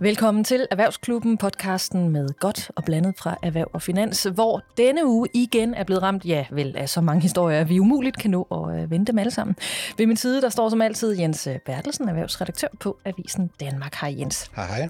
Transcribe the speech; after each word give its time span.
Velkommen 0.00 0.44
til 0.44 0.66
Erhvervsklubben, 0.70 1.38
podcasten 1.38 2.08
med 2.08 2.28
godt 2.40 2.70
og 2.76 2.84
blandet 2.84 3.14
fra 3.18 3.36
Erhverv 3.42 3.70
og 3.72 3.82
Finans, 3.82 4.22
hvor 4.34 4.62
denne 4.76 5.06
uge 5.06 5.28
igen 5.34 5.74
er 5.74 5.84
blevet 5.84 6.02
ramt, 6.02 6.24
ja 6.24 6.46
vel, 6.50 6.76
af 6.76 6.88
så 6.88 7.00
mange 7.00 7.22
historier, 7.28 7.60
at 7.60 7.68
vi 7.68 7.80
umuligt 7.80 8.18
kan 8.18 8.30
nå 8.30 8.42
at 8.42 8.82
øh, 8.82 8.90
vente 8.90 9.12
dem 9.12 9.18
alle 9.18 9.30
sammen. 9.30 9.56
Ved 9.96 10.06
min 10.06 10.16
side, 10.16 10.42
der 10.42 10.48
står 10.48 10.68
som 10.68 10.82
altid 10.82 11.18
Jens 11.18 11.46
øh, 11.46 11.58
Bertelsen, 11.66 12.08
erhvervsredaktør 12.08 12.68
på 12.80 12.98
Avisen 13.04 13.50
Danmark. 13.60 13.94
Hej 13.94 14.14
Jens. 14.18 14.50
Hej 14.56 14.66
hej. 14.66 14.88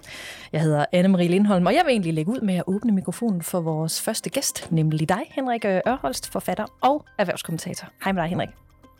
Jeg 0.53 0.61
hedder 0.61 0.85
Anne-Marie 0.95 1.29
Lindholm, 1.29 1.67
og 1.67 1.75
jeg 1.75 1.83
vil 1.85 1.91
egentlig 1.91 2.15
lægge 2.15 2.31
ud 2.31 2.41
med 2.41 2.55
at 2.55 2.65
åbne 2.67 2.93
mikrofonen 2.93 3.43
for 3.43 3.61
vores 3.61 4.03
første 4.03 4.31
gæst, 4.31 4.73
nemlig 4.73 5.09
dig, 5.09 5.23
Henrik 5.31 5.65
Ørholst, 5.65 6.33
forfatter 6.33 6.67
og 6.81 7.05
erhvervskommentator. 7.19 7.89
Hej 8.05 8.13
med 8.13 8.23
dig, 8.23 8.31
Henrik. 8.31 8.49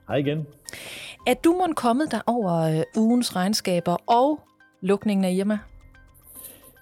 Hej 0.09 0.17
igen. 0.17 0.47
Er 1.27 1.35
du 1.35 1.53
måtte 1.53 1.75
kommet 1.75 2.11
der 2.11 2.21
over 2.27 2.53
øh, 2.53 2.83
ugens 2.97 3.37
regnskaber 3.37 3.97
og 4.07 4.41
lukningen 4.81 5.25
af 5.25 5.33
Irma? 5.33 5.59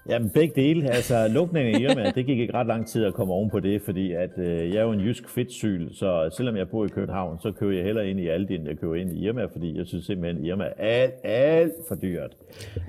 Jamen 0.09 0.29
begge 0.29 0.61
dele. 0.61 0.89
Altså 0.89 1.27
lukningen 1.27 1.75
af 1.75 1.79
Irma, 1.79 2.11
det 2.11 2.25
gik 2.25 2.39
ikke 2.39 2.53
ret 2.53 2.67
lang 2.67 2.87
tid 2.87 3.05
at 3.05 3.13
komme 3.13 3.33
oven 3.33 3.49
på 3.49 3.59
det, 3.59 3.81
fordi 3.81 4.13
at, 4.13 4.29
øh, 4.37 4.69
jeg 4.69 4.75
er 4.75 4.83
jo 4.83 4.91
en 4.91 4.99
jysk 4.99 5.29
fedtsyl, 5.29 5.93
så 5.93 6.29
selvom 6.37 6.57
jeg 6.57 6.69
bor 6.69 6.85
i 6.85 6.87
København, 6.87 7.39
så 7.39 7.51
kører 7.51 7.75
jeg 7.75 7.83
heller 7.83 8.01
ind 8.01 8.19
i 8.19 8.27
Aldi, 8.27 8.55
end 8.55 8.67
jeg 8.67 8.77
kører 8.77 8.95
ind 8.95 9.11
i 9.11 9.25
Irma, 9.25 9.45
fordi 9.45 9.77
jeg 9.77 9.87
synes 9.87 10.05
simpelthen, 10.05 10.37
at 10.37 10.47
Irma 10.47 10.63
er 10.63 10.71
alt, 10.77 11.13
alt 11.23 11.73
for 11.87 11.95
dyrt. 11.95 12.37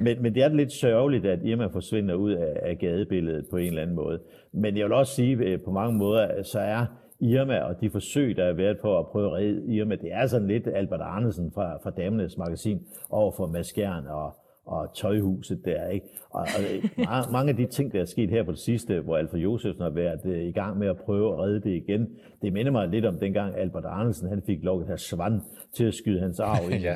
Men, 0.01 0.23
men 0.23 0.35
det 0.35 0.43
er 0.43 0.49
lidt 0.49 0.73
sørgeligt, 0.73 1.27
at 1.27 1.39
Irma 1.45 1.67
forsvinder 1.67 2.15
ud 2.15 2.33
af, 2.33 2.57
af 2.63 2.79
gadebilledet 2.79 3.47
på 3.51 3.57
en 3.57 3.67
eller 3.67 3.83
anden 3.83 3.97
måde. 3.97 4.19
Men 4.53 4.77
jeg 4.77 4.85
vil 4.85 4.93
også 4.93 5.15
sige, 5.15 5.53
at 5.53 5.63
på 5.63 5.71
mange 5.71 5.99
måder, 5.99 6.43
så 6.43 6.59
er 6.59 6.87
Irma 7.21 7.59
og 7.59 7.81
de 7.81 7.91
forsøg, 7.91 8.37
der 8.37 8.45
er 8.45 8.53
været 8.53 8.79
på 8.79 8.99
at 8.99 9.07
prøve 9.07 9.27
at 9.27 9.33
redde 9.33 9.75
Irma, 9.75 9.95
det 9.95 10.13
er 10.13 10.27
sådan 10.27 10.49
lidt 10.49 10.69
Albert 10.75 11.01
Arnesen 11.01 11.53
fra, 11.55 11.77
fra 11.83 11.91
Damernes 11.91 12.39
Magasin 12.39 12.79
over 13.11 13.33
for 13.37 13.47
Mads 13.47 13.73
og 14.09 14.37
og 14.69 14.95
tøjhuset 14.95 15.65
der. 15.65 15.89
Ikke? 15.89 16.07
Og, 16.31 16.47
og 16.99 17.33
mange 17.33 17.51
af 17.51 17.57
de 17.57 17.67
ting, 17.67 17.93
der 17.93 18.01
er 18.01 18.05
sket 18.05 18.31
her 18.31 18.43
på 18.43 18.51
det 18.51 18.59
sidste, 18.59 19.01
hvor 19.01 19.17
Alfred 19.17 19.41
Josefsen 19.41 19.83
har 19.83 19.91
været 19.91 20.21
øh, 20.25 20.43
i 20.43 20.53
gang 20.53 20.79
med 20.79 20.89
at 20.89 20.97
prøve 20.97 21.33
at 21.33 21.39
redde 21.39 21.61
det 21.61 21.71
igen, 21.71 22.09
det 22.43 22.53
minder 22.53 22.73
mig 22.73 22.89
lidt 22.89 23.05
om 23.05 23.19
dengang 23.19 23.57
Albert 23.57 23.85
Arnesen 23.85 24.29
han 24.29 24.43
fik 24.47 24.59
lukket 24.63 24.89
her 24.89 24.97
svand 24.97 25.41
til 25.75 25.85
at 25.85 25.95
skyde 25.95 26.21
hans 26.21 26.41
arv 26.41 26.71
i 26.71 26.77
ja. 26.87 26.95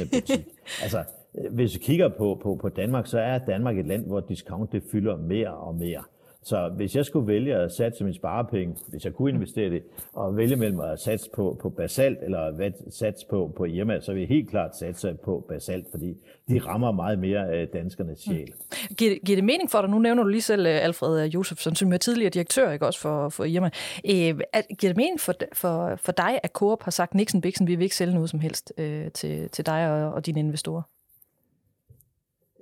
en 0.00 0.08
butik. 0.12 0.46
Altså, 0.82 0.98
øh, 1.38 1.54
hvis 1.54 1.74
vi 1.74 1.78
kigger 1.78 2.08
på, 2.08 2.40
på, 2.42 2.58
på 2.60 2.68
Danmark, 2.68 3.06
så 3.06 3.18
er 3.18 3.38
Danmark 3.38 3.78
et 3.78 3.86
land, 3.86 4.06
hvor 4.06 4.20
discount 4.20 4.72
det 4.72 4.82
fylder 4.92 5.16
mere 5.16 5.54
og 5.54 5.74
mere. 5.74 6.02
Så 6.44 6.68
hvis 6.76 6.96
jeg 6.96 7.04
skulle 7.04 7.26
vælge 7.26 7.54
at 7.54 7.72
satse 7.72 8.04
min 8.04 8.14
sparepenge, 8.14 8.76
hvis 8.86 9.04
jeg 9.04 9.14
kunne 9.14 9.30
investere 9.30 9.70
det, 9.70 9.82
og 10.12 10.36
vælge 10.36 10.56
mellem 10.56 10.80
at 10.80 11.00
satse 11.00 11.30
på, 11.34 11.58
på 11.62 11.70
basalt 11.70 12.18
eller 12.22 12.70
satse 12.90 13.26
på, 13.30 13.52
på 13.56 13.64
Irma, 13.64 14.00
så 14.00 14.12
vil 14.12 14.20
jeg 14.20 14.28
helt 14.28 14.50
klart 14.50 14.76
satse 14.76 15.14
på 15.24 15.44
basalt, 15.48 15.86
fordi 15.90 16.16
de 16.48 16.58
rammer 16.58 16.92
meget 16.92 17.18
mere 17.18 17.52
af 17.52 17.68
danskernes 17.68 18.18
sjæl. 18.18 18.46
Mm. 18.46 18.94
Giver, 18.96 19.14
giver 19.26 19.36
det 19.36 19.44
mening 19.44 19.70
for 19.70 19.80
dig? 19.80 19.90
Nu 19.90 19.98
nævner 19.98 20.22
du 20.22 20.28
lige 20.28 20.42
selv 20.42 20.66
øh, 20.66 20.84
Alfred 20.84 21.26
Josefsen, 21.26 21.74
som 21.74 21.92
er 21.92 21.96
tidligere 21.96 22.30
direktør 22.30 22.72
ikke 22.72 22.86
også 22.86 23.00
for, 23.00 23.28
for 23.28 23.44
Irma. 23.44 23.70
Øh, 24.04 24.40
giver 24.78 24.90
det 24.92 24.96
mening 24.96 25.20
for, 25.20 25.34
for, 25.52 25.96
for 25.96 26.12
dig, 26.12 26.40
at 26.42 26.50
Coop 26.50 26.82
har 26.82 26.90
sagt, 26.90 27.14
Nixon 27.14 27.40
Bixen, 27.40 27.66
vi 27.66 27.74
vil 27.74 27.84
ikke 27.84 27.96
sælge 27.96 28.14
noget 28.14 28.30
som 28.30 28.40
helst 28.40 28.72
øh, 28.78 29.10
til, 29.10 29.48
til 29.50 29.66
dig 29.66 29.90
og, 29.90 30.12
og 30.12 30.26
dine 30.26 30.40
investorer? 30.40 30.82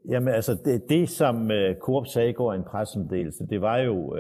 Jamen 0.09 0.35
altså, 0.35 0.57
det, 0.65 0.89
det 0.89 1.09
som 1.09 1.37
uh, 1.43 1.79
Coop 1.81 2.07
sagde 2.07 2.31
i 2.31 2.33
går 2.33 2.53
i 2.53 2.57
en 2.57 2.65
pressemeddelelse, 2.65 3.47
det 3.47 3.61
var 3.61 3.79
jo, 3.79 3.95
uh, 3.95 4.19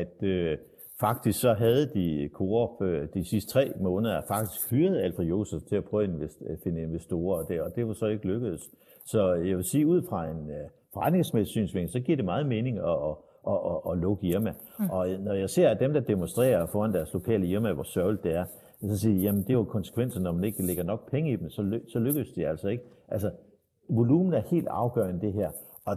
at 0.00 0.22
uh, 0.22 0.58
faktisk 1.00 1.40
så 1.40 1.52
havde 1.52 1.90
de 1.94 2.30
Coop 2.32 2.80
uh, 2.80 2.88
de 3.14 3.24
sidste 3.24 3.50
tre 3.50 3.72
måneder 3.80 4.20
faktisk 4.28 4.70
hyret 4.70 5.00
Alfred 5.00 5.26
Josef 5.26 5.62
til 5.68 5.76
at 5.76 5.84
prøve 5.84 6.04
at 6.04 6.10
invest, 6.10 6.42
finde 6.64 6.82
investorer, 6.82 7.44
det, 7.44 7.60
og 7.60 7.76
det 7.76 7.86
var 7.86 7.92
så 7.92 8.06
ikke 8.06 8.26
lykkedes. 8.26 8.70
Så 9.06 9.32
jeg 9.32 9.56
vil 9.56 9.64
sige, 9.64 9.86
ud 9.86 10.02
fra 10.08 10.26
en 10.26 10.40
uh, 10.40 10.70
forretningsmæssig 10.94 11.50
synsvinkel, 11.50 11.92
så 11.92 12.00
giver 12.00 12.16
det 12.16 12.24
meget 12.24 12.46
mening 12.46 12.78
at, 12.78 12.84
at, 12.84 13.16
at, 13.48 13.58
at, 13.70 13.92
at 13.92 13.98
lukke 13.98 14.26
Irma. 14.26 14.52
Mm. 14.78 14.90
Og 14.90 15.08
når 15.08 15.32
jeg 15.32 15.50
ser, 15.50 15.68
at 15.68 15.80
dem, 15.80 15.92
der 15.92 16.00
demonstrerer 16.00 16.66
foran 16.66 16.92
deres 16.92 17.12
lokale 17.12 17.46
Irma, 17.46 17.72
hvor 17.72 17.82
sørgeligt 17.82 18.24
det 18.24 18.34
er, 18.34 18.44
så 18.90 18.98
siger 18.98 19.14
jeg, 19.14 19.22
jamen 19.22 19.42
det 19.42 19.50
er 19.50 19.54
jo 19.54 19.64
konsekvenser, 19.64 20.20
når 20.20 20.32
man 20.32 20.44
ikke 20.44 20.66
lægger 20.66 20.82
nok 20.82 21.10
penge 21.10 21.32
i 21.32 21.36
dem, 21.36 21.50
så, 21.50 21.62
ly, 21.62 21.78
så 21.88 21.98
lykkes 21.98 22.32
det 22.32 22.46
altså 22.46 22.68
ikke. 22.68 22.84
Altså, 23.08 23.30
volumen 23.96 24.32
er 24.32 24.40
helt 24.40 24.68
afgørende 24.68 25.20
det 25.20 25.32
her. 25.32 25.50
Og 25.84 25.96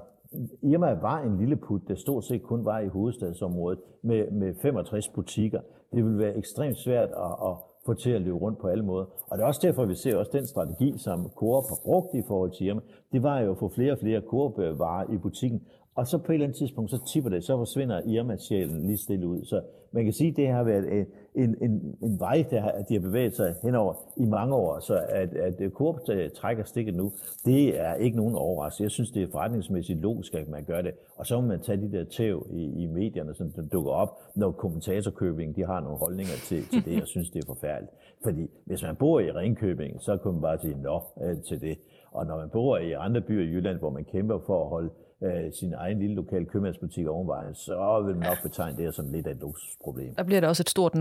Irma 0.62 0.94
var 0.94 1.22
en 1.22 1.38
lille 1.38 1.56
put, 1.56 1.82
der 1.88 1.96
stort 1.96 2.24
set 2.24 2.44
kun 2.44 2.66
var 2.66 2.80
i 2.80 2.88
hovedstadsområdet 2.88 3.80
med, 4.02 4.32
med 4.32 4.56
65 4.62 5.08
butikker. 5.08 5.60
Det 5.94 6.04
ville 6.04 6.20
være 6.20 6.38
ekstremt 6.38 6.78
svært 6.78 7.10
at, 7.10 7.32
at 7.50 7.56
få 7.86 7.94
til 7.94 8.12
at 8.12 8.22
løbe 8.22 8.38
rundt 8.38 8.60
på 8.60 8.68
alle 8.68 8.86
måder. 8.86 9.06
Og 9.28 9.38
det 9.38 9.44
er 9.44 9.48
også 9.48 9.62
derfor, 9.64 9.86
vi 9.86 9.96
ser 9.96 10.18
også 10.18 10.32
den 10.34 10.48
strategi, 10.48 10.94
som 10.98 11.30
Coop 11.36 11.64
har 11.70 11.80
brugt 11.84 12.14
i 12.14 12.24
forhold 12.28 12.52
til 12.52 12.68
Irma, 12.68 12.82
det 13.12 13.24
var 13.24 13.40
jo 13.40 13.52
at 13.52 13.58
få 13.58 13.70
flere 13.70 13.92
og 13.92 14.00
flere 14.00 14.22
Coop-varer 14.22 15.14
i 15.14 15.18
butikken. 15.18 15.62
Og 15.96 16.08
så 16.08 16.18
på 16.18 16.32
et 16.32 16.34
eller 16.34 16.46
andet 16.46 16.58
tidspunkt, 16.58 16.92
så 16.92 17.06
tipper 17.06 17.30
det, 17.30 17.44
så 17.44 17.58
forsvinder 17.58 18.02
Irma-sjælen 18.06 18.86
lige 18.86 18.98
stille 18.98 19.28
ud. 19.28 19.44
Så 19.44 19.62
man 19.92 20.04
kan 20.04 20.14
sige, 20.14 20.30
at 20.30 20.38
det 20.38 20.48
har 20.48 20.64
været 20.64 21.00
en, 21.00 21.06
en, 21.35 21.96
en 22.01 22.19
vej, 22.19 22.46
der 22.50 22.62
har, 22.62 22.72
de 22.90 22.94
har 22.94 23.01
bevæget 23.01 23.35
sig 23.35 23.56
henover 23.63 23.94
i 24.18 24.25
mange 24.25 24.56
år. 24.56 24.79
Så 24.79 25.01
at, 25.09 25.34
at 25.34 25.62
øh, 25.62 25.72
Coop 25.72 26.00
øh, 26.09 26.29
trækker 26.29 26.63
stikket 26.63 26.96
nu, 26.96 27.12
det 27.46 27.79
er 27.79 27.94
ikke 27.94 28.18
nogen 28.18 28.35
overraskelse. 28.35 28.84
Jeg 28.84 28.91
synes, 28.91 29.12
det 29.12 29.23
er 29.23 29.28
forretningsmæssigt 29.31 30.01
logisk, 30.01 30.34
at 30.34 30.50
man 30.50 30.63
gør 30.63 30.81
det. 30.81 30.94
Og 31.16 31.25
så 31.25 31.41
må 31.41 31.47
man 31.47 31.59
tage 31.59 31.81
de 31.81 31.91
der 31.91 32.03
tæv 32.03 32.47
i, 32.51 32.84
i 32.84 32.88
medierne, 32.88 33.35
som 33.35 33.51
der 33.51 33.62
dukker 33.62 33.91
op, 33.91 34.19
når 34.35 34.51
kommentatorkøbing 34.51 35.56
de 35.56 35.66
har 35.66 35.79
nogle 35.79 35.97
holdninger 35.97 36.34
til, 36.34 36.63
til 36.68 36.85
det. 36.85 36.94
Jeg 37.00 37.07
synes, 37.07 37.29
det 37.29 37.44
er 37.44 37.47
forfærdeligt. 37.47 37.94
Fordi 38.23 38.50
hvis 38.66 38.84
man 38.84 38.96
bor 38.96 39.19
i 39.19 39.31
Ringkøbing, 39.31 40.02
så 40.02 40.17
kunne 40.17 40.34
man 40.34 40.41
bare 40.41 40.59
sige 40.59 40.81
nå 40.81 41.02
øh, 41.23 41.41
til 41.41 41.62
det. 41.62 41.78
Og 42.12 42.25
når 42.25 42.38
man 42.38 42.50
bor 42.50 42.78
i 42.78 42.91
andre 42.91 43.22
byer 43.22 43.44
i 43.44 43.47
Jylland, 43.47 43.79
hvor 43.79 43.90
man 43.90 44.03
kæmper 44.03 44.40
for 44.46 44.63
at 44.63 44.69
holde 44.69 44.90
øh, 45.25 45.53
sin 45.53 45.74
egen 45.74 46.00
lille 46.00 46.16
lokale 46.16 46.46
købmandsbutik 46.46 47.08
ovenvejen, 47.08 47.56
så 47.56 48.03
vil 48.06 48.16
man 48.16 48.30
nok 48.30 48.44
betegne 48.44 48.78
det 48.78 48.96
som 48.96 49.12
lidt 49.12 49.28
af 49.28 49.31
et 49.31 49.38
luksusproblem. 49.38 50.16
Der 50.16 50.24
bliver 50.24 50.40
det 50.41 50.50
også 50.50 50.63
et 50.63 50.69
stort 50.69 50.96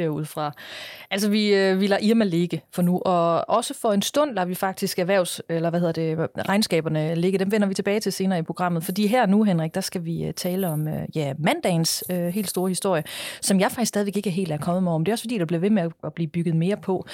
derudfra. 0.00 0.52
Altså, 1.10 1.30
vi, 1.30 1.54
øh, 1.54 1.80
vi 1.80 1.86
lader 1.86 2.02
Irma 2.02 2.24
ligge 2.24 2.62
for 2.72 2.82
nu, 2.82 2.98
og 3.04 3.50
også 3.50 3.74
for 3.74 3.92
en 3.92 4.02
stund 4.02 4.34
lader 4.34 4.46
vi 4.46 4.54
faktisk 4.54 4.98
erhvervs, 4.98 5.42
eller 5.48 5.70
hvad 5.70 5.80
hedder 5.80 5.92
det, 5.92 6.28
regnskaberne 6.48 7.14
ligge. 7.14 7.38
Dem 7.38 7.52
vender 7.52 7.68
vi 7.68 7.74
tilbage 7.74 8.00
til 8.00 8.12
senere 8.12 8.38
i 8.38 8.42
programmet, 8.42 8.84
fordi 8.84 9.06
her 9.06 9.26
nu, 9.26 9.42
Henrik, 9.42 9.74
der 9.74 9.80
skal 9.80 10.04
vi 10.04 10.24
øh, 10.24 10.34
tale 10.34 10.68
om 10.68 10.88
øh, 10.88 11.02
ja, 11.14 11.34
mandagens 11.38 12.04
øh, 12.10 12.28
helt 12.28 12.50
store 12.50 12.68
historie, 12.68 13.04
som 13.40 13.60
jeg 13.60 13.70
faktisk 13.70 13.88
stadigvæk 13.88 14.16
ikke 14.16 14.30
er 14.30 14.34
helt 14.34 14.52
er 14.52 14.58
kommet 14.58 14.82
med 14.82 14.92
om. 14.92 15.04
Det 15.04 15.12
er 15.12 15.14
også 15.14 15.22
fordi, 15.22 15.38
der 15.38 15.44
bliver 15.44 15.60
ved 15.60 15.70
med 15.70 15.90
at 16.04 16.14
blive 16.14 16.28
bygget 16.28 16.56
mere 16.56 16.76
på. 16.76 17.06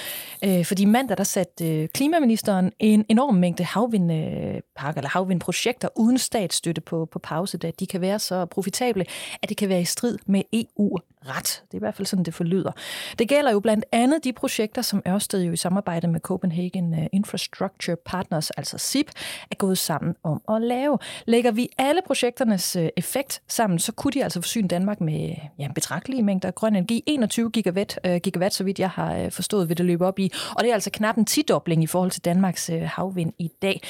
Øh, 0.44 0.64
fordi 0.64 0.84
mandag, 0.84 1.16
der 1.16 1.24
satte 1.24 1.68
øh, 1.68 1.88
klimaministeren 1.88 2.72
en 2.78 3.04
enorm 3.08 3.34
mængde 3.34 3.64
havvindpakker, 3.64 5.00
eller 5.00 5.08
havvindprojekter 5.08 5.88
uden 5.96 6.18
statsstøtte 6.18 6.80
på, 6.80 7.08
på 7.12 7.18
pause, 7.18 7.58
da 7.58 7.70
de 7.80 7.86
kan 7.86 8.00
være 8.00 8.18
så 8.18 8.46
profitable, 8.46 9.04
at 9.42 9.48
det 9.48 9.56
kan 9.56 9.68
være 9.68 9.80
i 9.80 9.84
strid 9.84 10.18
med 10.26 10.42
EU 10.52 10.98
ret. 11.28 11.62
Det 11.66 11.74
er 11.74 11.78
i 11.78 11.78
hvert 11.78 11.94
fald 11.94 12.06
sådan, 12.06 12.24
det 12.24 12.34
forlyder. 12.34 12.72
Det 13.18 13.28
gælder 13.28 13.52
jo 13.52 13.60
blandt 13.60 13.84
andet 13.92 14.24
de 14.24 14.32
projekter, 14.32 14.82
som 14.82 15.02
Ørsted 15.08 15.42
jo 15.42 15.52
i 15.52 15.56
samarbejde 15.56 16.08
med 16.08 16.20
Copenhagen 16.20 16.94
øh, 16.94 17.06
Infrastructure 17.12 17.96
Partners, 17.96 18.50
altså 18.50 18.78
SIP, 18.78 19.10
er 19.50 19.54
gået 19.54 19.78
sammen 19.78 20.14
om 20.22 20.42
at 20.48 20.62
lave. 20.62 20.98
Lægger 21.26 21.50
vi 21.50 21.68
alle 21.78 22.00
projekternes 22.06 22.76
øh, 22.76 22.88
effekt 22.96 23.42
sammen, 23.48 23.78
så 23.78 23.92
kunne 23.92 24.12
de 24.12 24.24
altså 24.24 24.40
forsyne 24.40 24.68
Danmark 24.68 25.00
med 25.00 25.34
ja, 25.58 25.68
betragtelige 25.74 26.22
mængder 26.22 26.50
grøn 26.50 26.76
energi. 26.76 27.02
21 27.06 27.50
gigawatt, 27.50 27.98
øh, 28.06 28.16
gigawatt, 28.16 28.54
så 28.54 28.64
vidt 28.64 28.78
jeg 28.78 28.90
har 28.90 29.30
forstået, 29.30 29.68
vil 29.68 29.78
det 29.78 29.86
løbe 29.86 30.06
op 30.06 30.18
i. 30.18 30.32
Og 30.56 30.62
det 30.62 30.70
er 30.70 30.74
altså 30.74 30.90
knap 30.90 31.16
en 31.16 31.24
tidobling 31.24 31.82
i 31.82 31.86
forhold 31.86 32.10
til 32.10 32.24
Danmarks 32.24 32.70
havvind 32.84 33.32
i 33.38 33.50
dag. 33.62 33.80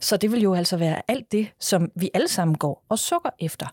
Så 0.00 0.16
det 0.16 0.32
vil 0.32 0.42
jo 0.42 0.54
altså 0.54 0.76
være 0.76 1.02
alt 1.08 1.32
det, 1.32 1.48
som 1.60 1.90
vi 1.96 2.10
alle 2.14 2.28
sammen 2.28 2.58
går 2.58 2.84
og 2.88 2.98
sukker 2.98 3.30
efter. 3.40 3.66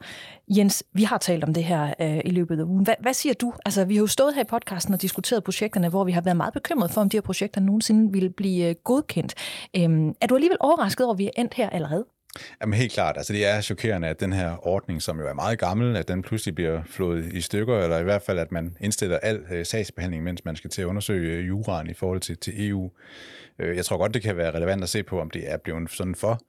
Jens, 0.47 0.83
vi 0.93 1.03
har 1.03 1.17
talt 1.17 1.43
om 1.43 1.53
det 1.53 1.63
her 1.63 1.93
øh, 2.01 2.21
i 2.25 2.29
løbet 2.29 2.59
af 2.59 2.63
ugen. 2.63 2.83
Hvad, 2.83 2.95
hvad 2.99 3.13
siger 3.13 3.33
du? 3.33 3.53
Altså, 3.65 3.85
vi 3.85 3.95
har 3.95 4.01
jo 4.01 4.07
stået 4.07 4.33
her 4.35 4.41
i 4.41 4.45
podcasten 4.45 4.93
og 4.93 5.01
diskuteret 5.01 5.43
projekterne, 5.43 5.89
hvor 5.89 6.03
vi 6.03 6.11
har 6.11 6.21
været 6.21 6.37
meget 6.37 6.53
bekymrede 6.53 6.93
for, 6.93 7.01
om 7.01 7.09
de 7.09 7.17
her 7.17 7.21
projekter 7.21 7.61
nogensinde 7.61 8.11
ville 8.11 8.29
blive 8.29 8.69
øh, 8.69 8.75
godkendt. 8.83 9.35
Øhm, 9.77 10.13
er 10.21 10.27
du 10.27 10.35
alligevel 10.35 10.57
overrasket 10.59 11.05
over, 11.05 11.13
at 11.13 11.17
vi 11.17 11.25
er 11.25 11.41
endt 11.41 11.53
her 11.53 11.69
allerede? 11.69 12.05
Jamen 12.61 12.73
helt 12.73 12.91
klart. 12.91 13.17
Altså 13.17 13.33
det 13.33 13.45
er 13.45 13.61
chokerende, 13.61 14.07
at 14.07 14.19
den 14.19 14.33
her 14.33 14.67
ordning, 14.67 15.01
som 15.01 15.19
jo 15.19 15.27
er 15.27 15.33
meget 15.33 15.59
gammel, 15.59 15.95
at 15.95 16.07
den 16.07 16.21
pludselig 16.21 16.55
bliver 16.55 16.81
flået 16.85 17.25
i 17.33 17.41
stykker, 17.41 17.79
eller 17.79 17.99
i 17.99 18.03
hvert 18.03 18.21
fald, 18.21 18.39
at 18.39 18.51
man 18.51 18.77
indstiller 18.79 19.17
al 19.17 19.43
øh, 19.51 19.65
sagsbehandling, 19.65 20.23
mens 20.23 20.45
man 20.45 20.55
skal 20.55 20.69
til 20.69 20.81
at 20.81 20.85
undersøge 20.85 21.37
øh, 21.37 21.47
juraen 21.47 21.89
i 21.89 21.93
forhold 21.93 22.19
til, 22.19 22.37
til 22.37 22.69
EU. 22.69 22.91
Øh, 23.59 23.75
jeg 23.75 23.85
tror 23.85 23.97
godt, 23.97 24.13
det 24.13 24.21
kan 24.21 24.37
være 24.37 24.55
relevant 24.55 24.83
at 24.83 24.89
se 24.89 25.03
på, 25.03 25.19
om 25.19 25.29
det 25.29 25.51
er 25.51 25.57
blevet 25.57 25.91
sådan 25.91 26.15
for 26.15 26.39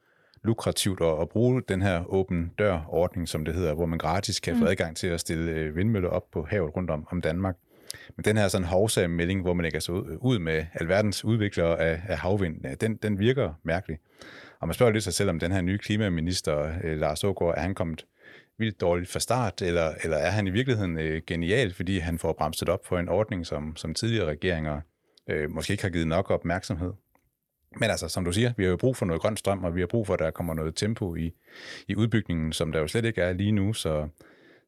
lukrativt 0.45 1.01
at, 1.01 1.21
at 1.21 1.29
bruge 1.29 1.63
den 1.69 1.83
her 1.83 2.05
åben 2.13 2.53
dør-ordning, 2.59 3.29
som 3.29 3.45
det 3.45 3.55
hedder, 3.55 3.75
hvor 3.75 3.87
man 3.87 3.99
gratis 3.99 4.41
kan 4.41 4.55
mm. 4.55 4.61
få 4.61 4.67
adgang 4.67 4.97
til 4.97 5.07
at 5.07 5.21
stille 5.21 5.75
vindmøller 5.75 6.09
op 6.09 6.31
på 6.33 6.47
havet 6.51 6.77
rundt 6.77 6.91
om, 6.91 7.07
om 7.11 7.21
Danmark. 7.21 7.57
Men 8.17 8.25
den 8.25 8.37
her 8.37 8.49
sådan 8.49 8.67
hovsa-melding, 8.67 9.43
hvor 9.43 9.55
man 9.55 9.63
lægger 9.63 9.81
sig 9.81 9.95
ud 10.23 10.39
med 10.39 10.65
alverdens 10.75 11.25
udviklere 11.25 11.81
af, 11.81 12.03
af 12.09 12.19
havvind, 12.19 12.77
den, 12.81 12.97
den 12.97 13.19
virker 13.19 13.53
mærkelig. 13.63 13.99
Og 14.61 14.69
man 14.69 14.75
spørger 14.75 14.93
lidt 14.93 15.05
sig 15.05 15.15
selv, 15.15 15.31
om 15.31 15.39
den 15.39 15.53
her 15.53 15.61
nye 15.61 15.79
klimaminister, 15.79 16.73
øh, 16.85 16.99
Lars 16.99 17.25
Ågaard, 17.25 17.55
er 17.57 17.61
han 17.61 17.75
kommet 17.75 18.07
vildt 18.59 18.81
dårligt 18.81 19.11
fra 19.11 19.21
start, 19.21 19.63
eller, 19.63 19.93
eller 20.05 20.17
er 20.17 20.31
han 20.31 20.47
i 20.47 20.51
virkeligheden 20.51 20.99
øh, 20.99 21.23
genial, 21.27 21.75
fordi 21.75 21.99
han 21.99 22.19
får 22.19 22.33
bremset 22.33 22.69
op 22.69 22.87
for 22.87 22.99
en 22.99 23.09
ordning, 23.09 23.47
som, 23.47 23.77
som 23.77 23.95
tidligere 23.95 24.27
regeringer 24.27 24.81
øh, 25.31 25.51
måske 25.51 25.73
ikke 25.73 25.83
har 25.83 25.91
givet 25.91 26.07
nok 26.07 26.31
opmærksomhed. 26.31 26.93
Men 27.81 27.91
altså, 27.91 28.09
som 28.09 28.25
du 28.25 28.33
siger, 28.33 28.53
vi 28.57 28.65
har 28.65 28.71
jo 28.71 28.77
brug 28.77 28.97
for 28.97 29.07
noget 29.07 29.23
grøn 29.23 29.37
strøm, 29.37 29.65
og 29.65 29.75
vi 29.75 29.81
har 29.81 29.87
brug 29.87 30.07
for, 30.07 30.15
at 30.15 30.21
der 30.21 30.31
kommer 30.31 30.55
noget 30.55 30.75
tempo 30.75 31.17
i, 31.17 31.33
i 31.89 31.97
udbygningen, 31.97 32.53
som 32.53 32.73
der 32.73 32.81
jo 32.81 32.87
slet 32.87 33.05
ikke 33.05 33.23
er 33.23 33.33
lige 33.33 33.53
nu, 33.53 33.73
så, 33.73 34.09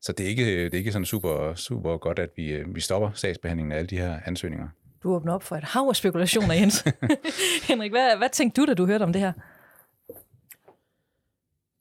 så 0.01 0.13
det, 0.13 0.27
er 0.27 0.31
ikke, 0.31 0.65
det 0.65 0.75
er 0.75 0.79
ikke 0.79 0.93
sådan 0.93 1.07
super, 1.07 1.55
super 1.55 1.97
godt, 1.97 2.19
at 2.19 2.31
vi, 2.37 2.63
vi 2.67 2.81
stopper 2.81 3.11
sagsbehandlingen 3.15 3.73
af 3.73 3.77
alle 3.77 3.87
de 3.87 3.99
her 3.99 4.21
ansøgninger. 4.27 4.69
Du 5.03 5.15
åbner 5.15 5.33
op 5.33 5.43
for 5.43 5.57
et 5.57 5.65
hav 5.65 5.87
af 5.89 5.97
spekulationer, 5.97 6.55
Jens. 6.55 6.85
Henrik, 7.69 7.91
hvad, 7.91 8.17
hvad 8.19 8.29
tænkte 8.33 8.61
du, 8.61 8.67
da 8.67 8.75
du 8.75 8.87
hørte 8.87 9.03
om 9.03 9.13
det 9.13 9.23
her? 9.23 9.33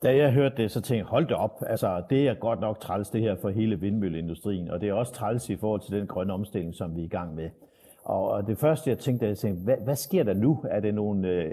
Da 0.03 0.15
jeg 0.15 0.33
hørte 0.33 0.57
det, 0.57 0.71
så 0.71 0.81
tænkte 0.81 0.97
jeg, 0.97 1.05
hold 1.05 1.27
det 1.27 1.35
op. 1.35 1.63
Altså, 1.67 2.03
det 2.09 2.27
er 2.27 2.33
godt 2.33 2.59
nok 2.59 2.79
træls, 2.79 3.09
det 3.09 3.21
her 3.21 3.35
for 3.35 3.49
hele 3.49 3.79
vindmølleindustrien, 3.79 4.71
og 4.71 4.81
det 4.81 4.89
er 4.89 4.93
også 4.93 5.13
træls 5.13 5.49
i 5.49 5.55
forhold 5.55 5.81
til 5.81 5.99
den 5.99 6.07
grønne 6.07 6.33
omstilling, 6.33 6.75
som 6.75 6.95
vi 6.95 7.01
er 7.01 7.05
i 7.05 7.07
gang 7.07 7.35
med. 7.35 7.49
Og 8.03 8.47
det 8.47 8.57
første, 8.57 8.89
jeg 8.89 8.99
tænkte, 8.99 9.27
jeg 9.27 9.37
tænkte, 9.37 9.63
hvad, 9.63 9.77
hvad 9.83 9.95
sker 9.95 10.23
der 10.23 10.33
nu? 10.33 10.59
Er 10.69 10.79
det 10.79 10.93
nogle 10.93 11.27
øh, 11.27 11.51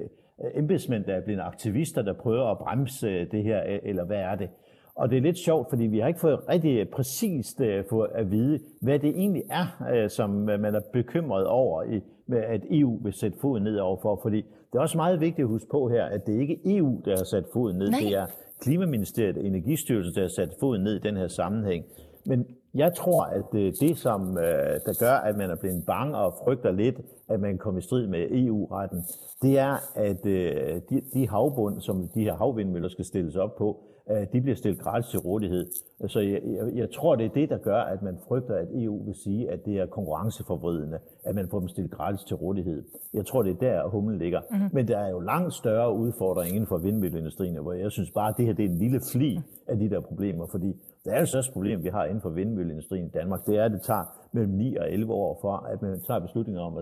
embedsmænd, 0.54 1.04
der 1.04 1.14
er 1.14 1.20
blevet 1.20 1.40
aktivister, 1.40 2.02
der 2.02 2.12
prøver 2.12 2.50
at 2.50 2.58
bremse 2.58 3.06
øh, 3.06 3.30
det 3.30 3.42
her, 3.42 3.62
øh, 3.68 3.78
eller 3.82 4.04
hvad 4.04 4.18
er 4.18 4.34
det? 4.34 4.48
Og 4.94 5.10
det 5.10 5.18
er 5.18 5.22
lidt 5.22 5.38
sjovt, 5.38 5.68
fordi 5.70 5.84
vi 5.84 5.98
har 5.98 6.08
ikke 6.08 6.20
fået 6.20 6.48
rigtig 6.48 6.78
øh, 6.78 6.86
præcist 6.86 7.60
øh, 7.60 7.84
at 8.14 8.30
vide, 8.30 8.60
hvad 8.80 8.98
det 8.98 9.10
egentlig 9.10 9.42
er, 9.50 9.86
øh, 9.94 10.10
som 10.10 10.30
man 10.30 10.64
er 10.64 10.80
bekymret 10.92 11.46
over, 11.46 11.82
i, 11.82 12.00
med 12.26 12.38
at 12.38 12.60
EU 12.70 12.98
vil 13.02 13.12
sætte 13.12 13.38
foden 13.40 13.62
ned 13.62 13.78
overfor. 13.78 14.20
Fordi 14.22 14.44
det 14.74 14.78
er 14.78 14.82
også 14.82 14.96
meget 14.96 15.20
vigtigt 15.20 15.44
at 15.44 15.48
huske 15.48 15.68
på 15.70 15.88
her, 15.88 16.04
at 16.04 16.26
det 16.26 16.40
ikke 16.40 16.54
er 16.54 16.78
EU, 16.78 17.00
der 17.04 17.16
har 17.16 17.24
sat 17.24 17.44
foden 17.52 17.78
ned. 17.78 17.90
Nej. 17.90 18.00
Det 18.00 18.14
er 18.14 18.26
Klimaministeriet 18.60 19.38
og 19.38 19.44
Energistyrelsen, 19.44 20.14
der 20.14 20.20
har 20.20 20.28
sat 20.28 20.56
foden 20.60 20.82
ned 20.82 20.96
i 20.96 20.98
den 20.98 21.16
her 21.16 21.28
sammenhæng. 21.28 21.84
Men 22.26 22.46
jeg 22.74 22.94
tror, 22.94 23.24
at 23.24 23.44
det, 23.52 23.98
som 23.98 24.38
øh, 24.38 24.80
der 24.86 24.98
gør, 25.00 25.12
at 25.12 25.36
man 25.36 25.50
er 25.50 25.56
blevet 25.56 25.84
bange 25.86 26.16
og 26.16 26.34
frygter 26.44 26.72
lidt, 26.72 27.00
at 27.28 27.40
man 27.40 27.58
kommer 27.58 27.78
i 27.78 27.82
strid 27.82 28.06
med 28.06 28.26
EU-retten, 28.30 29.04
det 29.42 29.58
er, 29.58 29.76
at 29.94 30.26
øh, 30.26 30.80
de, 31.14 31.28
havbund, 31.28 31.80
som 31.80 32.08
de 32.14 32.24
her 32.24 32.36
havvindmøller 32.36 32.88
skal 32.88 33.04
stilles 33.04 33.36
op 33.36 33.56
på, 33.56 33.80
øh, 33.88 33.93
de 34.08 34.40
bliver 34.40 34.56
stillet 34.56 34.80
gratis 34.80 35.10
til 35.10 35.18
rådighed. 35.18 35.66
Så 36.06 36.20
jeg, 36.20 36.40
jeg, 36.44 36.72
jeg 36.74 36.90
tror, 36.90 37.16
det 37.16 37.26
er 37.26 37.30
det, 37.34 37.50
der 37.50 37.58
gør, 37.58 37.80
at 37.80 38.02
man 38.02 38.18
frygter, 38.28 38.54
at 38.54 38.68
EU 38.74 39.04
vil 39.04 39.14
sige, 39.14 39.50
at 39.50 39.64
det 39.64 39.78
er 39.78 39.86
konkurrenceforvridende, 39.86 40.98
at 41.24 41.34
man 41.34 41.48
får 41.48 41.58
dem 41.58 41.68
stillet 41.68 41.92
gratis 41.92 42.24
til 42.24 42.36
rådighed. 42.36 42.82
Jeg 43.14 43.26
tror, 43.26 43.42
det 43.42 43.50
er 43.50 43.56
der, 43.56 43.88
humlen 43.88 44.18
ligger. 44.18 44.40
Mm-hmm. 44.50 44.68
Men 44.72 44.88
der 44.88 44.98
er 44.98 45.10
jo 45.10 45.20
langt 45.20 45.54
større 45.54 45.94
udfordringer 45.94 46.54
inden 46.54 46.66
for 46.66 46.78
vindmølleindustrien, 46.78 47.56
hvor 47.62 47.72
jeg 47.72 47.90
synes 47.92 48.10
bare, 48.10 48.28
at 48.28 48.34
det 48.36 48.46
her 48.46 48.52
det 48.52 48.64
er 48.64 48.68
en 48.68 48.78
lille 48.78 49.00
fli 49.12 49.40
af 49.68 49.78
de 49.78 49.90
der 49.90 50.00
problemer, 50.00 50.46
fordi 50.46 50.76
det 51.04 51.12
er 51.14 51.20
jo 51.20 51.26
største 51.26 51.52
problem, 51.52 51.84
vi 51.84 51.88
har 51.88 52.04
inden 52.04 52.20
for 52.20 52.30
vindmølleindustrien 52.30 53.06
i 53.06 53.10
Danmark, 53.10 53.46
det 53.46 53.56
er, 53.56 53.64
at 53.64 53.72
det 53.72 53.82
tager 53.82 54.04
mellem 54.32 54.52
9 54.52 54.76
og 54.76 54.92
11 54.92 55.12
år 55.12 55.38
for, 55.40 55.56
at 55.56 55.82
man 55.82 56.00
tager 56.00 56.20
beslutninger 56.20 56.62
om 56.62 56.78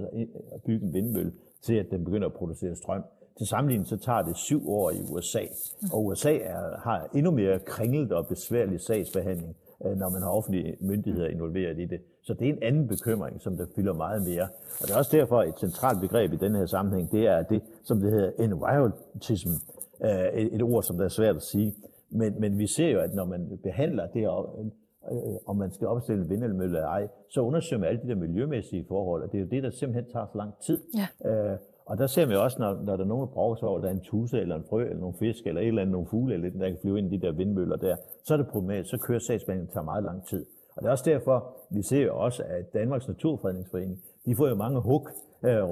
at 0.54 0.62
bygge 0.66 0.86
en 0.86 0.92
vindmølle, 0.92 1.32
til 1.62 1.74
at 1.74 1.86
den 1.90 2.04
begynder 2.04 2.26
at 2.26 2.34
producere 2.34 2.74
strøm. 2.74 3.04
Til 3.38 3.46
sammenligning 3.46 3.88
så 3.88 3.96
tager 3.96 4.22
det 4.22 4.36
syv 4.36 4.70
år 4.70 4.90
i 4.90 5.02
USA, 5.10 5.42
og 5.92 6.04
USA 6.04 6.36
er, 6.36 6.80
har 6.84 7.08
endnu 7.14 7.30
mere 7.30 7.58
kringlet 7.58 8.12
og 8.12 8.26
besværlig 8.26 8.80
sagsbehandling, 8.80 9.56
øh, 9.84 9.96
når 9.96 10.08
man 10.08 10.22
har 10.22 10.30
offentlige 10.30 10.76
myndigheder 10.80 11.28
involveret 11.28 11.78
i 11.78 11.84
det. 11.84 12.00
Så 12.22 12.34
det 12.34 12.48
er 12.48 12.52
en 12.52 12.62
anden 12.62 12.88
bekymring, 12.88 13.42
som 13.42 13.56
der 13.56 13.66
fylder 13.76 13.92
meget 13.92 14.22
mere. 14.22 14.48
Og 14.80 14.86
det 14.86 14.90
er 14.90 14.98
også 14.98 15.16
derfor 15.16 15.42
et 15.42 15.58
centralt 15.58 16.00
begreb 16.00 16.32
i 16.32 16.36
den 16.36 16.54
her 16.54 16.66
sammenhæng, 16.66 17.12
det 17.12 17.26
er 17.26 17.42
det, 17.42 17.62
som 17.84 18.00
det 18.00 18.10
hedder 18.10 18.30
environmentism, 18.38 19.50
øh, 20.04 20.10
et, 20.10 20.54
et 20.54 20.62
ord, 20.62 20.82
som 20.82 20.96
der 20.96 21.04
er 21.04 21.08
svært 21.08 21.36
at 21.36 21.42
sige. 21.42 21.74
Men, 22.10 22.40
men 22.40 22.58
vi 22.58 22.66
ser 22.66 22.88
jo, 22.88 23.00
at 23.00 23.14
når 23.14 23.24
man 23.24 23.58
behandler 23.62 24.06
det 24.06 24.20
her, 24.20 24.64
øh, 25.12 25.36
om 25.46 25.56
man 25.56 25.72
skal 25.72 25.86
opstille 25.88 26.22
en 26.22 26.30
vindmølle 26.30 26.64
eller 26.64 26.88
ej, 26.88 27.08
så 27.28 27.40
undersøger 27.40 27.80
man 27.80 27.88
alle 27.88 28.02
de 28.02 28.08
der 28.08 28.14
miljømæssige 28.14 28.84
forhold, 28.88 29.22
og 29.22 29.32
det 29.32 29.38
er 29.38 29.42
jo 29.42 29.48
det, 29.48 29.62
der 29.62 29.70
simpelthen 29.70 30.12
tager 30.12 30.26
så 30.26 30.38
lang 30.38 30.52
tid. 30.66 30.78
Ja. 31.24 31.30
Øh, 31.30 31.58
og 31.86 31.98
der 31.98 32.06
ser 32.06 32.26
vi 32.26 32.34
også, 32.34 32.56
når, 32.58 32.82
når 32.82 32.96
der 32.96 33.04
er 33.04 33.08
nogen, 33.08 33.26
der 33.28 33.34
brokker 33.34 33.56
sig 33.56 33.68
over, 33.68 33.80
der 33.80 33.88
er 33.88 33.92
en 33.92 34.00
tuse 34.00 34.40
eller 34.40 34.56
en 34.56 34.64
frø 34.68 34.82
eller 34.84 35.00
nogle 35.00 35.16
fisk 35.18 35.46
eller 35.46 35.60
et 35.60 35.68
eller 35.68 35.82
andet, 35.82 35.92
nogle 35.92 36.08
fugle 36.10 36.34
eller 36.34 36.50
der 36.50 36.68
kan 36.68 36.78
flyve 36.82 36.98
ind 36.98 37.12
i 37.12 37.16
de 37.16 37.26
der 37.26 37.32
vindmøller 37.32 37.76
der, 37.76 37.96
så 38.24 38.34
er 38.34 38.38
det 38.38 38.46
problematisk, 38.46 38.90
så 38.90 38.98
kører 38.98 39.18
sagsbehandlingen 39.18 39.72
tager 39.72 39.84
meget 39.84 40.04
lang 40.04 40.26
tid. 40.26 40.46
Og 40.76 40.82
det 40.82 40.88
er 40.88 40.90
også 40.90 41.10
derfor, 41.10 41.56
vi 41.70 41.82
ser 41.82 42.02
jo 42.02 42.18
også, 42.18 42.42
at 42.42 42.72
Danmarks 42.74 43.08
Naturfredningsforening, 43.08 44.02
de 44.26 44.36
får 44.36 44.48
jo 44.48 44.54
mange 44.54 44.80
hug, 44.80 45.08
øh, 45.44 45.62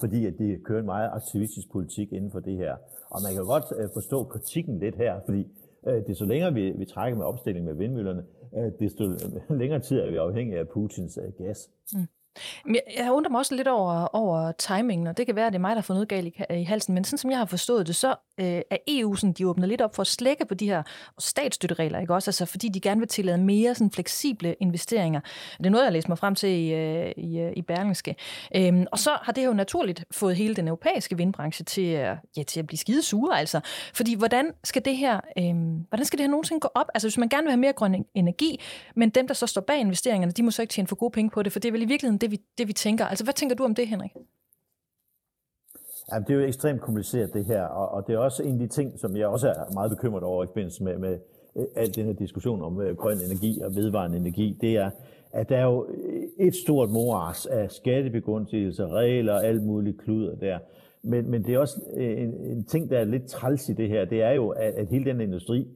fordi 0.00 0.26
at 0.26 0.34
de 0.38 0.58
kører 0.64 0.80
en 0.80 0.86
meget 0.86 1.10
aktivistisk 1.12 1.72
politik 1.72 2.12
inden 2.12 2.30
for 2.30 2.40
det 2.40 2.56
her. 2.56 2.76
Og 3.10 3.20
man 3.22 3.34
kan 3.34 3.44
godt 3.44 3.64
øh, 3.78 3.88
forstå 3.94 4.24
kritikken 4.24 4.78
lidt 4.78 4.96
her, 4.96 5.20
fordi 5.24 5.46
øh, 5.86 6.06
det 6.06 6.16
så 6.16 6.24
længere 6.24 6.52
vi, 6.54 6.70
vi 6.70 6.84
trækker 6.84 7.18
med 7.18 7.26
opstilling 7.26 7.64
med 7.64 7.74
vindmøllerne, 7.74 8.24
øh, 8.56 8.72
desto 8.80 9.04
længere 9.62 9.80
tid 9.80 10.00
er 10.00 10.10
vi 10.10 10.16
afhængige 10.16 10.58
af 10.58 10.68
Putins 10.68 11.18
øh, 11.18 11.46
gas. 11.46 11.70
Mm. 11.94 12.06
Jeg 12.96 13.12
undrer 13.12 13.30
mig 13.30 13.38
også 13.38 13.54
lidt 13.54 13.68
over, 13.68 14.16
over 14.16 14.52
timingen, 14.52 15.06
og 15.06 15.16
det 15.16 15.26
kan 15.26 15.36
være, 15.36 15.46
at 15.46 15.52
det 15.52 15.58
er 15.58 15.60
mig, 15.60 15.70
der 15.70 15.74
har 15.74 15.82
fået 15.82 15.94
noget 15.96 16.08
galt 16.08 16.26
i, 16.26 16.60
i 16.60 16.62
halsen, 16.62 16.94
men 16.94 17.04
sådan 17.04 17.18
som 17.18 17.30
jeg 17.30 17.38
har 17.38 17.46
forstået 17.46 17.86
det, 17.86 17.96
så 17.96 18.16
øh, 18.40 18.62
at 18.70 18.78
EU 18.88 19.14
sådan, 19.14 19.32
de 19.32 19.48
åbner 19.48 19.66
lidt 19.66 19.80
op 19.80 19.94
for 19.94 20.00
at 20.00 20.06
slække 20.06 20.46
på 20.46 20.54
de 20.54 20.66
her 20.66 20.82
statsstøtteregler, 21.18 22.00
ikke 22.00 22.14
også? 22.14 22.30
Altså, 22.30 22.46
fordi 22.46 22.68
de 22.68 22.80
gerne 22.80 23.00
vil 23.00 23.08
tillade 23.08 23.38
mere 23.38 23.74
sådan, 23.74 23.90
fleksible 23.90 24.56
investeringer. 24.60 25.20
Det 25.58 25.66
er 25.66 25.70
noget, 25.70 25.84
jeg 25.84 25.92
læste 25.92 26.10
mig 26.10 26.18
frem 26.18 26.34
til 26.34 26.48
i, 26.48 26.72
øh, 26.72 27.12
i, 27.16 27.38
øh, 27.38 27.52
i 27.56 27.62
Berlingske. 27.62 28.16
Øhm, 28.56 28.86
og 28.92 28.98
så 28.98 29.18
har 29.22 29.32
det 29.32 29.46
jo 29.46 29.52
naturligt 29.52 30.04
fået 30.10 30.36
hele 30.36 30.56
den 30.56 30.68
europæiske 30.68 31.16
vindbranche 31.16 31.64
til, 31.64 31.84
ja, 32.36 32.42
til 32.46 32.60
at 32.60 32.66
blive 32.66 32.78
skide 32.78 33.02
sure, 33.02 33.38
altså. 33.38 33.60
Fordi 33.94 34.14
hvordan 34.14 34.52
skal 34.64 34.84
det 34.84 34.96
her, 34.96 35.20
øh, 35.38 35.54
hvordan 35.88 36.04
skal 36.04 36.18
det 36.18 36.24
her 36.24 36.30
nogensinde 36.30 36.60
gå 36.60 36.68
op? 36.74 36.86
Altså, 36.94 37.08
hvis 37.08 37.18
man 37.18 37.28
gerne 37.28 37.42
vil 37.42 37.50
have 37.50 37.60
mere 37.60 37.72
grøn 37.72 38.04
energi, 38.14 38.60
men 38.96 39.10
dem, 39.10 39.26
der 39.26 39.34
så 39.34 39.46
står 39.46 39.60
bag 39.60 39.80
investeringerne, 39.80 40.32
de 40.32 40.42
må 40.42 40.50
så 40.50 40.62
ikke 40.62 40.72
tjene 40.72 40.88
for 40.88 40.96
gode 40.96 41.10
penge 41.10 41.30
på 41.30 41.42
det, 41.42 41.52
for 41.52 41.60
det 41.60 41.68
er 41.68 41.72
vel 41.72 41.82
i 41.82 41.84
virkeligheden 41.84 42.18
det, 42.18 42.30
vi, 42.30 42.38
det, 42.58 42.68
vi 42.68 42.72
tænker. 42.72 43.06
Altså, 43.06 43.24
hvad 43.24 43.34
tænker 43.34 43.56
du 43.56 43.64
om 43.64 43.74
det, 43.74 43.88
Henrik? 43.88 44.10
Jamen, 46.12 46.26
det 46.28 46.34
er 46.34 46.38
jo 46.40 46.46
ekstremt 46.46 46.80
kompliceret, 46.80 47.34
det 47.34 47.44
her, 47.44 47.62
og, 47.62 47.88
og 47.88 48.06
det 48.06 48.14
er 48.14 48.18
også 48.18 48.42
en 48.42 48.52
af 48.52 48.58
de 48.58 48.66
ting, 48.66 48.98
som 48.98 49.16
jeg 49.16 49.26
også 49.26 49.48
er 49.48 49.74
meget 49.74 49.90
bekymret 49.90 50.22
over 50.22 50.44
i 50.44 50.46
forbindelse 50.46 50.84
med, 50.84 50.98
med 50.98 51.18
øh, 51.56 51.64
al 51.76 51.94
den 51.94 52.04
her 52.04 52.12
diskussion 52.12 52.62
om 52.62 52.80
øh, 52.80 52.96
grøn 52.96 53.18
energi 53.18 53.60
og 53.60 53.74
vedvarende 53.76 54.16
energi, 54.16 54.58
det 54.60 54.76
er, 54.76 54.90
at 55.32 55.48
der 55.48 55.56
er 55.56 55.64
jo 55.64 55.86
øh, 55.88 56.46
et 56.46 56.54
stort 56.54 56.90
moras 56.90 57.46
af 57.46 57.70
skattebegrundelser, 57.70 58.94
regler 58.94 59.32
og 59.32 59.44
alt 59.44 59.62
muligt 59.62 59.98
kluder 59.98 60.34
der. 60.34 60.58
Men, 61.02 61.30
men 61.30 61.44
det 61.44 61.54
er 61.54 61.58
også 61.58 61.80
øh, 61.96 62.22
en, 62.22 62.34
en 62.34 62.64
ting, 62.64 62.90
der 62.90 62.98
er 62.98 63.04
lidt 63.04 63.26
træls 63.26 63.68
i 63.68 63.72
det 63.72 63.88
her, 63.88 64.04
det 64.04 64.22
er 64.22 64.32
jo, 64.32 64.48
at, 64.48 64.74
at 64.74 64.88
hele 64.88 65.04
den 65.04 65.20
industri, 65.20 65.68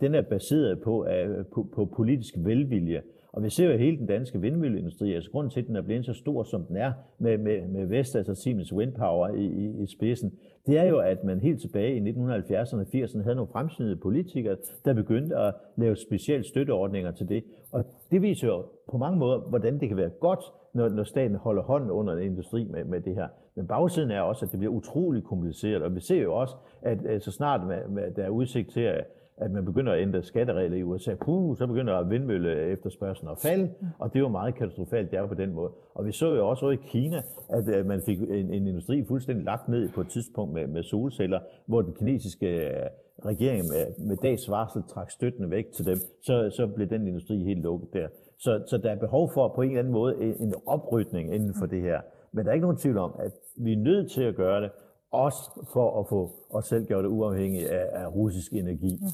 den 0.00 0.14
er 0.14 0.22
baseret 0.22 0.80
på, 0.80 1.06
på, 1.54 1.66
på 1.74 1.84
politisk 1.84 2.34
velvilje. 2.36 3.02
Og 3.32 3.42
vi 3.42 3.50
ser 3.50 3.72
jo 3.72 3.78
hele 3.78 3.96
den 3.96 4.06
danske 4.06 4.40
vindmølleindustri, 4.40 5.12
altså 5.12 5.30
grunden 5.30 5.50
til, 5.50 5.60
at 5.60 5.66
den 5.66 5.76
er 5.76 5.82
blevet 5.82 6.06
så 6.06 6.12
stor, 6.12 6.42
som 6.42 6.64
den 6.64 6.76
er, 6.76 6.92
med, 7.18 7.38
med, 7.38 7.68
med 7.68 7.86
Vestas 7.86 8.28
og 8.28 8.36
Siemens 8.36 8.72
Windpower 8.72 9.28
i, 9.28 9.46
i, 9.46 9.82
i 9.82 9.86
spidsen, 9.86 10.32
det 10.66 10.78
er 10.78 10.84
jo, 10.84 10.98
at 10.98 11.24
man 11.24 11.40
helt 11.40 11.60
tilbage 11.60 11.96
i 11.96 12.10
1970'erne 12.10 12.80
og 12.80 12.86
80'erne 12.94 13.22
havde 13.22 13.36
nogle 13.36 13.52
fremsynede 13.52 13.96
politikere, 13.96 14.56
der 14.84 14.92
begyndte 14.92 15.36
at 15.36 15.54
lave 15.76 15.96
specielle 15.96 16.44
støtteordninger 16.44 17.10
til 17.10 17.28
det. 17.28 17.44
Og 17.72 17.84
det 18.10 18.22
viser 18.22 18.48
jo 18.48 18.64
på 18.90 18.98
mange 18.98 19.18
måder, 19.18 19.38
hvordan 19.38 19.80
det 19.80 19.88
kan 19.88 19.96
være 19.96 20.10
godt, 20.10 20.40
når, 20.74 20.88
når 20.88 21.04
staten 21.04 21.36
holder 21.36 21.62
hånden 21.62 21.90
under 21.90 22.12
en 22.12 22.22
industri 22.22 22.64
med, 22.64 22.84
med 22.84 23.00
det 23.00 23.14
her. 23.14 23.28
Men 23.54 23.66
bagsiden 23.66 24.10
er 24.10 24.20
også, 24.20 24.44
at 24.44 24.52
det 24.52 24.58
bliver 24.58 24.72
utrolig 24.72 25.24
kompliceret, 25.24 25.82
og 25.82 25.94
vi 25.94 26.00
ser 26.00 26.22
jo 26.22 26.34
også, 26.34 26.54
at, 26.82 27.06
at 27.06 27.22
så 27.22 27.30
snart 27.30 27.66
man, 27.66 27.78
man, 27.88 28.16
der 28.16 28.24
er 28.24 28.28
udsigt 28.28 28.70
til, 28.70 28.80
at 28.80 29.04
at 29.44 29.50
man 29.50 29.64
begynder 29.64 29.92
at 29.92 30.02
ændre 30.02 30.22
skatteregler 30.22 30.76
i 30.76 30.82
USA, 30.82 31.14
puh, 31.14 31.56
så 31.56 31.66
begynder 31.66 32.02
vindmølle 32.02 32.56
efterspørgselen 32.56 33.30
at 33.30 33.38
falde, 33.38 33.70
og 33.98 34.12
det 34.12 34.20
jo 34.20 34.28
meget 34.28 34.54
katastrofalt, 34.54 35.10
det 35.10 35.18
er 35.18 35.26
på 35.26 35.34
den 35.34 35.52
måde. 35.52 35.70
Og 35.94 36.06
vi 36.06 36.12
så 36.12 36.34
jo 36.34 36.48
også 36.48 36.70
i 36.70 36.76
Kina, 36.76 37.22
at 37.48 37.86
man 37.86 38.02
fik 38.06 38.20
en, 38.20 38.30
en 38.30 38.66
industri 38.66 39.04
fuldstændig 39.04 39.44
lagt 39.44 39.68
ned 39.68 39.88
på 39.88 40.00
et 40.00 40.08
tidspunkt 40.08 40.54
med, 40.54 40.66
med 40.66 40.82
solceller, 40.82 41.40
hvor 41.66 41.82
den 41.82 41.92
kinesiske 41.92 42.46
øh, 42.46 42.86
regering 43.24 43.64
med, 43.68 44.06
med 44.06 44.16
dags 44.16 44.50
varsel 44.50 44.82
trak 44.88 45.10
støttende 45.10 45.50
væk 45.50 45.72
til 45.72 45.86
dem, 45.86 45.98
så, 46.22 46.50
så 46.56 46.66
blev 46.66 46.88
den 46.88 47.08
industri 47.08 47.44
helt 47.44 47.62
lukket 47.62 47.88
der. 47.92 48.08
Så, 48.38 48.62
så 48.66 48.78
der 48.78 48.90
er 48.90 48.98
behov 48.98 49.30
for 49.34 49.52
på 49.54 49.62
en 49.62 49.68
eller 49.68 49.78
anden 49.78 49.92
måde 49.92 50.14
en, 50.20 50.34
en 50.40 50.54
oprydning 50.66 51.34
inden 51.34 51.54
for 51.58 51.66
det 51.66 51.82
her. 51.82 52.00
Men 52.32 52.44
der 52.44 52.50
er 52.50 52.54
ikke 52.54 52.64
nogen 52.64 52.78
tvivl 52.78 52.98
om, 52.98 53.14
at 53.18 53.32
vi 53.56 53.72
er 53.72 53.76
nødt 53.76 54.10
til 54.10 54.22
at 54.22 54.34
gøre 54.36 54.62
det, 54.62 54.70
også 55.12 55.66
for 55.72 56.00
at 56.00 56.08
få 56.08 56.30
os 56.50 56.66
selv 56.66 56.86
gjort 56.86 57.04
det 57.04 57.10
uafhængigt 57.10 57.68
af, 57.68 58.02
af 58.02 58.06
russisk 58.06 58.52
energi. 58.52 58.98
Mm. 59.00 59.06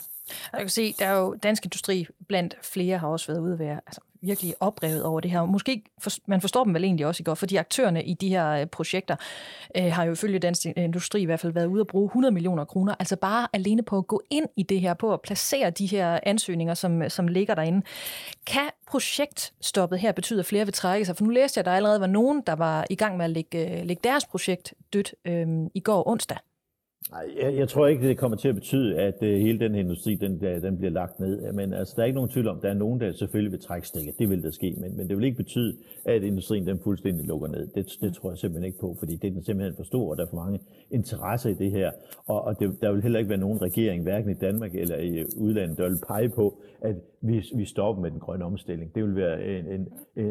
Jeg 0.53 0.61
kan 0.61 0.69
se, 0.69 0.93
der 0.93 1.07
er 1.07 1.19
jo 1.19 1.35
dansk 1.35 1.65
industri 1.65 2.07
blandt 2.29 2.57
flere 2.63 2.99
har 2.99 3.09
også 3.09 3.33
været 3.33 3.41
ude 3.41 3.53
at 3.53 3.59
være 3.59 3.81
altså, 3.87 4.01
virkelig 4.21 4.55
oprevet 4.61 5.05
over 5.05 5.21
det 5.21 5.31
her. 5.31 5.45
Måske 5.45 5.83
for, 5.99 6.11
man 6.27 6.41
forstår 6.41 6.65
dem 6.65 6.75
vel 6.75 6.85
egentlig 6.85 7.07
også 7.07 7.23
i 7.23 7.25
går, 7.25 7.35
fordi 7.35 7.57
aktørerne 7.57 8.05
i 8.05 8.15
de 8.15 8.29
her 8.29 8.51
øh, 8.51 8.67
projekter 8.67 9.17
øh, 9.77 9.93
har 9.93 10.05
jo 10.05 10.13
ifølge 10.13 10.39
dansk 10.39 10.67
industri 10.67 11.23
i 11.23 11.25
hvert 11.25 11.41
fald 11.41 11.53
været 11.53 11.67
ude 11.67 11.81
at 11.81 11.87
bruge 11.87 12.07
100 12.07 12.35
millioner 12.35 12.65
kroner, 12.65 12.95
altså 12.99 13.17
bare 13.17 13.49
alene 13.53 13.83
på 13.83 13.99
at 13.99 14.07
gå 14.07 14.23
ind 14.31 14.47
i 14.57 14.63
det 14.63 14.81
her, 14.81 14.95
på 14.95 15.13
at 15.13 15.21
placere 15.21 15.71
de 15.71 15.87
her 15.87 16.21
ansøgninger, 16.23 16.75
som, 16.75 17.11
som 17.11 17.29
ligger 17.29 17.55
derinde. 17.55 17.83
Kan 18.47 18.71
projektstoppet 18.91 19.99
her 19.99 20.13
betyde, 20.13 20.41
at 20.41 20.47
flere 20.47 20.65
vil 20.65 20.75
trække 20.75 21.07
sig? 21.07 21.17
For 21.17 21.25
nu 21.25 21.31
læste 21.31 21.59
jeg, 21.59 21.63
at 21.63 21.67
der 21.67 21.73
allerede 21.73 22.01
var 22.01 22.07
nogen, 22.07 22.43
der 22.47 22.53
var 22.53 22.87
i 22.91 22.95
gang 22.95 23.17
med 23.17 23.25
at 23.25 23.31
lægge, 23.31 23.79
øh, 23.79 23.85
lægge 23.85 24.01
deres 24.05 24.27
projekt 24.27 24.75
dødt 24.93 25.15
øh, 25.25 25.47
i 25.75 25.81
går 25.81 26.09
onsdag. 26.09 26.39
Jeg, 27.43 27.57
jeg 27.57 27.69
tror 27.69 27.87
ikke, 27.87 28.09
det 28.09 28.19
kommer 28.19 28.37
til 28.37 28.49
at 28.49 28.55
betyde, 28.55 29.01
at 29.01 29.23
øh, 29.23 29.39
hele 29.39 29.59
den 29.59 29.75
industri 29.75 30.15
den, 30.15 30.41
der, 30.41 30.61
den 30.61 30.79
bliver 30.79 30.91
lagt 30.91 31.21
ned. 31.21 31.53
Men 31.53 31.73
altså, 31.73 31.95
der 31.97 32.03
er 32.03 32.07
ikke 32.07 32.15
nogen 32.15 32.31
tvivl 32.31 32.49
om, 32.49 32.57
at 32.57 32.63
der 32.63 32.69
er 32.69 32.75
nogen, 32.75 33.01
der 33.01 33.13
selvfølgelig 33.13 33.53
vil 33.53 33.61
trække 33.61 33.89
stikket. 33.89 34.19
Det 34.19 34.31
vil 34.31 34.43
der 34.43 34.51
ske, 34.51 34.75
men, 34.79 34.97
men 34.97 35.09
det 35.09 35.17
vil 35.17 35.25
ikke 35.25 35.37
betyde, 35.37 35.77
at 36.05 36.23
industrien 36.23 36.67
den 36.67 36.81
fuldstændig 36.85 37.27
lukker 37.27 37.49
ned. 37.49 37.67
Det, 37.67 37.99
det 38.01 38.15
tror 38.15 38.31
jeg 38.31 38.39
simpelthen 38.39 38.67
ikke 38.67 38.79
på, 38.79 38.97
fordi 38.99 39.17
det 39.17 39.29
er 39.29 39.33
den 39.33 39.45
simpelthen 39.45 39.77
for 39.77 39.85
stor, 39.85 40.11
og 40.11 40.17
der 40.17 40.25
er 40.25 40.29
for 40.31 40.37
mange 40.37 40.61
interesser 40.91 41.51
i 41.51 41.55
det 41.55 41.71
her. 41.71 41.91
Og, 42.27 42.43
og 42.45 42.61
det, 42.61 42.81
der 42.81 42.93
vil 42.93 43.03
heller 43.03 43.19
ikke 43.19 43.29
være 43.29 43.39
nogen 43.39 43.63
regering, 43.63 44.03
hverken 44.03 44.31
i 44.31 44.35
Danmark 44.35 44.75
eller 44.75 44.97
i 44.97 45.25
udlandet, 45.37 45.79
der 45.79 45.89
vil 45.89 45.99
pege 46.09 46.29
på, 46.29 46.63
at 46.81 46.97
vi, 47.21 47.45
vi 47.57 47.65
stopper 47.65 48.03
med 48.03 48.11
den 48.11 48.21
grønne 48.21 48.45
omstilling. 48.45 48.95
Det 48.95 49.05
vil 49.05 49.17
være 49.17 49.45
en, 49.45 49.67
en, 49.67 49.89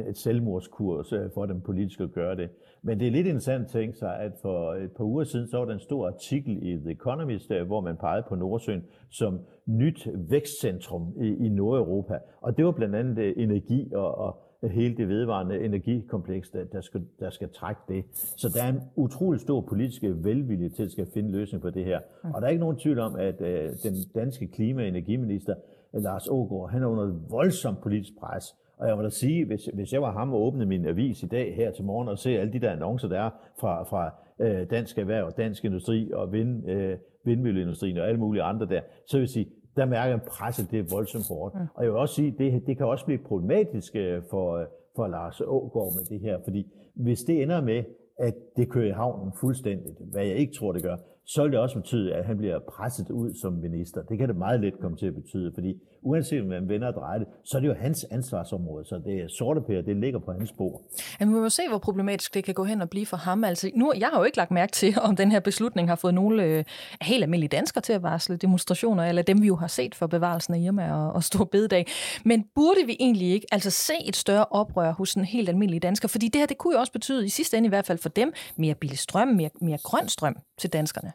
et 0.09 0.17
selvmordskurs 0.17 1.13
øh, 1.13 1.29
for 1.33 1.45
dem 1.45 1.61
politisk 1.61 1.99
at 1.99 2.11
gøre 2.11 2.35
det. 2.35 2.49
Men 2.81 2.99
det 2.99 3.07
er 3.07 3.11
lidt 3.11 3.27
interessant 3.27 3.63
at 3.63 3.71
tænke 3.71 3.97
sig, 3.97 4.19
at 4.19 4.31
for 4.41 4.73
et 4.73 4.91
par 4.91 5.03
uger 5.03 5.23
siden, 5.23 5.47
så 5.47 5.57
var 5.57 5.65
der 5.65 5.73
en 5.73 5.79
stor 5.79 6.07
artikel 6.07 6.56
i 6.61 6.77
The 6.77 6.91
Economist, 6.91 7.53
hvor 7.53 7.81
man 7.81 7.97
pegede 7.97 8.25
på 8.29 8.35
Nordsøen 8.35 8.83
som 9.09 9.39
nyt 9.65 10.07
vækstcentrum 10.29 11.13
i, 11.21 11.27
i 11.45 11.49
Nordeuropa. 11.49 12.17
Og 12.41 12.57
det 12.57 12.65
var 12.65 12.71
blandt 12.71 12.95
andet 12.95 13.17
øh, 13.17 13.33
energi 13.37 13.91
og, 13.93 14.17
og 14.17 14.43
hele 14.63 14.97
det 14.97 15.07
vedvarende 15.07 15.59
energikompleks, 15.65 16.49
der, 16.49 16.63
der, 16.63 16.81
skal, 16.81 17.01
der 17.19 17.29
skal 17.29 17.49
trække 17.49 17.81
det. 17.87 18.05
Så 18.13 18.49
der 18.55 18.63
er 18.63 18.69
en 18.69 18.81
utrolig 18.95 19.41
stor 19.41 19.61
politisk 19.61 20.03
velvilje 20.03 20.69
til 20.69 20.83
at 20.83 20.91
skal 20.91 21.07
finde 21.13 21.31
løsning 21.31 21.61
på 21.61 21.69
det 21.69 21.85
her. 21.85 21.99
Og 22.23 22.41
der 22.41 22.47
er 22.47 22.51
ikke 22.51 22.59
nogen 22.59 22.77
tvivl 22.77 22.99
om, 22.99 23.15
at 23.15 23.41
uh, 23.41 23.47
den 23.83 23.95
danske 24.15 24.47
klima- 24.47 24.81
og 24.81 24.87
energiminister, 24.87 25.55
Lars 25.93 26.27
Ågaard, 26.27 26.69
han 26.69 26.83
er 26.83 26.87
under 26.87 27.19
voldsomt 27.29 27.81
politisk 27.81 28.19
pres. 28.19 28.55
Og 28.77 28.87
jeg 28.87 28.97
må 28.97 29.03
da 29.03 29.09
sige, 29.09 29.45
hvis, 29.45 29.65
hvis 29.73 29.93
jeg 29.93 30.01
var 30.01 30.11
ham 30.11 30.33
og 30.33 30.41
åbnede 30.41 30.65
min 30.65 30.85
avis 30.85 31.23
i 31.23 31.27
dag 31.27 31.55
her 31.55 31.71
til 31.71 31.85
morgen 31.85 32.07
og 32.07 32.17
se 32.17 32.29
alle 32.29 32.53
de 32.53 32.59
der 32.59 32.71
annoncer, 32.71 33.07
der 33.07 33.19
er 33.19 33.29
fra, 33.59 33.83
fra 33.83 34.13
øh, 34.41 34.69
Dansk 34.69 34.97
Erhverv, 34.97 35.31
Dansk 35.37 35.65
Industri 35.65 36.11
og 36.13 36.31
vind, 36.31 36.69
øh, 36.69 36.97
vindmølleindustrien 37.25 37.97
og 37.97 38.07
alle 38.07 38.19
mulige 38.19 38.43
andre 38.43 38.65
der, 38.65 38.81
så 39.07 39.17
vil 39.17 39.21
jeg 39.21 39.29
sige, 39.29 39.47
der 39.75 39.85
mærker 39.85 40.09
jeg 40.09 40.21
presset, 40.21 40.71
det 40.71 40.79
er 40.79 40.83
voldsomt 40.91 41.25
hårdt. 41.29 41.55
Mm. 41.55 41.67
Og 41.75 41.83
jeg 41.83 41.91
vil 41.91 41.99
også 41.99 42.15
sige, 42.15 42.35
det, 42.37 42.67
det 42.67 42.77
kan 42.77 42.85
også 42.85 43.05
blive 43.05 43.19
problematisk 43.25 43.95
øh, 43.95 44.21
for, 44.29 44.57
øh, 44.57 44.65
for 44.95 45.07
Lars 45.07 45.41
Ågaard 45.41 45.93
med 45.95 46.05
det 46.09 46.19
her, 46.19 46.37
fordi 46.43 46.71
hvis 46.95 47.19
det 47.19 47.41
ender 47.41 47.61
med, 47.61 47.83
at 48.19 48.33
det 48.57 48.69
kører 48.69 48.87
i 48.87 48.91
havnen 48.91 49.31
fuldstændigt, 49.39 49.97
hvad 50.11 50.25
jeg 50.25 50.35
ikke 50.35 50.53
tror, 50.53 50.71
det 50.71 50.83
gør, 50.83 50.97
så 51.25 51.43
vil 51.43 51.51
det 51.51 51.59
også 51.59 51.75
betyde, 51.75 52.13
at 52.13 52.25
han 52.25 52.37
bliver 52.37 52.59
presset 52.59 53.09
ud 53.09 53.33
som 53.33 53.53
minister. 53.53 54.01
Det 54.01 54.17
kan 54.17 54.27
det 54.27 54.37
meget 54.37 54.59
let 54.59 54.79
komme 54.79 54.97
til 54.97 55.07
at 55.07 55.15
betyde, 55.15 55.51
fordi 55.53 55.81
uanset 56.07 56.41
om 56.41 56.47
man 56.47 56.69
vender 56.69 56.87
og 56.87 56.93
drejer 56.93 57.19
det, 57.19 57.27
så 57.43 57.57
er 57.57 57.61
det 57.61 57.67
jo 57.67 57.73
hans 57.73 58.05
ansvarsområde, 58.11 58.85
så 58.85 59.01
det 59.05 59.21
er 59.23 59.27
sorte 59.27 59.61
pære, 59.61 59.81
det 59.81 59.95
ligger 59.97 60.19
på 60.19 60.31
hans 60.31 60.51
bord. 60.57 60.81
Jamen, 61.19 61.35
vi 61.35 61.39
må 61.39 61.49
se, 61.49 61.61
hvor 61.69 61.77
problematisk 61.77 62.33
det 62.33 62.43
kan 62.43 62.53
gå 62.53 62.63
hen 62.63 62.81
og 62.81 62.89
blive 62.89 63.05
for 63.05 63.17
ham. 63.17 63.43
Altså, 63.43 63.71
nu, 63.75 63.93
jeg 63.99 64.07
har 64.07 64.19
jo 64.19 64.23
ikke 64.23 64.37
lagt 64.37 64.51
mærke 64.51 64.71
til, 64.71 64.93
om 65.01 65.15
den 65.15 65.31
her 65.31 65.39
beslutning 65.39 65.89
har 65.89 65.95
fået 65.95 66.13
nogle 66.13 66.43
øh, 66.43 66.63
helt 67.01 67.23
almindelige 67.23 67.49
danskere 67.49 67.81
til 67.81 67.93
at 67.93 68.03
varsle 68.03 68.37
demonstrationer, 68.37 69.05
eller 69.05 69.21
dem 69.21 69.41
vi 69.41 69.47
jo 69.47 69.55
har 69.55 69.67
set 69.67 69.95
for 69.95 70.07
bevarelsen 70.07 70.53
af 70.53 70.59
Irma 70.59 70.93
og, 70.93 71.13
og 71.13 71.23
Stor 71.23 71.43
Bededag. 71.43 71.85
Men 72.25 72.45
burde 72.55 72.85
vi 72.85 72.97
egentlig 72.99 73.27
ikke 73.31 73.47
altså 73.51 73.69
se 73.69 73.93
et 74.05 74.15
større 74.15 74.45
oprør 74.45 74.91
hos 74.91 75.13
en 75.13 75.25
helt 75.25 75.49
almindelig 75.49 75.81
dansker? 75.81 76.07
Fordi 76.07 76.27
det 76.27 76.41
her, 76.41 76.45
det 76.45 76.57
kunne 76.57 76.73
jo 76.73 76.79
også 76.79 76.91
betyde, 76.91 77.25
i 77.25 77.29
sidste 77.29 77.57
ende 77.57 77.67
i 77.67 77.69
hvert 77.69 77.85
fald 77.85 77.97
for 77.97 78.09
dem, 78.09 78.33
mere 78.57 78.75
billig 78.75 78.97
strøm, 78.97 79.27
mere, 79.27 79.49
mere 79.61 79.77
grøn 79.83 80.07
strøm 80.07 80.35
til 80.57 80.73
danskerne. 80.73 81.11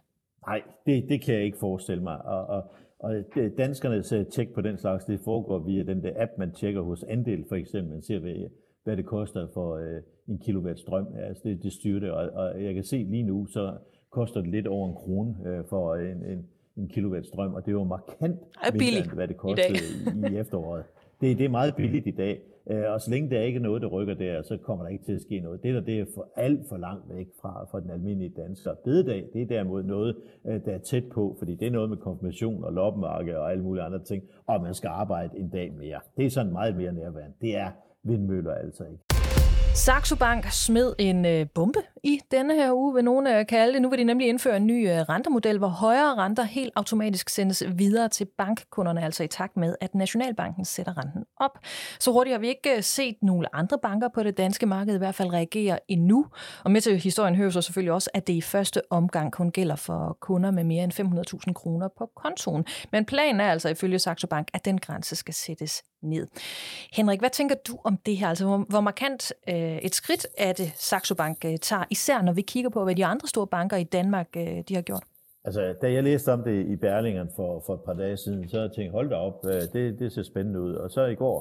Nej, 0.47 0.63
det, 0.87 1.05
det 1.09 1.23
kan 1.25 1.35
jeg 1.35 1.45
ikke 1.45 1.59
forestille 1.59 2.03
mig. 2.03 2.25
Og, 2.25 2.47
og, 2.47 2.63
og 3.03 3.25
danskernes 3.59 4.15
tjek 4.31 4.55
på 4.55 4.61
den 4.61 4.79
slags, 4.79 5.05
det 5.05 5.21
foregår 5.21 5.59
via 5.59 5.83
den 5.83 6.03
der 6.03 6.13
app, 6.17 6.31
man 6.39 6.53
tjekker 6.53 6.81
hos 6.81 7.03
Andel 7.03 7.45
for 7.49 7.57
eksempel. 7.57 7.93
Man 7.93 8.03
ser, 8.03 8.19
hvad, 8.19 8.51
hvad 8.85 8.97
det 8.97 9.07
koster 9.07 9.47
for 9.55 9.77
øh, 9.77 10.03
en 10.29 10.39
kilowatt 10.39 10.81
strøm. 10.81 11.07
Altså 11.17 11.43
det, 11.45 11.63
det 11.63 11.73
styrer 11.73 12.01
det, 12.01 12.11
og, 12.11 12.31
og 12.35 12.65
jeg 12.65 12.75
kan 12.75 12.85
se 12.85 12.97
lige 12.97 13.23
nu, 13.23 13.47
så 13.47 13.73
koster 14.11 14.41
det 14.41 14.51
lidt 14.51 14.67
over 14.67 14.89
en 14.89 14.95
krone 14.95 15.35
øh, 15.47 15.65
for 15.69 15.95
en, 15.95 16.25
en, 16.25 16.47
en 16.77 16.89
kilowatt 16.89 17.27
strøm, 17.27 17.55
og 17.55 17.63
det 17.63 17.69
er 17.69 17.73
jo 17.73 17.85
markant 17.85 18.41
mindre, 18.73 18.99
end 18.99 19.15
hvad 19.15 19.29
det 19.29 19.37
kostede 19.37 19.79
i, 20.31 20.35
i 20.35 20.39
efteråret. 20.39 20.85
Det, 21.21 21.39
det 21.39 21.45
er 21.45 21.51
meget 21.51 21.77
billigt 21.77 22.07
i 22.07 22.11
dag. 22.11 22.41
Øh, 22.71 22.93
og 22.93 23.01
så 23.01 23.11
længe 23.11 23.31
der 23.31 23.41
ikke 23.41 23.57
er 23.57 23.63
noget, 23.63 23.83
der 23.83 23.89
rykker 23.89 24.15
der, 24.15 24.43
så 24.43 24.57
kommer 24.57 24.85
der 24.85 24.91
ikke 24.91 25.05
til 25.05 25.13
at 25.13 25.21
ske 25.21 25.41
noget. 25.41 25.63
Det 25.63 25.75
der 25.75 25.81
det 25.81 26.01
er 26.01 26.05
for 26.15 26.29
alt 26.37 26.61
for 26.69 26.77
langt 26.77 27.15
væk 27.15 27.27
fra, 27.41 27.67
fra 27.71 27.81
den 27.81 27.91
almindelige 27.91 28.33
dansker. 28.37 28.75
Bededag, 28.85 29.29
det 29.33 29.43
er 29.43 29.47
derimod 29.47 29.83
noget, 29.83 30.17
øh, 30.47 30.65
der 30.65 30.73
er 30.73 30.79
tæt 30.79 31.05
på, 31.15 31.37
fordi 31.39 31.55
det 31.55 31.67
er 31.67 31.73
noget 31.73 31.91
med 31.91 31.97
konfirmation 31.97 32.65
og 32.65 32.73
loppemarked 32.73 33.35
og 33.35 33.51
alle 33.51 33.63
mulige 33.63 33.85
andre 33.85 34.05
ting, 34.05 34.25
og 34.47 34.63
man 34.63 34.75
skal 34.75 34.89
arbejde 34.89 35.39
en 35.39 35.49
dag 35.49 35.73
mere. 35.73 36.01
Det 36.17 36.27
er 36.27 36.31
sådan 36.31 36.53
meget 36.53 36.77
mere 36.77 36.93
nærværende. 36.93 37.37
Det 37.41 37.57
er 37.57 37.71
vindmøller 38.03 38.55
altså 38.55 38.85
ikke. 38.85 39.12
Saxo 39.75 40.17
Bank 40.17 40.47
smed 40.51 40.95
en 40.99 41.25
øh, 41.25 41.47
bombe 41.55 41.79
i 42.05 42.21
denne 42.31 42.55
her 42.55 42.73
uge, 42.73 42.95
vil 42.95 43.05
nogen 43.05 43.27
øh, 43.27 43.47
kalde 43.47 43.73
det. 43.73 43.83
Nu 43.83 43.91
vil 43.91 43.99
de 43.99 44.05
nemlig 44.05 44.29
indføre 44.29 44.57
en 44.57 44.67
ny 44.67 44.91
øh, 44.91 44.97
rentemodel, 44.99 45.59
hvor 45.59 45.69
højere 45.69 46.15
renter 46.15 46.43
helt 46.43 46.73
automatisk 46.77 47.29
sendes 47.29 47.63
videre 47.77 48.09
til 48.09 48.27
bankkunderne, 48.39 49.05
altså 49.05 49.25
i 49.25 49.27
takt 49.27 49.57
med, 49.57 49.75
at 49.81 49.95
Nationalbanken 49.95 50.65
sætter 50.65 50.99
renten 50.99 51.25
op. 51.41 51.59
Så 52.01 52.13
hurtigt 52.13 52.35
har 52.35 52.39
vi 52.39 52.49
ikke 52.49 52.77
øh, 52.77 52.83
set 52.83 53.17
nogle 53.23 53.55
andre 53.55 53.79
banker 53.83 54.09
på 54.15 54.23
det 54.23 54.37
danske 54.37 54.67
marked 54.67 54.95
i 54.95 54.99
hvert 54.99 55.15
fald 55.15 55.33
reagere 55.33 55.79
endnu. 55.89 56.27
Og 56.65 56.71
med 56.71 56.81
til 56.81 57.01
historien 57.01 57.35
hører 57.35 57.51
så 57.51 57.63
selvfølgelig 57.63 57.93
også, 57.93 58.11
at 58.15 58.27
det 58.27 58.33
i 58.33 58.41
første 58.41 58.81
omgang 58.91 59.33
kun 59.33 59.51
gælder 59.51 59.77
for 59.77 60.17
kunder 60.21 60.51
med 60.51 60.65
mere 60.65 60.85
end 60.85 60.93
500.000 61.49 61.53
kroner 61.53 61.89
på 61.99 62.11
kontoen. 62.17 62.65
Men 62.93 63.05
planen 63.05 63.41
er 63.41 63.51
altså 63.51 63.69
ifølge 63.69 63.99
Saxo 63.99 64.27
Bank, 64.27 64.49
at 64.55 64.65
den 64.65 64.81
grænse 64.81 65.17
skal 65.17 65.35
sættes 65.35 65.83
ned. 66.03 66.27
Henrik, 66.93 67.21
hvad 67.21 67.31
tænker 67.31 67.55
du 67.69 67.79
om 67.85 67.97
det 68.07 68.17
her? 68.17 68.29
Altså, 68.29 68.47
hvor, 68.47 68.65
hvor 68.69 68.81
markant 68.81 69.33
øh, 69.49 69.77
et 69.79 69.95
skridt 69.95 70.27
er 70.39 70.53
det, 70.53 70.73
Saxo 70.77 71.15
Bank 71.15 71.45
øh, 71.45 71.59
tager, 71.59 71.85
især 71.91 72.23
når 72.23 72.33
vi 72.33 72.43
kigger 72.43 72.71
på, 72.71 72.85
hvad 72.85 72.95
de 72.95 73.05
andre 73.05 73.29
store 73.29 73.47
banker 73.47 73.77
i 73.77 73.85
Danmark 73.85 74.29
øh, 74.37 74.63
de 74.69 74.75
har 74.75 74.83
gjort? 74.83 75.03
Altså, 75.45 75.75
da 75.83 75.93
jeg 75.93 76.03
læste 76.03 76.33
om 76.33 76.43
det 76.43 76.67
i 76.67 76.77
Berlingeren 76.77 77.29
for, 77.37 77.63
for 77.67 77.75
et 77.75 77.81
par 77.87 77.93
dage 77.93 78.17
siden, 78.17 78.49
så 78.49 78.61
tænkte 78.63 78.83
jeg, 78.83 78.91
hold 78.91 79.09
da 79.11 79.15
op, 79.15 79.47
øh, 79.47 79.63
det, 79.73 79.99
det 79.99 80.13
ser 80.13 80.23
spændende 80.23 80.61
ud. 80.61 80.75
Og 80.75 80.91
så 80.91 81.05
i 81.05 81.15
går, 81.15 81.39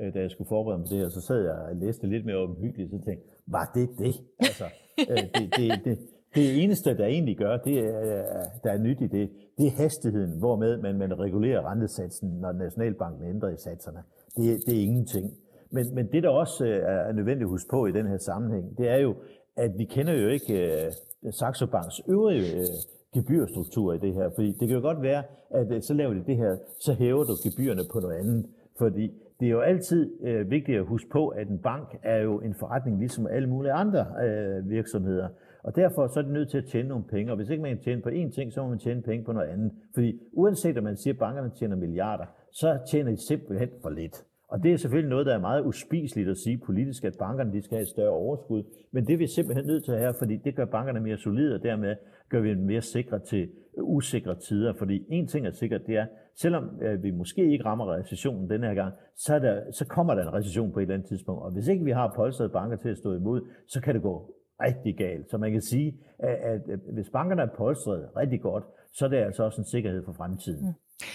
øh, 0.00 0.14
da 0.14 0.20
jeg 0.20 0.30
skulle 0.30 0.48
forberede 0.48 0.78
mig 0.78 0.86
på 0.88 0.94
det 0.94 0.98
her, 0.98 1.08
så 1.08 1.20
sad 1.20 1.42
jeg 1.42 1.52
og 1.52 1.76
læste 1.76 2.06
lidt 2.06 2.24
mere 2.26 2.36
omhyggeligt, 2.36 2.90
så 2.90 2.96
tænkte 2.96 3.10
jeg, 3.10 3.18
var 3.46 3.70
det 3.74 3.88
det? 3.98 4.14
Altså, 4.38 4.64
øh, 5.10 5.16
det, 5.16 5.56
det, 5.56 5.84
det, 5.84 5.98
det 6.34 6.62
eneste, 6.62 6.96
der 6.96 7.06
egentlig 7.06 7.36
gør, 7.36 7.56
det 7.56 7.78
er, 7.78 8.24
der 8.64 8.70
er 8.72 8.78
nyt 8.78 9.00
i 9.00 9.06
det, 9.06 9.30
det 9.58 9.66
er 9.66 9.70
hastigheden, 9.70 10.38
hvormed 10.38 10.76
man, 10.76 10.98
man 10.98 11.18
regulerer 11.18 11.70
rentesatsen, 11.70 12.28
når 12.28 12.52
Nationalbanken 12.52 13.28
ændrer 13.28 13.48
i 13.48 13.56
satserne. 13.56 13.98
Det, 14.36 14.66
det 14.66 14.76
er 14.76 14.82
ingenting. 14.82 15.32
Men, 15.70 15.94
men 15.94 16.06
det, 16.12 16.22
der 16.22 16.28
også 16.28 16.66
øh, 16.66 16.82
er 17.08 17.12
nødvendigt 17.12 17.42
at 17.42 17.48
huske 17.48 17.70
på 17.70 17.86
i 17.86 17.92
den 17.92 18.06
her 18.06 18.18
sammenhæng, 18.18 18.78
det 18.78 18.88
er 18.88 18.96
jo, 18.96 19.14
at 19.56 19.78
vi 19.78 19.84
kender 19.84 20.12
jo 20.12 20.28
ikke 20.28 20.86
uh, 21.22 21.32
Saxo 21.32 21.66
Banks 21.66 22.00
øvrige 22.08 22.56
uh, 22.56 22.66
gebyrstruktur 23.14 23.92
i 23.92 23.98
det 23.98 24.14
her. 24.14 24.30
Fordi 24.34 24.52
det 24.52 24.68
kan 24.68 24.76
jo 24.76 24.80
godt 24.80 25.02
være, 25.02 25.22
at 25.50 25.66
uh, 25.76 25.80
så 25.80 25.94
laver 25.94 26.14
de 26.14 26.24
det 26.26 26.36
her, 26.36 26.56
så 26.80 26.92
hæver 26.92 27.24
du 27.24 27.32
gebyrerne 27.44 27.82
på 27.92 28.00
noget 28.00 28.16
andet. 28.16 28.46
Fordi 28.78 29.12
det 29.40 29.46
er 29.46 29.50
jo 29.50 29.60
altid 29.60 30.10
uh, 30.20 30.50
vigtigt 30.50 30.78
at 30.78 30.84
huske 30.84 31.10
på, 31.10 31.28
at 31.28 31.48
en 31.48 31.58
bank 31.58 31.98
er 32.02 32.18
jo 32.18 32.40
en 32.40 32.54
forretning 32.54 32.98
ligesom 32.98 33.26
alle 33.26 33.48
mulige 33.48 33.72
andre 33.72 34.00
uh, 34.00 34.70
virksomheder. 34.70 35.28
Og 35.62 35.76
derfor 35.76 36.06
så 36.06 36.20
er 36.20 36.24
det 36.24 36.32
nødt 36.32 36.50
til 36.50 36.58
at 36.58 36.64
tjene 36.64 36.88
nogle 36.88 37.04
penge, 37.04 37.32
og 37.32 37.36
hvis 37.36 37.50
ikke 37.50 37.62
man 37.62 37.76
kan 37.76 37.84
tjene 37.84 38.02
på 38.02 38.08
én 38.08 38.30
ting, 38.30 38.52
så 38.52 38.62
må 38.62 38.68
man 38.68 38.78
tjene 38.78 39.02
penge 39.02 39.24
på 39.24 39.32
noget 39.32 39.48
andet. 39.48 39.72
Fordi 39.94 40.20
uanset 40.32 40.78
om 40.78 40.84
man 40.84 40.96
siger, 40.96 41.14
at 41.14 41.18
bankerne 41.18 41.50
tjener 41.58 41.76
milliarder, 41.76 42.24
så 42.52 42.78
tjener 42.90 43.10
de 43.10 43.26
simpelthen 43.26 43.68
for 43.82 43.90
lidt. 43.90 44.24
Og 44.48 44.62
det 44.62 44.72
er 44.72 44.76
selvfølgelig 44.76 45.10
noget, 45.10 45.26
der 45.26 45.34
er 45.34 45.40
meget 45.40 45.64
uspiseligt 45.64 46.28
at 46.28 46.36
sige 46.36 46.58
politisk, 46.66 47.04
at 47.04 47.14
bankerne 47.18 47.52
de 47.52 47.62
skal 47.62 47.76
have 47.76 47.82
et 47.82 47.88
større 47.88 48.10
overskud. 48.10 48.62
Men 48.92 49.06
det 49.06 49.14
er 49.14 49.18
vi 49.18 49.26
simpelthen 49.26 49.66
nødt 49.66 49.84
til 49.84 49.92
at 49.92 49.98
have, 49.98 50.14
fordi 50.18 50.36
det 50.36 50.56
gør 50.56 50.64
bankerne 50.64 51.00
mere 51.00 51.16
solide, 51.16 51.54
og 51.54 51.62
dermed 51.62 51.96
gør 52.28 52.40
vi 52.40 52.48
dem 52.48 52.58
mere 52.58 52.80
sikre 52.80 53.18
til 53.18 53.48
usikre 53.82 54.34
tider. 54.34 54.72
Fordi 54.78 55.06
en 55.08 55.26
ting 55.26 55.46
er 55.46 55.50
sikkert, 55.50 55.86
det 55.86 55.96
er, 55.96 56.06
selvom 56.34 56.64
øh, 56.82 57.02
vi 57.02 57.10
måske 57.10 57.52
ikke 57.52 57.64
rammer 57.64 57.94
recessionen 57.94 58.50
denne 58.50 58.66
her 58.66 58.74
gang, 58.74 58.94
så, 59.16 59.38
der, 59.38 59.72
så 59.72 59.86
kommer 59.86 60.14
der 60.14 60.22
en 60.22 60.34
recession 60.34 60.72
på 60.72 60.78
et 60.78 60.82
eller 60.82 60.94
andet 60.94 61.08
tidspunkt. 61.08 61.42
Og 61.42 61.52
hvis 61.52 61.68
ikke 61.68 61.84
vi 61.84 61.90
har 61.90 62.12
polstrede 62.16 62.50
banker 62.50 62.76
til 62.76 62.88
at 62.88 62.98
stå 62.98 63.12
imod, 63.14 63.40
så 63.66 63.80
kan 63.80 63.94
det 63.94 64.02
gå 64.02 64.34
rigtig 64.60 64.96
galt. 64.96 65.30
Så 65.30 65.38
man 65.38 65.52
kan 65.52 65.62
sige, 65.62 65.94
at, 66.18 66.34
at 66.34 66.60
hvis 66.92 67.10
bankerne 67.12 67.42
er 67.42 67.46
polstret 67.56 68.08
rigtig 68.16 68.40
godt, 68.40 68.64
så 68.92 69.04
er 69.04 69.08
det 69.08 69.16
altså 69.16 69.42
også 69.42 69.60
en 69.60 69.64
sikkerhed 69.64 70.04
for 70.04 70.12
fremtiden. 70.12 70.66
Mm. 70.66 70.74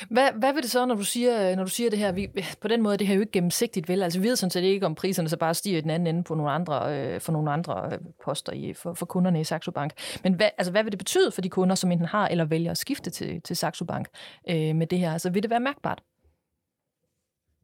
Hvad, 0.09 0.29
hvad 0.39 0.53
vil 0.53 0.63
det 0.63 0.71
så, 0.71 0.85
når 0.85 0.95
du 0.95 1.03
siger, 1.03 1.55
når 1.55 1.63
du 1.63 1.69
siger 1.69 1.89
det 1.89 1.99
her? 1.99 2.11
Vi, 2.11 2.29
på 2.61 2.67
den 2.67 2.81
måde 2.81 2.97
det 2.97 3.07
her 3.07 3.15
jo 3.15 3.21
ikke 3.21 3.31
gennemsigtigt, 3.31 3.89
vel? 3.89 4.03
Altså 4.03 4.19
vi 4.19 4.27
ved 4.27 4.35
sådan 4.35 4.49
set 4.49 4.63
ikke, 4.63 4.85
om 4.85 4.95
priserne 4.95 5.29
så 5.29 5.37
bare 5.37 5.53
stiger 5.53 5.77
i 5.77 5.81
den 5.81 5.89
anden 5.89 6.07
ende 6.07 6.23
på 6.23 6.35
nogle 6.35 6.51
andre, 6.51 6.97
øh, 6.97 7.21
for 7.21 7.31
nogle 7.31 7.51
andre 7.51 7.89
øh, 7.91 7.99
poster 8.25 8.53
i, 8.53 8.73
for, 8.73 8.93
for 8.93 9.05
kunderne 9.05 9.39
i 9.39 9.43
Saxo 9.43 9.71
Bank. 9.71 9.93
Men 10.23 10.33
hvad, 10.33 10.49
altså, 10.57 10.71
hvad 10.71 10.83
vil 10.83 10.91
det 10.91 10.99
betyde 10.99 11.31
for 11.31 11.41
de 11.41 11.49
kunder, 11.49 11.75
som 11.75 11.91
enten 11.91 12.07
har 12.07 12.27
eller 12.27 12.45
vælger 12.45 12.71
at 12.71 12.77
skifte 12.77 13.09
til, 13.09 13.41
til 13.41 13.55
Saxo 13.55 13.85
Bank 13.85 14.07
øh, 14.49 14.75
med 14.75 14.87
det 14.87 14.99
her? 14.99 15.11
Altså 15.13 15.29
vil 15.29 15.43
det 15.43 15.49
være 15.49 15.59
mærkbart? 15.59 16.03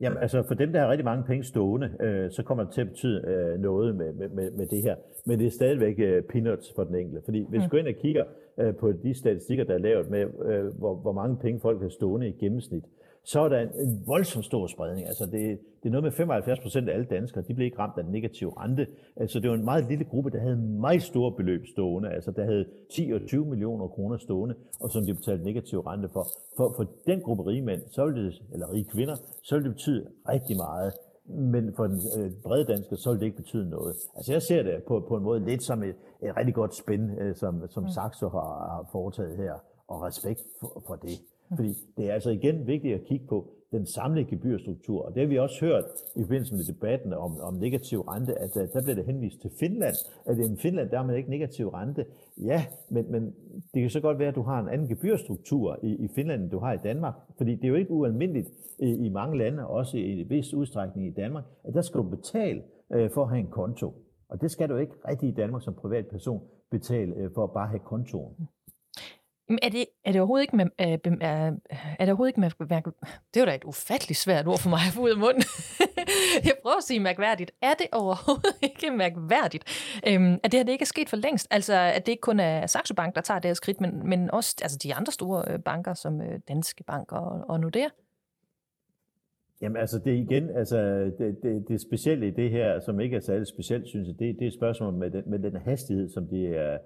Jamen 0.02 0.18
altså 0.18 0.44
for 0.48 0.54
dem, 0.54 0.72
der 0.72 0.80
har 0.80 0.90
rigtig 0.90 1.06
mange 1.06 1.24
penge 1.24 1.44
stående, 1.44 1.92
øh, 2.00 2.32
så 2.32 2.44
kommer 2.44 2.64
det 2.64 2.74
til 2.74 2.82
at 2.82 2.88
betyde 2.88 3.28
øh, 3.28 3.60
noget 3.60 3.96
med, 3.96 4.14
med, 4.14 4.52
med 4.52 4.68
det 4.68 4.82
her. 4.84 4.96
Men 5.26 5.40
det 5.40 5.48
er 5.48 5.52
stadigvæk 5.52 5.96
øh, 6.00 6.24
peanuts 6.24 6.74
for 6.76 6.84
den 6.84 6.96
enkelte. 6.96 7.22
Fordi 7.26 7.46
hvis 7.50 7.60
mm. 7.60 7.64
du 7.64 7.70
går 7.70 7.78
ind 7.78 7.88
og 7.88 7.94
kigger 8.02 8.24
øh, 8.58 8.76
på 8.76 8.92
de 8.92 9.14
statistikker, 9.14 9.64
der 9.64 9.74
er 9.74 9.78
lavet 9.78 10.10
med, 10.10 10.26
øh, 10.46 10.66
hvor, 10.78 10.96
hvor 10.96 11.12
mange 11.12 11.38
penge 11.38 11.60
folk 11.60 11.82
har 11.82 11.90
stående 11.90 12.28
i 12.30 12.32
gennemsnit, 12.32 12.84
så 13.24 13.40
er 13.40 13.50
der 13.50 13.60
en, 13.60 14.04
voldsom 14.08 14.44
stor 14.44 14.68
spredning. 14.68 15.08
Altså 15.08 15.26
det, 15.26 15.60
det 15.84 15.90
er 15.90 15.90
noget 15.90 16.04
med 16.04 16.12
75 16.12 16.60
procent 16.60 16.90
af 16.90 16.94
alle 16.94 17.06
danskere, 17.06 17.44
de 17.48 17.54
blev 17.54 17.66
ikke 17.66 17.80
ramt 17.80 17.98
af 17.98 18.04
den 18.04 18.14
negative 18.14 18.54
rente. 18.58 18.88
Altså 19.16 19.40
det 19.40 19.50
var 19.50 19.56
en 19.56 19.66
meget 19.66 19.86
lille 19.90 20.06
gruppe, 20.06 20.30
der 20.30 20.40
havde 20.40 20.58
meget 20.58 21.04
store 21.04 21.32
beløb 21.32 21.62
stående. 21.74 22.10
Altså 22.10 22.32
der 22.32 22.44
havde 22.44 22.66
10 22.92 23.12
og 23.12 23.22
20 23.28 23.46
millioner 23.46 23.88
kroner 23.88 24.18
stående, 24.18 24.56
og 24.82 24.92
som 24.92 25.06
de 25.06 25.14
betalte 25.14 25.44
negativ 25.44 25.80
rente 25.80 26.10
for. 26.14 26.28
For, 26.58 26.74
for 26.78 26.86
den 27.08 27.22
gruppe 27.22 27.46
rige 27.46 27.62
mænd, 27.62 27.82
så 27.92 28.06
ville 28.06 28.26
det, 28.26 28.42
eller 28.54 28.74
rige 28.74 28.86
kvinder, 28.86 29.16
så 29.44 29.56
ville 29.56 29.70
det 29.70 29.76
betyde 29.76 30.06
rigtig 30.30 30.58
meget 30.58 30.94
men 31.32 31.74
for 31.76 31.88
den 31.88 32.02
øh, 32.18 32.32
brede 32.44 32.66
dansker, 32.66 32.96
så 32.96 33.12
vil 33.12 33.20
det 33.20 33.26
ikke 33.26 33.38
betyde 33.38 33.70
noget. 33.70 33.96
Altså 34.16 34.32
jeg 34.32 34.42
ser 34.42 34.64
det 34.64 34.84
på, 34.88 35.06
på 35.08 35.18
en 35.18 35.24
måde 35.24 35.46
lidt 35.46 35.64
som 35.64 35.84
et, 35.84 35.96
et 36.24 36.38
rigtig 36.38 36.56
godt 36.56 36.76
spænd, 36.76 37.22
øh, 37.22 37.36
som, 37.36 37.68
som 37.70 37.84
mm. 37.84 37.90
Saxo 37.90 38.30
har, 38.30 38.70
har 38.74 38.90
foretaget 38.92 39.38
her, 39.38 39.54
og 39.88 40.02
respekt 40.02 40.42
for, 40.60 40.84
for 40.88 40.96
det. 40.96 41.20
Fordi 41.56 41.74
det 41.98 42.10
er 42.10 42.14
altså 42.14 42.30
igen 42.30 42.68
vigtigt 42.68 42.96
at 42.96 43.04
kigge 43.04 43.28
på 43.28 43.52
den 43.72 43.86
samlede 43.86 44.26
gebyrstruktur. 44.26 45.02
Og 45.02 45.14
det 45.14 45.22
har 45.22 45.28
vi 45.28 45.38
også 45.38 45.66
hørt 45.66 45.84
i 46.16 46.22
forbindelse 46.22 46.56
med 46.56 46.64
debatten 46.64 47.14
om, 47.14 47.40
om 47.42 47.54
negativ 47.54 48.02
rente, 48.02 48.40
at 48.40 48.54
der, 48.54 48.66
der 48.66 48.82
bliver 48.82 48.96
det 48.96 49.06
henvist 49.06 49.42
til 49.42 49.52
Finland, 49.60 49.96
at 50.26 50.38
i 50.38 50.56
Finland 50.56 50.90
der 50.90 50.98
har 50.98 51.06
man 51.06 51.16
ikke 51.16 51.30
negativ 51.30 51.68
rente. 51.68 52.06
Ja, 52.38 52.66
men, 52.90 53.12
men 53.12 53.36
det 53.74 53.82
kan 53.82 53.90
så 53.90 54.00
godt 54.00 54.20
være, 54.20 54.28
at 54.28 54.36
du 54.36 54.42
har 54.42 54.60
en 54.60 54.70
anden 54.70 54.88
gebyrstruktur 54.88 55.80
i, 55.84 55.96
i 55.96 56.08
Finland, 56.08 56.42
end 56.42 56.52
du 56.52 56.60
har 56.60 56.74
i 56.74 56.78
Danmark. 56.78 57.14
Fordi 57.38 57.56
det 57.56 57.64
er 57.64 57.70
jo 57.70 57.76
ikke 57.76 57.92
ualmindeligt 57.92 58.50
i, 58.80 59.06
i 59.06 59.10
mange 59.10 59.38
lande, 59.38 59.68
også 59.68 59.98
i 59.98 60.22
en 60.22 60.30
vis 60.30 60.54
udstrækning 60.54 61.08
i 61.08 61.12
Danmark, 61.12 61.44
at 61.64 61.74
der 61.74 61.82
skal 61.82 61.98
du 61.98 62.04
betale 62.04 62.62
øh, 62.94 63.10
for 63.12 63.24
at 63.24 63.30
have 63.30 63.40
en 63.40 63.52
konto. 63.52 63.94
Og 64.30 64.42
det 64.42 64.52
skal 64.52 64.70
du 64.70 64.76
ikke 64.76 64.94
rigtig 65.08 65.30
i 65.30 65.32
Danmark 65.32 65.62
som 65.62 65.74
privatperson 65.74 66.42
betale 66.72 67.16
øh, 67.16 67.30
for 67.36 67.44
at 67.44 67.52
bare 67.52 67.68
have 67.68 67.80
kontoen. 67.80 68.36
Men 69.50 69.60
er 69.64 69.70
det, 69.70 69.86
er 70.06 70.12
det 70.12 70.22
overhovedet 70.22 70.44
ikke 70.44 70.56
med, 70.56 70.66
øh, 70.82 70.88
er, 71.22 71.48
øh, 71.48 71.58
er, 72.00 72.06
det 72.06 72.10
overhovedet 72.10 72.30
ikke 72.30 72.40
med, 72.40 72.50
det 73.34 73.42
er 73.42 73.46
da 73.46 73.56
et 73.56 73.64
ufatteligt 73.64 74.20
svært 74.20 74.48
ord 74.48 74.60
for 74.60 74.70
mig 74.70 74.80
at 74.88 74.94
få 74.94 75.02
ud 75.02 75.10
af 75.10 75.18
munden. 75.18 75.44
jeg 76.50 76.54
prøver 76.62 76.78
at 76.78 76.84
sige 76.84 77.00
mærkværdigt. 77.00 77.52
Er 77.62 77.74
det 77.74 77.88
overhovedet 77.92 78.56
ikke 78.70 78.92
mærkværdigt, 78.92 79.64
øhm, 80.08 80.34
at 80.44 80.52
det 80.52 80.58
her 80.58 80.64
det 80.64 80.72
ikke 80.72 80.84
er 80.84 80.94
sket 80.96 81.10
for 81.10 81.18
længst? 81.18 81.48
Altså, 81.52 81.74
at 81.74 82.06
det 82.06 82.12
ikke 82.12 82.22
kun 82.22 82.40
er 82.40 82.68
Saxo 82.68 82.94
Bank, 82.94 83.16
der 83.16 83.22
tager 83.22 83.40
det 83.40 83.50
her 83.50 83.54
skridt, 83.54 83.82
men, 83.82 84.10
men 84.10 84.32
også 84.32 84.56
altså, 84.62 84.78
de 84.84 84.94
andre 84.94 85.12
store 85.12 85.44
øh, 85.48 85.60
banker, 85.60 85.94
som 85.94 86.22
Danske 86.48 86.84
Bank 86.84 87.12
og, 87.12 87.46
og 87.50 87.60
Nordea? 87.60 87.88
Jamen 89.62 89.78
altså 89.78 90.00
det 90.00 90.12
igen, 90.12 90.50
altså 90.50 90.78
det, 91.18 91.38
det, 91.44 91.68
det 91.68 91.82
specielle 91.82 92.28
i 92.28 92.32
det 92.32 92.52
her, 92.52 92.80
som 92.80 93.00
ikke 93.00 93.16
er 93.16 93.20
særlig 93.20 93.48
specielt, 93.48 93.88
synes 93.88 94.08
jeg, 94.08 94.20
det, 94.20 94.36
det 94.36 94.44
er 94.44 94.48
et 94.48 94.54
spørgsmål 94.54 94.94
med 94.94 95.12
den, 95.12 95.24
med 95.26 95.40
den 95.40 95.56
hastighed, 95.56 96.10
som 96.10 96.28
det 96.28 96.58
er, 96.58 96.74
øh, 96.74 96.80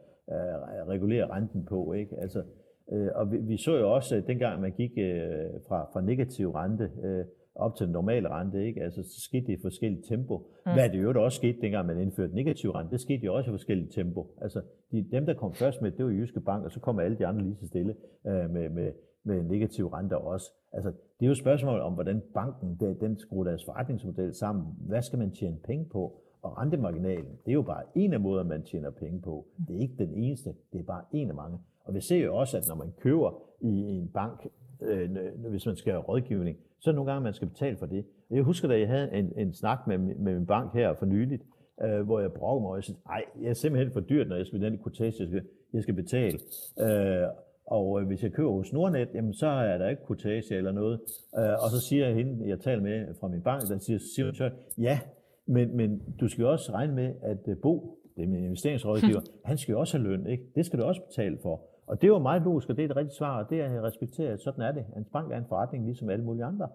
regulere 0.88 1.30
renten 1.30 1.66
på. 1.66 1.94
Ikke? 1.94 2.16
Altså, 2.22 2.44
øh, 2.92 3.10
og 3.16 3.32
vi, 3.32 3.38
vi 3.38 3.58
så 3.58 3.78
jo 3.78 3.94
også, 3.94 4.16
at 4.16 4.28
dengang 4.28 4.62
man 4.62 4.72
gik 4.72 4.92
øh, 4.98 5.50
fra, 5.68 5.90
fra 5.94 6.02
negativ 6.02 6.52
rente 6.52 6.92
øh, 7.04 7.26
op 7.56 7.76
til 7.76 7.86
den 7.86 7.94
normale 7.94 8.30
rente, 8.30 8.66
ikke? 8.66 8.84
Altså, 8.84 9.04
så 9.04 9.22
skete 9.22 9.48
det 9.48 9.54
i 9.60 9.62
forskellige 9.62 10.04
tempo. 10.10 10.38
Mm. 10.38 10.74
Hvad 10.74 10.90
det 10.90 11.04
jo 11.04 11.24
også 11.24 11.36
skete, 11.36 11.62
dengang 11.62 11.88
man 11.88 12.00
indførte 12.00 12.36
negativ 12.36 12.70
rente, 12.70 12.92
det 12.92 13.02
skete 13.02 13.26
jo 13.26 13.36
også 13.36 13.52
i 13.52 13.54
forskellige 13.54 13.90
tempo. 13.92 14.28
Altså, 14.42 14.62
de, 14.92 15.08
dem, 15.12 15.26
der 15.26 15.34
kom 15.34 15.54
først 15.54 15.82
med, 15.82 15.92
det 15.92 16.06
var 16.06 16.12
Jyske 16.12 16.42
Bank, 16.42 16.66
og 16.66 16.72
så 16.72 16.80
kom 16.80 17.00
alle 17.00 17.18
de 17.18 17.28
andre 17.28 17.44
lige 17.44 17.56
så 17.56 17.68
stille 17.68 17.96
øh, 18.28 18.50
med, 18.50 18.70
med, 18.70 18.92
med 19.24 19.44
negativ 19.44 19.88
rente 19.88 20.18
også. 20.18 20.52
Altså, 20.74 20.90
det 20.90 21.26
er 21.26 21.26
jo 21.26 21.32
et 21.32 21.38
spørgsmål 21.38 21.80
om, 21.80 21.94
hvordan 21.94 22.22
banken 22.34 22.78
den 23.02 23.20
skruer 23.20 23.44
deres 23.44 23.66
forretningsmodel 23.66 24.34
sammen. 24.34 24.66
Hvad 24.88 25.02
skal 25.02 25.20
man 25.20 25.32
tjene 25.32 25.58
penge 25.66 25.86
på? 25.92 26.23
Og 26.44 26.58
rentemarginalen, 26.58 27.40
det 27.46 27.52
er 27.52 27.54
jo 27.54 27.62
bare 27.62 27.84
en 27.96 28.14
af 28.14 28.20
måder, 28.20 28.44
man 28.44 28.64
tjener 28.64 28.90
penge 28.90 29.22
på. 29.22 29.46
Det 29.68 29.76
er 29.76 29.80
ikke 29.80 29.96
den 29.98 30.14
eneste, 30.14 30.54
det 30.74 30.80
er 30.80 30.84
bare 30.84 31.04
en 31.12 31.30
af 31.30 31.36
mange. 31.36 31.58
Og 31.86 31.96
vi 31.96 32.02
ser 32.02 32.24
jo 32.24 32.36
også, 32.36 32.58
at 32.58 32.64
når 32.68 32.76
man 32.76 32.94
køber 33.00 33.42
i 33.62 33.68
en 33.68 34.08
bank, 34.14 34.48
øh, 34.82 35.10
hvis 35.50 35.66
man 35.66 35.76
skal 35.76 35.92
have 35.94 36.04
rådgivning, 36.04 36.58
så 36.80 36.90
er 36.90 36.92
det 36.92 36.96
nogle 36.96 37.12
gange, 37.12 37.24
man 37.24 37.34
skal 37.34 37.48
betale 37.48 37.78
for 37.78 37.86
det. 37.86 38.06
Jeg 38.32 38.44
husker, 38.44 38.68
da 38.68 38.80
jeg 38.80 38.88
havde 38.88 39.14
en, 39.14 39.34
en 39.38 39.54
snak 39.54 39.88
med, 39.88 39.98
med 39.98 40.34
min 40.34 40.46
bank 40.46 40.74
her 40.74 40.94
for 40.94 41.06
nyligt, 41.06 41.44
øh, 41.84 42.02
hvor 42.02 42.20
jeg 42.20 42.32
brugte 42.32 42.62
mig, 42.62 42.70
og 42.70 42.76
jeg 42.76 42.84
sagde, 42.84 43.00
nej, 43.08 43.24
jeg 43.42 43.50
er 43.50 43.54
simpelthen 43.54 43.94
for 43.94 44.00
dyrt, 44.00 44.28
når 44.28 44.36
jeg 44.36 44.46
skal 44.46 44.62
den 44.62 44.80
quotation, 44.84 45.22
jeg 45.22 45.28
skal, 45.28 45.44
jeg 45.74 45.84
skal 45.84 45.96
betale. 45.96 46.40
Øh, 46.80 47.28
og 47.66 48.02
øh, 48.02 48.08
hvis 48.08 48.24
jeg 48.24 48.32
køber 48.32 48.52
hos 48.52 48.74
Nordnet, 48.74 49.10
jamen, 49.14 49.34
så 49.34 49.48
er 49.48 49.78
der 49.78 49.90
ikke 49.90 50.08
quotation 50.08 50.58
eller 50.58 50.72
noget. 50.72 51.00
Øh, 51.38 51.64
og 51.64 51.70
så 51.70 51.80
siger 51.80 52.06
jeg 52.08 52.16
hende, 52.16 52.50
jeg 52.50 52.60
taler 52.60 52.82
med 52.82 53.14
fra 53.20 53.28
min 53.28 53.42
bank, 53.42 53.62
der 53.62 53.78
siger, 53.78 54.00
siger 54.16 54.50
ja, 54.78 55.00
men, 55.46 55.78
men 55.78 56.02
du 56.20 56.28
skal 56.28 56.42
jo 56.42 56.52
også 56.52 56.72
regne 56.72 56.94
med, 56.94 57.14
at 57.22 57.48
øh, 57.48 57.58
Bo, 57.62 58.00
det 58.16 58.24
er 58.24 58.28
min 58.28 58.44
investeringsrådgiver, 58.44 59.22
han 59.50 59.58
skal 59.58 59.72
jo 59.72 59.80
også 59.80 59.98
have 59.98 60.10
løn, 60.10 60.28
ikke? 60.28 60.44
Det 60.56 60.66
skal 60.66 60.80
du 60.80 60.84
også 60.84 61.02
betale 61.02 61.38
for. 61.42 61.62
Og 61.88 62.02
det 62.02 62.12
var 62.12 62.20
meget 62.20 62.42
logisk, 62.42 62.70
og 62.70 62.78
det 62.78 62.86
er 62.86 62.90
et 62.90 62.96
rigtigt 62.96 63.18
svar, 63.18 63.44
og 63.44 63.50
det 63.50 63.62
er 63.62 63.72
jeg 63.72 63.84
respekterer. 63.84 64.38
Sådan 64.38 64.64
er 64.64 64.72
det. 64.72 64.86
En 64.98 65.06
bank 65.14 65.32
er 65.32 65.38
en 65.38 65.46
forretning, 65.50 65.86
ligesom 65.86 66.10
alle 66.10 66.26
mulige 66.26 66.46
andre. 66.46 66.68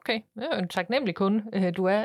Okay, 0.00 0.20
det 0.34 0.44
er 0.50 0.56
jo 0.56 0.62
en 0.62 0.68
taknemmelig 0.68 1.14
kunde, 1.14 1.44
øh, 1.52 1.72
du 1.76 1.84
er, 1.84 2.04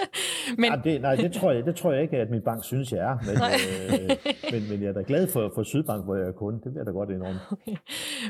men... 0.60 0.72
Ja, 0.72 0.76
det, 0.84 1.00
nej, 1.00 1.14
det 1.16 1.32
tror, 1.32 1.52
jeg, 1.52 1.64
det 1.64 1.76
tror 1.76 1.92
jeg 1.92 2.02
ikke, 2.02 2.16
at 2.16 2.30
min 2.30 2.42
bank 2.42 2.64
synes, 2.64 2.92
jeg 2.92 2.98
er. 3.00 3.18
Men, 3.26 3.36
øh, 3.36 4.16
men, 4.52 4.68
men 4.70 4.82
jeg 4.82 4.88
er 4.88 4.92
da 4.92 5.02
glad 5.06 5.28
for, 5.32 5.52
for 5.54 5.62
Sydbank, 5.62 6.04
hvor 6.04 6.16
jeg 6.16 6.26
er 6.28 6.32
kunde. 6.32 6.60
Det 6.64 6.76
jeg 6.76 6.86
da 6.86 6.90
godt 6.90 7.10
indrømme. 7.10 7.40
Okay. 7.52 7.76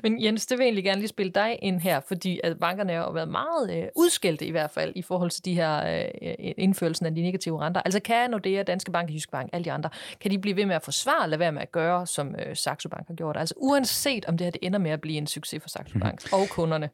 Men 0.02 0.24
Jens, 0.24 0.46
det 0.46 0.58
vil 0.58 0.64
jeg 0.64 0.68
egentlig 0.68 0.84
gerne 0.84 1.00
lige 1.00 1.08
spille 1.08 1.32
dig 1.32 1.58
ind 1.62 1.80
her, 1.80 2.00
fordi 2.00 2.40
at 2.44 2.58
bankerne 2.58 2.92
har 2.92 3.12
været 3.12 3.28
meget 3.28 3.76
øh, 3.76 3.88
udskældte 3.96 4.46
i 4.46 4.50
hvert 4.50 4.70
fald 4.70 4.92
i 4.96 5.02
forhold 5.02 5.30
til 5.30 5.44
de 5.44 5.54
her 5.54 6.02
øh, 6.22 6.34
indførelsen 6.58 7.06
af 7.06 7.14
de 7.14 7.22
negative 7.22 7.60
renter. 7.60 7.82
Altså 7.84 8.00
kan 8.00 8.30
Nordea, 8.30 8.62
Danske 8.62 8.92
Bank, 8.92 9.10
Jysk 9.10 9.30
Bank, 9.30 9.50
alle 9.52 9.64
de 9.64 9.72
andre, 9.72 9.90
kan 10.20 10.30
de 10.30 10.38
blive 10.38 10.56
ved 10.56 10.66
med 10.66 10.74
at 10.74 10.82
forsvare, 10.82 11.24
eller 11.24 11.36
være 11.36 11.52
med 11.52 11.62
at 11.62 11.72
gøre, 11.72 12.06
som 12.06 12.34
øh, 12.46 12.56
Saxo 12.56 12.88
Bank 12.88 13.06
har 13.06 13.14
gjort? 13.14 13.36
Altså 13.36 13.54
uanset 13.56 14.24
om 14.26 14.36
det 14.36 14.44
her 14.44 14.50
det 14.50 14.60
ender 14.62 14.78
med 14.78 14.90
at 14.90 15.00
blive 15.00 15.18
en 15.18 15.26
succes 15.26 15.62
for 15.62 15.68
Saxo 15.68 15.98
Bank 15.98 16.20
og 16.32 16.48
kunderne. 16.50 16.90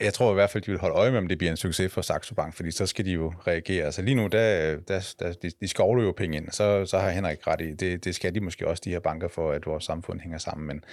Jeg 0.00 0.14
tror 0.14 0.30
i 0.30 0.34
hvert 0.34 0.50
fald, 0.50 0.62
de 0.62 0.70
vil 0.70 0.80
holde 0.80 0.94
øje 0.94 1.10
med, 1.10 1.18
om 1.18 1.28
det 1.28 1.38
bliver 1.38 1.50
en 1.50 1.56
succes 1.56 1.92
for 1.92 2.02
Saxo 2.02 2.34
Bank, 2.34 2.54
fordi 2.54 2.70
så 2.70 2.86
skal 2.86 3.04
de 3.04 3.10
jo 3.10 3.32
reagere. 3.46 3.84
Altså 3.84 4.02
lige 4.02 4.14
nu, 4.14 4.26
der, 4.26 4.76
der, 4.88 5.14
der, 5.18 5.32
de, 5.32 5.50
de 5.60 5.68
skovler 5.68 6.04
jo 6.04 6.12
penge 6.12 6.36
ind, 6.36 6.48
så, 6.50 6.86
så 6.86 6.98
har 6.98 7.10
Henrik 7.10 7.46
ret 7.46 7.60
i. 7.60 7.72
Det, 7.72 8.04
det 8.04 8.14
skal 8.14 8.34
de 8.34 8.40
måske 8.40 8.68
også, 8.68 8.82
de 8.84 8.90
her 8.90 9.00
banker, 9.00 9.28
for 9.28 9.52
at 9.52 9.66
vores 9.66 9.84
samfund 9.84 10.20
hænger 10.20 10.38
sammen. 10.38 10.66
Men, 10.66 10.84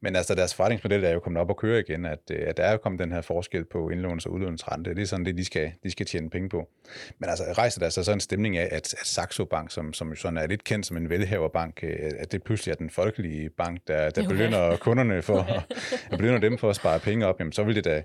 men 0.00 0.16
altså 0.16 0.34
deres 0.34 0.54
forretningsmodel 0.54 1.04
er 1.04 1.10
jo 1.10 1.20
kommet 1.20 1.40
op 1.40 1.50
og 1.50 1.56
køre 1.56 1.80
igen, 1.80 2.06
at, 2.06 2.30
at 2.30 2.56
der 2.56 2.62
er 2.62 2.72
jo 2.72 2.78
kommet 2.78 2.98
den 2.98 3.12
her 3.12 3.20
forskel 3.20 3.64
på 3.64 3.90
indlåns- 3.90 4.26
og 4.26 4.32
udlånsrente. 4.32 4.94
Det 4.94 5.02
er 5.02 5.06
sådan 5.06 5.26
det, 5.26 5.36
de 5.36 5.44
skal, 5.44 5.72
de 5.82 5.90
skal 5.90 6.06
tjene 6.06 6.30
penge 6.30 6.48
på. 6.48 6.68
Men 7.18 7.30
altså 7.30 7.44
rejser 7.58 7.80
der 7.80 7.88
sig 7.88 8.04
så 8.04 8.12
en 8.12 8.20
stemning 8.20 8.56
af, 8.56 8.68
at, 8.72 8.94
at 8.94 9.06
Saxo 9.06 9.44
Bank, 9.44 9.70
som, 9.70 9.92
som 9.92 10.16
sådan 10.16 10.38
er 10.38 10.46
lidt 10.46 10.64
kendt 10.64 10.86
som 10.86 10.96
en 10.96 11.10
velhaverbank, 11.10 11.82
at 12.18 12.32
det 12.32 12.42
pludselig 12.42 12.72
er 12.72 12.76
den 12.76 12.90
folkelige 12.90 13.50
bank, 13.50 13.80
der, 13.88 14.10
der 14.10 14.28
belønner 14.28 14.76
kunderne 14.76 15.22
for, 15.22 15.38
at 16.12 16.18
belønner 16.18 16.40
dem 16.40 16.58
for 16.58 16.70
at 16.70 16.76
spare 16.76 17.00
penge 17.00 17.26
op, 17.26 17.40
jamen 17.40 17.52
så 17.52 17.62
vil 17.62 17.76
det 17.76 17.84
da 17.84 18.02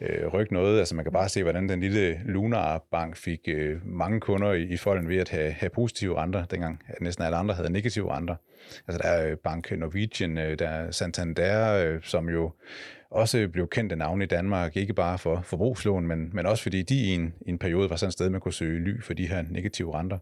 øh, 0.00 0.26
rykke 0.26 0.52
noget. 0.52 0.78
Altså 0.78 0.94
man 0.94 1.04
kan 1.04 1.12
bare 1.12 1.28
se, 1.28 1.42
hvordan 1.42 1.68
den 1.68 1.80
lille 1.80 2.20
Lunar 2.24 2.84
Bank 2.90 3.16
fik 3.16 3.40
øh, 3.48 3.86
mange 3.86 4.20
kunder 4.20 4.52
i, 4.52 4.62
i 4.62 4.76
folden 4.76 5.08
ved 5.08 5.16
at 5.16 5.28
have, 5.28 5.52
have 5.52 5.70
positive 5.70 6.22
renter, 6.22 6.44
dengang 6.44 6.82
at 6.88 7.00
næsten 7.00 7.24
alle 7.24 7.36
andre 7.36 7.54
havde 7.54 7.72
negative 7.72 8.12
renter. 8.12 8.34
Altså 8.88 9.02
der 9.02 9.08
er 9.08 9.30
øh, 9.30 9.36
Bank 9.36 9.70
Norwegian, 9.78 10.38
øh, 10.38 10.58
der 10.58 10.68
er 10.68 10.90
Santander, 10.90 11.74
øh, 11.74 12.02
som 12.02 12.28
jo 12.28 12.52
også 13.10 13.48
blev 13.52 13.68
kendt 13.68 13.92
af 13.92 13.98
navn 13.98 14.22
i 14.22 14.26
Danmark, 14.26 14.76
ikke 14.76 14.94
bare 14.94 15.18
for 15.18 15.40
forbrugslån, 15.44 16.06
men, 16.06 16.30
men 16.32 16.46
også 16.46 16.62
fordi 16.62 16.82
de 16.82 16.94
i 16.94 17.08
en, 17.08 17.34
i 17.46 17.50
en 17.50 17.58
periode 17.58 17.90
var 17.90 17.96
sådan 17.96 18.08
et 18.08 18.12
sted, 18.12 18.30
man 18.30 18.40
kunne 18.40 18.52
søge 18.52 18.80
ly 18.80 19.02
for 19.02 19.14
de 19.14 19.28
her 19.28 19.44
negative 19.50 19.94
renter. 19.94 20.18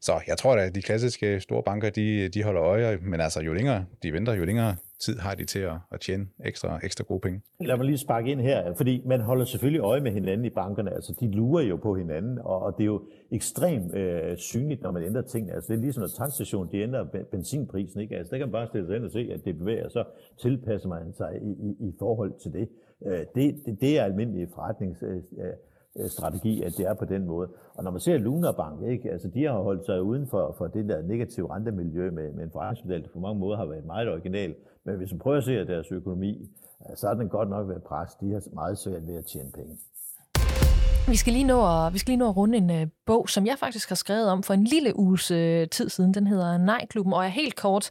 Så 0.00 0.20
jeg 0.26 0.38
tror 0.38 0.56
at 0.56 0.74
de 0.74 0.82
klassiske 0.82 1.40
store 1.40 1.62
banker, 1.62 1.90
de, 1.90 2.28
de 2.28 2.42
holder 2.42 2.62
øje, 2.62 2.98
men 3.02 3.20
altså 3.20 3.40
jo 3.40 3.52
længere 3.52 3.84
de 4.02 4.12
venter, 4.12 4.34
jo 4.34 4.44
længere 4.44 4.76
tid 5.00 5.18
har 5.18 5.34
de 5.34 5.44
til 5.44 5.58
at, 5.58 5.72
at 5.92 6.00
tjene 6.00 6.26
ekstra, 6.44 6.80
ekstra 6.82 7.04
gode 7.04 7.20
penge. 7.20 7.42
Lad 7.60 7.76
mig 7.76 7.86
lige 7.86 7.98
sparke 7.98 8.30
ind 8.30 8.40
her, 8.40 8.74
fordi 8.74 9.02
man 9.06 9.20
holder 9.20 9.44
selvfølgelig 9.44 9.80
øje 9.80 10.00
med 10.00 10.12
hinanden 10.12 10.44
i 10.44 10.50
bankerne. 10.50 10.94
Altså, 10.94 11.16
de 11.20 11.30
lurer 11.30 11.64
jo 11.64 11.76
på 11.76 11.96
hinanden, 11.96 12.38
og, 12.38 12.62
og 12.62 12.74
det 12.76 12.82
er 12.82 12.86
jo 12.86 13.02
ekstremt 13.30 13.94
øh, 13.94 14.36
synligt, 14.36 14.82
når 14.82 14.90
man 14.90 15.02
ændrer 15.02 15.22
ting. 15.22 15.50
Altså, 15.50 15.72
det 15.72 15.78
er 15.78 15.82
ligesom, 15.82 16.00
når 16.00 16.08
tankstation 16.08 16.68
de 16.72 16.78
ændrer 16.78 17.04
benzinprisen. 17.30 18.00
Ikke? 18.00 18.16
Altså, 18.16 18.30
der 18.30 18.38
kan 18.38 18.46
man 18.46 18.52
bare 18.52 18.66
stille 18.66 18.86
sig 18.86 18.96
ind 18.96 19.04
og 19.04 19.10
se, 19.10 19.30
at 19.32 19.44
det 19.44 19.58
bevæger, 19.58 19.88
så 19.88 20.04
tilpasser 20.38 20.88
man 20.88 21.12
sig 21.12 21.38
i, 21.42 21.50
i, 21.50 21.88
i 21.88 21.92
forhold 21.98 22.32
til 22.42 22.52
det. 22.52 22.68
Øh, 23.06 23.18
det, 23.34 23.66
det, 23.66 23.80
det 23.80 23.98
er 23.98 24.04
almindelige 24.04 24.48
forretnings... 24.54 25.02
Øh, 25.02 25.16
øh 25.16 25.54
Øh, 25.98 26.08
strategi, 26.08 26.62
at 26.62 26.72
det 26.76 26.86
er 26.86 26.94
på 26.94 27.04
den 27.04 27.26
måde. 27.26 27.48
Og 27.74 27.84
når 27.84 27.90
man 27.90 28.00
ser 28.00 28.18
Luna 28.18 28.52
Bank, 28.52 28.82
ikke, 28.82 29.10
altså 29.10 29.28
de 29.28 29.44
har 29.44 29.52
holdt 29.52 29.86
sig 29.86 30.02
uden 30.02 30.26
for, 30.26 30.54
for 30.58 30.66
det 30.66 30.88
der 30.88 31.02
negative 31.02 31.54
rentemiljø 31.54 32.10
med, 32.10 32.32
med 32.32 32.44
en 32.44 32.50
forretningsmodel, 32.50 33.02
der 33.02 33.08
på 33.08 33.18
mange 33.18 33.40
måder 33.40 33.56
har 33.56 33.66
været 33.66 33.84
meget 33.84 34.08
original. 34.08 34.54
Men 34.84 34.96
hvis 34.96 35.10
man 35.12 35.18
prøver 35.18 35.36
at 35.36 35.44
se 35.44 35.66
deres 35.66 35.92
økonomi, 35.92 36.50
så 36.94 37.06
har 37.06 37.14
den 37.14 37.28
godt 37.28 37.50
nok 37.50 37.68
været 37.68 37.82
pres. 37.82 38.14
De 38.14 38.32
har 38.32 38.42
meget 38.54 38.78
svært 38.78 39.06
ved 39.06 39.16
at 39.16 39.24
tjene 39.24 39.50
penge. 39.52 39.78
Vi 41.08 41.16
skal 41.16 41.32
lige 41.32 41.44
nå 41.44 41.86
at, 41.86 41.92
vi 41.92 41.98
skal 41.98 42.10
lige 42.10 42.18
nå 42.18 42.28
at 42.28 42.36
runde 42.36 42.58
en 42.58 42.70
øh, 42.70 42.86
bog, 43.06 43.28
som 43.28 43.46
jeg 43.46 43.56
faktisk 43.58 43.88
har 43.88 43.96
skrevet 43.96 44.28
om 44.28 44.42
for 44.42 44.54
en 44.54 44.64
lille 44.64 44.98
uges 44.98 45.30
øh, 45.30 45.68
tid 45.68 45.88
siden. 45.88 46.14
Den 46.14 46.26
hedder 46.26 46.58
Nej-klubben, 46.58 47.12
og 47.12 47.24
er 47.24 47.28
helt 47.28 47.56
kort 47.56 47.90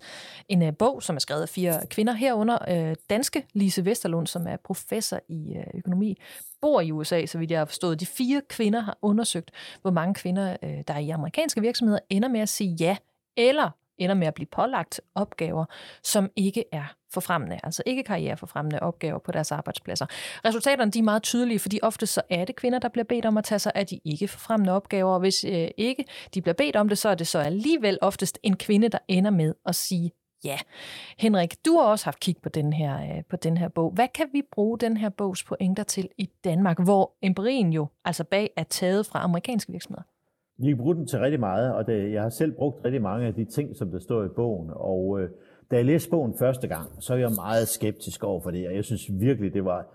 en 0.49 0.61
øh, 0.61 0.73
bog, 0.77 1.03
som 1.03 1.15
er 1.15 1.19
skrevet 1.19 1.41
af 1.41 1.49
fire 1.49 1.73
kvinder 1.89 2.13
herunder. 2.13 2.57
Øh, 2.69 2.95
danske 3.09 3.45
Lise 3.53 3.85
Vesterlund, 3.85 4.27
som 4.27 4.47
er 4.47 4.57
professor 4.65 5.19
i 5.27 5.55
øh, 5.57 5.63
økonomi, 5.73 6.17
bor 6.63 6.81
i 6.81 6.91
USA, 6.91 7.25
så 7.25 7.37
vidt 7.37 7.51
jeg 7.51 7.59
har 7.59 7.65
forstået. 7.65 7.99
De 7.99 8.05
fire 8.05 8.41
kvinder 8.49 8.79
har 8.79 8.97
undersøgt, 9.01 9.51
hvor 9.81 9.91
mange 9.91 10.13
kvinder, 10.13 10.57
øh, 10.63 10.69
der 10.87 10.93
er 10.93 10.99
i 10.99 11.09
amerikanske 11.09 11.61
virksomheder, 11.61 11.99
ender 12.09 12.29
med 12.29 12.39
at 12.39 12.49
sige 12.49 12.75
ja 12.79 12.97
eller 13.37 13.69
ender 13.97 14.15
med 14.15 14.27
at 14.27 14.33
blive 14.33 14.47
pålagt 14.51 15.01
opgaver, 15.15 15.65
som 16.03 16.29
ikke 16.35 16.63
er 16.71 16.95
forfremmende, 17.13 17.59
altså 17.63 17.83
ikke 17.85 18.03
karriereforfremmende 18.03 18.79
opgaver 18.79 19.19
på 19.19 19.31
deres 19.31 19.51
arbejdspladser. 19.51 20.05
Resultaterne 20.45 20.91
de 20.91 20.99
er 20.99 21.03
meget 21.03 21.23
tydelige, 21.23 21.59
fordi 21.59 21.79
ofte 21.83 22.05
så 22.05 22.21
er 22.29 22.45
det 22.45 22.55
kvinder, 22.55 22.79
der 22.79 22.89
bliver 22.89 23.05
bedt 23.05 23.25
om 23.25 23.37
at 23.37 23.43
tage 23.43 23.59
sig 23.59 23.71
af 23.75 23.87
de 23.87 23.99
ikke 24.05 24.27
forfremmende 24.27 24.73
opgaver, 24.73 25.13
og 25.13 25.19
hvis 25.19 25.43
øh, 25.43 25.67
ikke 25.77 26.05
de 26.33 26.41
bliver 26.41 26.53
bedt 26.53 26.75
om 26.75 26.89
det, 26.89 26.97
så 26.97 27.09
er 27.09 27.15
det 27.15 27.27
så 27.27 27.39
alligevel 27.39 27.97
oftest 28.01 28.39
en 28.43 28.57
kvinde, 28.57 28.89
der 28.89 28.99
ender 29.07 29.31
med 29.31 29.53
at 29.65 29.75
sige 29.75 30.11
ja. 30.43 30.57
Henrik, 31.17 31.65
du 31.65 31.77
har 31.77 31.83
også 31.83 32.05
haft 32.05 32.19
kig 32.19 32.35
på 32.43 32.49
den 32.49 32.73
her, 32.73 33.01
øh, 33.01 33.23
på 33.29 33.35
den 33.35 33.57
her 33.57 33.67
bog. 33.67 33.91
Hvad 33.91 34.07
kan 34.15 34.25
vi 34.33 34.41
bruge 34.51 34.79
den 34.79 34.97
her 34.97 35.09
bogs 35.09 35.43
pointer 35.43 35.83
til 35.83 36.09
i 36.17 36.29
Danmark, 36.43 36.83
hvor 36.83 37.13
empirien 37.21 37.73
jo 37.73 37.87
altså 38.05 38.23
bag 38.23 38.49
er 38.57 38.63
taget 38.63 39.05
fra 39.05 39.23
amerikanske 39.23 39.71
virksomheder? 39.71 40.03
Vi 40.57 40.67
kan 40.67 40.77
bruge 40.77 40.95
den 40.95 41.07
til 41.07 41.19
rigtig 41.19 41.39
meget, 41.39 41.73
og 41.73 41.87
det, 41.87 42.11
jeg 42.11 42.21
har 42.21 42.29
selv 42.29 42.51
brugt 42.51 42.85
rigtig 42.85 43.01
mange 43.01 43.27
af 43.27 43.33
de 43.33 43.45
ting, 43.45 43.75
som 43.75 43.91
der 43.91 43.99
står 43.99 44.23
i 44.23 44.29
bogen. 44.35 44.69
Og 44.73 45.19
øh, 45.19 45.29
da 45.71 45.75
jeg 45.75 45.85
læste 45.85 46.09
bogen 46.09 46.33
første 46.39 46.67
gang, 46.67 47.03
så 47.03 47.13
var 47.13 47.19
jeg 47.19 47.31
meget 47.35 47.67
skeptisk 47.67 48.23
over 48.23 48.41
for 48.41 48.51
det, 48.51 48.67
og 48.67 48.75
jeg 48.75 48.83
synes 48.83 49.01
virkelig, 49.19 49.53
det 49.53 49.65
var 49.65 49.85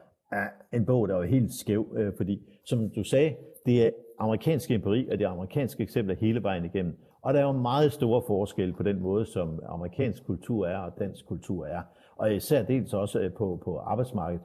en 0.72 0.86
bog, 0.86 1.08
der 1.08 1.14
var 1.14 1.24
helt 1.24 1.54
skæv, 1.54 1.94
øh, 1.98 2.12
fordi 2.16 2.42
som 2.64 2.90
du 2.90 3.04
sagde, 3.04 3.34
det 3.66 3.86
er 3.86 3.90
amerikansk 4.18 4.70
empiri, 4.70 5.08
og 5.10 5.18
det 5.18 5.24
er 5.24 5.28
amerikanske 5.28 5.82
eksempler 5.82 6.14
hele 6.14 6.42
vejen 6.42 6.64
igennem. 6.64 6.96
Og 7.22 7.34
der 7.34 7.40
er 7.40 7.44
jo 7.44 7.52
meget 7.52 7.92
store 7.92 8.22
forskelle 8.26 8.74
på 8.74 8.82
den 8.82 9.00
måde, 9.00 9.26
som 9.26 9.60
amerikansk 9.68 10.26
kultur 10.26 10.66
er 10.66 10.78
og 10.78 10.98
dansk 10.98 11.26
kultur 11.26 11.66
er. 11.66 11.82
Og 12.16 12.34
især 12.34 12.62
dels 12.62 12.94
også 12.94 13.20
øh, 13.20 13.32
på, 13.32 13.60
på 13.64 13.78
arbejdsmarkedet. 13.78 14.44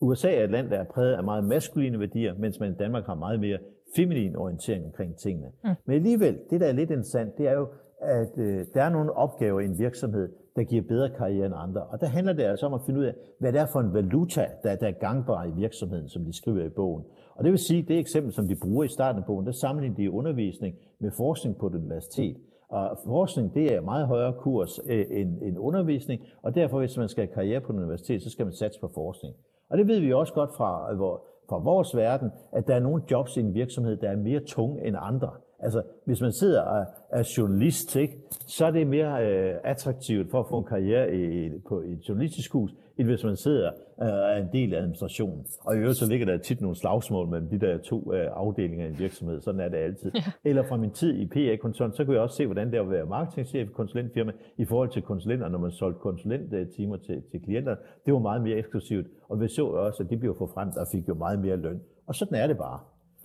USA 0.00 0.34
er 0.34 0.44
et 0.44 0.50
land, 0.50 0.70
der 0.70 0.78
er 0.78 0.84
præget 0.84 1.14
af 1.14 1.24
meget 1.24 1.44
maskuline 1.44 2.00
værdier, 2.00 2.34
mens 2.38 2.60
man 2.60 2.72
i 2.72 2.74
Danmark 2.74 3.06
har 3.06 3.14
meget 3.14 3.40
mere 3.40 3.58
feminin 3.96 4.36
orientering 4.36 4.84
omkring 4.84 5.16
tingene. 5.16 5.50
Mm. 5.64 5.70
Men 5.84 5.96
alligevel, 5.96 6.38
det 6.50 6.60
der 6.60 6.66
er 6.66 6.72
lidt 6.72 6.90
interessant, 6.90 7.38
det 7.38 7.48
er 7.48 7.52
jo, 7.52 7.68
at 8.00 8.38
øh, 8.38 8.66
der 8.74 8.82
er 8.82 8.88
nogle 8.88 9.12
opgaver 9.12 9.60
i 9.60 9.64
en 9.64 9.78
virksomhed, 9.78 10.28
der 10.56 10.64
giver 10.64 10.82
bedre 10.82 11.10
karriere 11.10 11.46
end 11.46 11.54
andre. 11.56 11.82
Og 11.82 12.00
der 12.00 12.06
handler 12.06 12.32
det 12.32 12.42
altså 12.42 12.66
om 12.66 12.74
at 12.74 12.80
finde 12.86 13.00
ud 13.00 13.04
af, 13.04 13.14
hvad 13.38 13.52
det 13.52 13.60
er 13.60 13.66
for 13.66 13.80
en 13.80 13.94
valuta, 13.94 14.46
der, 14.62 14.76
der 14.76 14.86
er 14.86 14.92
gangbar 14.92 15.44
i 15.44 15.50
virksomheden, 15.50 16.08
som 16.08 16.24
de 16.24 16.36
skriver 16.36 16.64
i 16.64 16.68
bogen. 16.68 17.04
Og 17.38 17.44
det 17.44 17.50
vil 17.50 17.58
sige, 17.58 17.82
det 17.82 17.98
eksempel, 17.98 18.32
som 18.32 18.48
de 18.48 18.56
bruger 18.56 18.84
i 18.84 18.88
starten 18.88 19.22
af 19.22 19.26
bogen, 19.26 19.46
der 19.46 19.52
sammenligner 19.52 19.96
de 19.96 20.10
undervisning 20.10 20.76
med 20.98 21.10
forskning 21.16 21.58
på 21.58 21.66
et 21.66 21.74
universitet. 21.74 22.36
Og 22.68 22.98
forskning, 23.06 23.54
det 23.54 23.74
er 23.74 23.80
meget 23.80 24.06
højere 24.06 24.32
kurs 24.32 24.80
øh, 24.86 25.06
end, 25.10 25.42
end 25.42 25.58
undervisning, 25.58 26.22
og 26.42 26.54
derfor, 26.54 26.78
hvis 26.78 26.96
man 26.96 27.08
skal 27.08 27.26
have 27.26 27.34
karriere 27.34 27.60
på 27.60 27.72
et 27.72 27.76
universitet, 27.76 28.22
så 28.22 28.30
skal 28.30 28.46
man 28.46 28.52
satse 28.52 28.80
på 28.80 28.90
forskning. 28.94 29.34
Og 29.70 29.78
det 29.78 29.88
ved 29.88 30.00
vi 30.00 30.12
også 30.12 30.32
godt 30.32 30.50
fra, 30.56 30.92
øh, 30.92 30.96
hvor, 30.96 31.24
fra 31.48 31.58
vores 31.58 31.96
verden, 31.96 32.30
at 32.52 32.66
der 32.66 32.74
er 32.74 32.80
nogle 32.80 33.02
jobs 33.10 33.36
i 33.36 33.40
en 33.40 33.54
virksomhed, 33.54 33.96
der 33.96 34.10
er 34.10 34.16
mere 34.16 34.40
tunge 34.40 34.86
end 34.86 34.96
andre. 35.00 35.30
Altså, 35.60 35.82
hvis 36.04 36.20
man 36.20 36.32
sidder 36.32 36.62
og 36.62 36.86
er 37.10 37.34
journalist, 37.38 37.96
ikke, 37.96 38.18
så 38.46 38.66
er 38.66 38.70
det 38.70 38.86
mere 38.86 39.26
øh, 39.26 39.54
attraktivt 39.64 40.30
for 40.30 40.40
at 40.40 40.46
få 40.48 40.58
en 40.58 40.64
karriere 40.64 41.14
i, 41.14 41.50
på 41.68 41.80
et 41.80 42.08
journalistisk 42.08 42.52
hus, 42.52 42.74
end 42.98 43.08
hvis 43.08 43.24
man 43.24 43.36
sidder 43.36 43.70
og 43.96 44.06
øh, 44.06 44.12
er 44.12 44.36
en 44.36 44.48
del 44.52 44.74
af 44.74 44.78
administrationen. 44.78 45.46
Og 45.60 45.76
i 45.76 45.78
øvrigt 45.78 45.98
så 45.98 46.06
ligger 46.06 46.26
der 46.26 46.38
tit 46.38 46.60
nogle 46.60 46.76
slagsmål 46.76 47.28
mellem 47.28 47.48
de 47.48 47.58
der 47.58 47.78
to 47.78 48.14
øh, 48.14 48.28
afdelinger 48.32 48.86
i 48.86 48.88
en 48.88 48.98
virksomhed. 48.98 49.40
Sådan 49.40 49.60
er 49.60 49.68
det 49.68 49.76
altid. 49.76 50.10
Ja. 50.14 50.20
Eller 50.44 50.62
fra 50.62 50.76
min 50.76 50.90
tid 50.90 51.14
i 51.14 51.26
PA-konsulent, 51.26 51.96
så 51.96 52.04
kunne 52.04 52.14
jeg 52.14 52.22
også 52.22 52.36
se, 52.36 52.46
hvordan 52.46 52.70
det 52.70 52.76
er 52.76 52.82
at 52.82 52.90
være 52.90 53.06
marketingchef 53.06 53.68
i 53.68 53.72
konsulentfirma 53.72 54.32
i 54.56 54.64
forhold 54.64 54.90
til 54.90 55.02
konsulenter, 55.02 55.48
når 55.48 55.58
man 55.58 55.70
solgte 55.70 56.00
konsulenttimer 56.00 56.96
til, 56.96 57.22
til 57.30 57.42
klienter. 57.42 57.76
Det 58.06 58.14
var 58.14 58.20
meget 58.20 58.42
mere 58.42 58.56
eksklusivt. 58.56 59.06
Og 59.28 59.40
vi 59.40 59.48
så 59.48 59.66
også, 59.66 60.02
at 60.02 60.10
de 60.10 60.16
blev 60.16 60.36
forfremt 60.38 60.76
og 60.76 60.86
fik 60.92 61.08
jo 61.08 61.14
meget 61.14 61.38
mere 61.38 61.56
løn. 61.56 61.80
Og 62.06 62.14
sådan 62.14 62.38
er 62.38 62.46
det 62.46 62.58
bare. 62.58 62.80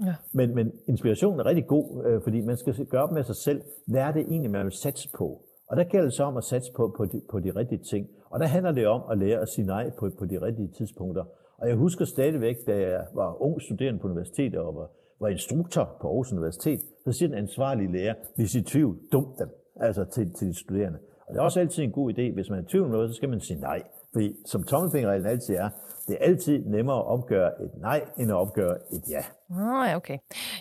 Ja. 0.05 0.15
Men, 0.31 0.55
men 0.55 0.71
inspirationen 0.87 1.39
er 1.39 1.45
rigtig 1.45 1.67
god, 1.67 2.05
øh, 2.05 2.21
fordi 2.23 2.41
man 2.41 2.57
skal 2.57 2.85
gøre 2.85 3.03
op 3.03 3.11
med 3.11 3.23
sig 3.23 3.35
selv, 3.35 3.61
hvad 3.87 4.01
er 4.01 4.11
det 4.11 4.21
egentlig, 4.21 4.51
man 4.51 4.63
vil 4.63 4.71
satse 4.71 5.09
på? 5.17 5.41
Og 5.67 5.77
der 5.77 5.83
gælder 5.83 6.05
det 6.05 6.13
så 6.13 6.23
om 6.23 6.37
at 6.37 6.43
satse 6.43 6.71
på, 6.75 6.93
på, 6.97 7.05
de, 7.05 7.21
på 7.31 7.39
de 7.39 7.51
rigtige 7.51 7.83
ting. 7.83 8.07
Og 8.29 8.39
der 8.39 8.45
handler 8.45 8.71
det 8.71 8.87
om 8.87 9.01
at 9.11 9.17
lære 9.17 9.39
at 9.39 9.49
sige 9.49 9.65
nej 9.65 9.89
på, 9.99 10.09
på 10.19 10.25
de 10.25 10.41
rigtige 10.41 10.71
tidspunkter. 10.77 11.23
Og 11.57 11.67
jeg 11.67 11.75
husker 11.75 12.05
stadigvæk, 12.05 12.55
da 12.67 12.75
jeg 12.77 13.05
var 13.13 13.41
ung 13.41 13.61
studerende 13.61 13.99
på 13.99 14.07
universitetet 14.07 14.59
og 14.59 14.75
var, 14.75 14.89
var 15.19 15.27
instruktor 15.27 15.97
på 16.01 16.07
Aarhus 16.07 16.31
Universitet, 16.31 16.79
så 17.03 17.11
siger 17.11 17.29
den 17.29 17.37
ansvarlige 17.37 17.91
lærer, 17.91 18.13
hvis 18.35 18.55
I 18.55 18.61
tvivl, 18.61 18.97
dum 19.11 19.35
dem, 19.39 19.49
altså 19.75 20.03
til, 20.03 20.33
til 20.33 20.47
de 20.47 20.59
studerende. 20.59 20.99
Og 21.27 21.33
det 21.33 21.39
er 21.39 21.43
også 21.43 21.59
altid 21.59 21.83
en 21.83 21.91
god 21.91 22.13
idé, 22.13 22.33
hvis 22.33 22.49
man 22.49 22.59
er 22.59 22.63
i 22.63 22.65
tvivl 22.65 22.85
om 22.85 22.91
noget, 22.91 23.09
så 23.09 23.15
skal 23.15 23.29
man 23.29 23.39
sige 23.39 23.59
nej. 23.59 23.83
Fordi 24.13 24.35
som 24.45 24.63
tommelfingerreglen 24.63 25.27
altid 25.27 25.55
er, 25.55 25.69
det 26.07 26.17
er 26.21 26.25
altid 26.25 26.65
nemmere 26.65 26.97
at 26.97 27.05
opgøre 27.05 27.47
et 27.63 27.71
nej, 27.81 28.01
end 28.17 28.31
at 28.31 28.35
opgøre 28.35 28.77
et 28.91 29.03
ja. 29.09 29.23
Ah, 29.59 29.89
ja, 29.89 29.95
okay. 29.95 30.17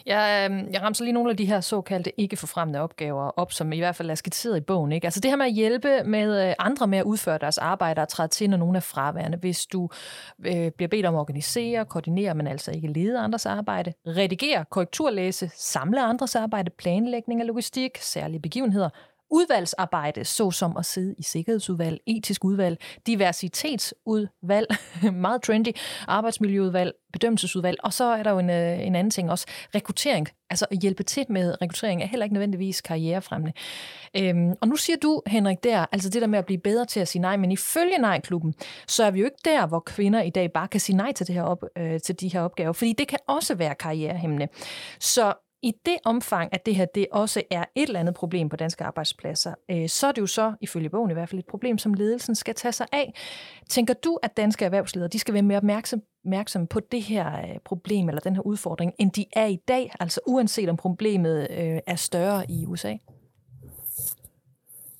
Jeg, 0.07 0.51
øh, 0.51 0.73
jeg 0.73 0.83
ramser 0.83 1.05
lige 1.05 1.13
nogle 1.13 1.31
af 1.31 1.37
de 1.37 1.45
her 1.45 1.61
såkaldte 1.61 2.21
ikke 2.21 2.37
forfremmende 2.37 2.81
opgaver 2.81 3.31
op, 3.37 3.53
som 3.53 3.73
i 3.73 3.79
hvert 3.79 3.97
fald 3.97 4.11
er 4.11 4.15
skitseret 4.15 4.57
i 4.57 4.61
bogen. 4.61 4.93
Ikke? 4.93 5.05
Altså 5.05 5.21
det 5.21 5.31
her 5.31 5.37
med 5.37 5.47
at 5.47 5.53
hjælpe 5.53 6.05
med 6.05 6.49
øh, 6.49 6.55
andre 6.59 6.87
med 6.87 6.99
at 6.99 7.05
udføre 7.05 7.39
deres 7.39 7.59
arbejde 7.59 8.03
og 8.03 8.09
træde 8.09 8.29
til, 8.29 8.51
når 8.51 8.57
nogen 8.57 8.77
er 8.77 8.81
fraværende. 8.81 9.39
Hvis 9.39 9.67
du 9.67 9.89
øh, 10.47 10.71
bliver 10.71 10.89
bedt 10.89 11.07
om 11.07 11.15
at 11.15 11.19
organisere, 11.19 11.85
koordinere, 11.85 12.35
men 12.35 12.47
altså 12.47 12.71
ikke 12.71 12.89
lede 12.89 13.19
andres 13.19 13.47
arbejde, 13.47 13.93
redigere, 14.07 14.65
korrekturlæse, 14.71 15.51
samle 15.55 16.03
andres 16.03 16.37
arbejde, 16.37 16.71
planlægning 16.71 17.41
af 17.41 17.47
logistik, 17.47 17.99
særlige 18.01 18.41
begivenheder, 18.41 18.89
udvalgsarbejde, 19.33 20.25
såsom 20.25 20.77
at 20.77 20.87
sidde 20.87 21.15
i 21.19 21.23
sikkerhedsudvalg, 21.23 22.01
etisk 22.07 22.45
udvalg, 22.45 22.79
diversitetsudvalg, 23.07 24.67
meget 25.13 25.43
trendy, 25.43 25.69
arbejdsmiljøudvalg, 26.09 26.93
bedømmelsesudvalg, 27.13 27.77
og 27.83 27.93
så 27.93 28.05
er 28.05 28.23
der 28.23 28.31
jo 28.31 28.39
en, 28.39 28.51
øh, 28.51 28.87
en 28.87 28.95
anden 28.95 29.11
ting 29.11 29.31
også, 29.31 29.47
rekruttering. 29.75 30.29
Altså 30.51 30.67
at 30.71 30.79
hjælpe 30.79 31.03
til 31.03 31.27
med 31.29 31.63
rekruttering 31.63 32.03
er 32.03 32.07
heller 32.07 32.25
ikke 32.25 32.35
nødvendigvis 32.35 32.81
karrierefremmende. 32.81 33.53
Øhm, 34.17 34.53
og 34.61 34.69
nu 34.69 34.77
siger 34.77 34.97
du, 34.97 35.23
Henrik, 35.27 35.65
der, 35.65 35.87
altså 35.93 36.09
det 36.09 36.23
der 36.23 36.29
med 36.29 36.39
at 36.39 36.47
blive 36.47 36.61
bedre 36.61 36.85
til 36.85 37.01
at 37.01 37.09
sige 37.09 37.23
nej, 37.23 37.37
men 37.37 37.53
ifølge 37.53 37.99
Nej-klubben, 37.99 38.55
så 38.89 39.05
er 39.05 39.11
vi 39.11 39.19
jo 39.21 39.25
ikke 39.25 39.43
der, 39.45 39.67
hvor 39.67 39.81
kvinder 39.81 40.23
i 40.23 40.31
dag 40.31 40.53
bare 40.53 40.69
kan 40.69 40.81
sige 40.81 40.97
nej 40.97 41.13
til, 41.13 41.27
det 41.27 41.35
her 41.35 41.43
op, 41.43 41.65
øh, 41.79 42.01
til 42.01 42.21
de 42.21 42.29
her 42.29 42.41
opgaver, 42.41 42.73
fordi 42.73 42.93
det 42.93 43.09
kan 43.09 43.19
også 43.29 43.55
være 43.55 43.75
karrierehæmmende. 43.75 44.49
Så 45.01 45.35
i 45.63 45.73
det 45.87 45.97
omfang, 46.05 46.49
at 46.53 46.67
det 46.67 46.75
her 46.75 46.85
det 46.85 47.07
også 47.13 47.43
er 47.51 47.65
et 47.75 47.87
eller 47.87 48.01
andet 48.01 48.15
problem 48.15 48.49
på 48.49 48.57
danske 48.57 48.85
arbejdspladser, 48.85 49.55
øh, 49.71 49.89
så 49.89 50.07
er 50.07 50.13
det 50.13 50.21
jo 50.21 50.27
så, 50.27 50.53
ifølge 50.61 50.89
bogen 50.89 51.11
i 51.11 51.15
hvert 51.15 51.29
fald, 51.29 51.39
et 51.39 51.47
problem, 51.47 51.79
som 51.79 51.95
ledelsen 51.95 52.35
skal 52.35 52.55
tage 52.55 52.73
sig 52.73 52.87
af. 52.93 53.15
Tænker 53.69 53.95
du, 53.95 54.19
at 54.23 54.37
danske 54.37 54.65
erhvervsledere 54.65 55.09
de 55.09 55.19
skal 55.19 55.35
være 55.35 55.43
mere 55.43 55.57
opmærksom, 55.57 56.67
på 56.67 56.81
det 56.81 57.03
her 57.03 57.39
øh, 57.39 57.59
problem 57.65 58.09
eller 58.09 58.21
den 58.21 58.35
her 58.35 58.43
udfordring, 58.43 58.93
end 58.99 59.13
de 59.13 59.25
er 59.33 59.47
i 59.47 59.57
dag, 59.69 59.93
altså 60.01 60.21
uanset 60.27 60.69
om 60.69 60.77
problemet 60.77 61.47
øh, 61.51 61.79
er 61.87 61.97
større 61.97 62.51
i 62.51 62.67
USA? 62.67 62.97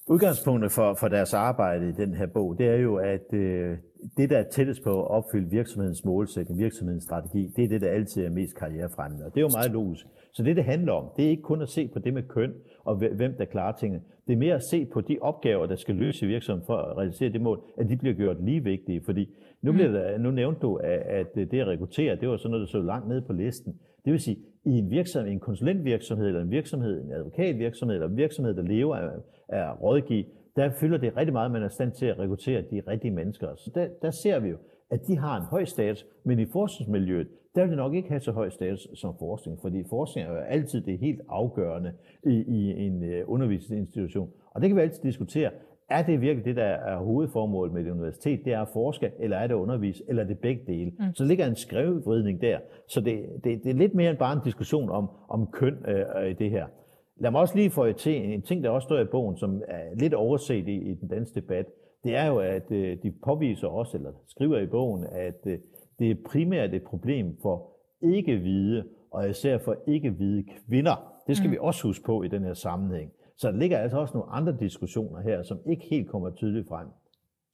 Udgangspunktet 0.07 0.73
for, 0.73 0.95
for 0.95 1.09
deres 1.09 1.35
arbejde 1.35 1.89
i 1.89 1.93
den 1.93 2.15
her 2.15 2.27
bog, 2.27 2.59
det 2.59 2.67
er 2.67 2.77
jo, 2.77 2.97
at 2.97 3.33
øh, 3.33 3.79
det, 4.17 4.31
der 4.31 4.39
er 4.39 4.45
tættest 4.51 4.85
på 4.85 5.03
at 5.03 5.09
opfylde 5.09 5.51
virksomhedens 5.51 6.05
målsætning, 6.05 6.61
virksomhedens 6.61 7.05
strategi, 7.05 7.53
det 7.57 7.65
er 7.65 7.69
det, 7.69 7.81
der 7.81 7.91
altid 7.91 8.25
er 8.25 8.31
mest 8.31 8.57
karrierefremmende. 8.57 9.25
Og 9.27 9.35
det 9.35 9.41
er 9.41 9.45
jo 9.45 9.51
meget 9.57 9.73
logisk. 9.73 10.07
Så 10.33 10.43
det, 10.43 10.57
det 10.57 10.65
handler 10.65 10.93
om, 10.93 11.09
det 11.17 11.25
er 11.25 11.29
ikke 11.29 11.43
kun 11.43 11.63
at 11.63 11.69
se 11.69 11.89
på 11.89 11.99
det 11.99 12.15
med 12.15 12.23
køn 12.23 12.53
og 12.85 12.97
hvem 12.97 13.35
der 13.39 13.45
klarer 13.45 13.77
tingene. 13.77 14.03
Det 14.27 14.33
er 14.33 14.37
mere 14.37 14.55
at 14.55 14.63
se 14.63 14.87
på 14.93 15.01
de 15.01 15.19
opgaver, 15.21 15.67
der 15.67 15.77
skal 15.77 15.95
løse 15.95 16.27
i 16.27 16.29
virksomheden 16.29 16.67
for 16.67 16.77
at 16.77 16.97
realisere 16.97 17.33
det 17.33 17.41
mål, 17.41 17.63
at 17.79 17.89
de 17.89 17.97
bliver 17.97 18.15
gjort 18.15 18.45
lige 18.45 18.65
vigtige. 18.65 19.03
Fordi 19.05 19.29
nu, 19.63 19.73
bliver 19.73 19.89
mm. 19.89 19.95
der, 19.95 20.19
nu 20.19 20.31
nævnte 20.31 20.61
du, 20.61 20.75
at 20.75 21.35
det 21.35 21.61
at 21.61 21.67
rekruttere, 21.67 22.17
det 22.17 22.29
var 22.29 22.37
sådan 22.37 22.51
noget, 22.51 22.67
der 22.67 22.71
så 22.71 22.79
langt 22.79 23.09
ned 23.09 23.21
på 23.21 23.33
listen. 23.33 23.73
Det 24.05 24.13
vil 24.13 24.21
sige, 24.21 24.37
i 24.65 24.71
en 24.71 24.91
virksomhed, 24.91 25.33
en 25.33 25.41
konsulentvirksomhed, 25.41 26.27
eller 26.27 26.41
en 26.41 26.51
virksomhed, 26.51 27.05
en 27.05 27.13
advokatvirksomhed, 27.13 27.97
eller 27.97 28.09
en 28.09 28.17
virksomhed, 28.17 28.55
der 28.55 28.63
lever 28.63 28.97
af, 28.97 29.11
af 29.49 29.83
rådgive, 29.83 30.25
der 30.57 30.71
fylder 30.71 30.99
det 30.99 31.17
rigtig 31.17 31.33
meget, 31.33 31.47
at 31.47 31.53
man 31.53 31.63
er 31.63 31.69
stand 31.69 31.93
til 31.93 32.07
at 32.07 32.19
rekruttere 32.19 32.63
de 32.71 32.83
rigtige 32.89 33.11
mennesker. 33.11 33.49
Så 33.57 33.71
der, 33.75 33.89
der 34.03 34.11
ser 34.11 34.39
vi 34.39 34.49
jo, 34.49 34.57
at 34.91 35.07
de 35.07 35.19
har 35.19 35.37
en 35.37 35.47
høj 35.47 35.65
status, 35.65 36.07
men 36.25 36.39
i 36.39 36.47
forskningsmiljøet, 36.53 37.29
der 37.55 37.63
vil 37.63 37.71
det 37.71 37.79
nok 37.79 37.95
ikke 37.95 38.09
have 38.09 38.21
så 38.21 38.33
høj 38.33 38.51
status 38.51 38.89
som 38.95 39.15
forskning, 39.19 39.59
fordi 39.61 39.85
forskning 39.91 40.29
er 40.29 40.33
jo 40.33 40.39
altid 40.39 40.81
det 40.81 40.99
helt 40.99 41.21
afgørende 41.29 41.93
i, 42.27 42.35
i 42.49 42.87
en 42.87 43.03
øh, 43.03 43.25
undervisningsinstitution. 43.27 44.31
Og 44.55 44.61
det 44.61 44.69
kan 44.69 44.77
vi 44.77 44.83
altid 44.83 45.03
diskutere. 45.03 45.51
Er 45.91 46.03
det 46.03 46.21
virkelig 46.21 46.45
det, 46.45 46.57
der 46.57 46.65
er 46.65 46.97
hovedformålet 46.97 47.73
med 47.75 47.87
et 47.87 47.91
universitet? 47.91 48.45
Det 48.45 48.53
er 48.53 48.61
at 48.61 48.69
forske, 48.73 49.13
eller 49.19 49.37
er 49.37 49.47
det 49.47 49.55
at 49.55 49.59
undervise, 49.59 50.03
eller 50.09 50.23
er 50.23 50.27
det 50.27 50.39
begge 50.39 50.63
dele? 50.67 50.91
Mm. 50.91 51.15
Så 51.15 51.25
ligger 51.25 51.47
en 51.47 51.57
skrevvridning 51.57 52.41
der. 52.41 52.59
Så 52.89 53.01
det, 53.01 53.25
det, 53.45 53.65
det 53.65 53.71
er 53.71 53.75
lidt 53.75 53.95
mere 53.95 54.11
end 54.11 54.19
bare 54.19 54.33
en 54.33 54.41
diskussion 54.45 54.91
om, 54.91 55.11
om 55.29 55.47
køn 55.53 55.77
øh, 55.89 56.31
i 56.31 56.33
det 56.33 56.51
her. 56.51 56.67
Lad 57.17 57.31
mig 57.31 57.41
også 57.41 57.57
lige 57.57 57.71
få 57.71 57.93
til 57.93 58.33
en 58.35 58.43
ting, 58.43 58.65
der 58.65 58.71
også 58.71 58.87
står 58.87 58.99
i 58.99 59.05
bogen, 59.05 59.37
som 59.37 59.63
er 59.69 59.95
lidt 59.95 60.15
overset 60.15 60.69
i, 60.69 60.91
i 60.91 60.95
den 60.95 61.09
danske 61.09 61.41
debat. 61.41 61.67
Det 62.05 62.17
er 62.17 62.27
jo, 62.27 62.39
at 62.39 62.71
øh, 62.71 62.97
de 63.03 63.13
påviser 63.25 63.69
også, 63.69 63.97
eller 63.97 64.13
skriver 64.27 64.59
i 64.59 64.67
bogen, 64.67 65.07
at 65.13 65.41
øh, 65.47 65.59
det 65.99 66.11
er 66.11 66.15
primært 66.27 66.75
et 66.75 66.83
problem 66.83 67.37
for 67.43 67.71
ikke-hvide, 68.03 68.85
og 69.11 69.31
især 69.31 69.59
for 69.59 69.77
ikke-hvide 69.87 70.45
kvinder. 70.67 71.13
Det 71.27 71.37
skal 71.37 71.47
mm. 71.47 71.53
vi 71.53 71.59
også 71.61 71.83
huske 71.83 72.05
på 72.05 72.23
i 72.23 72.29
den 72.29 72.45
her 72.45 72.55
sammenhæng. 72.55 73.13
Så 73.37 73.51
der 73.53 73.59
ligger 73.59 73.79
altså 73.79 73.99
også 73.99 74.15
nogle 74.15 74.33
andre 74.33 74.57
diskussioner 74.61 75.21
her, 75.21 75.43
som 75.43 75.59
ikke 75.67 75.87
helt 75.91 76.09
kommer 76.09 76.31
tydeligt 76.31 76.69
frem. 76.69 76.87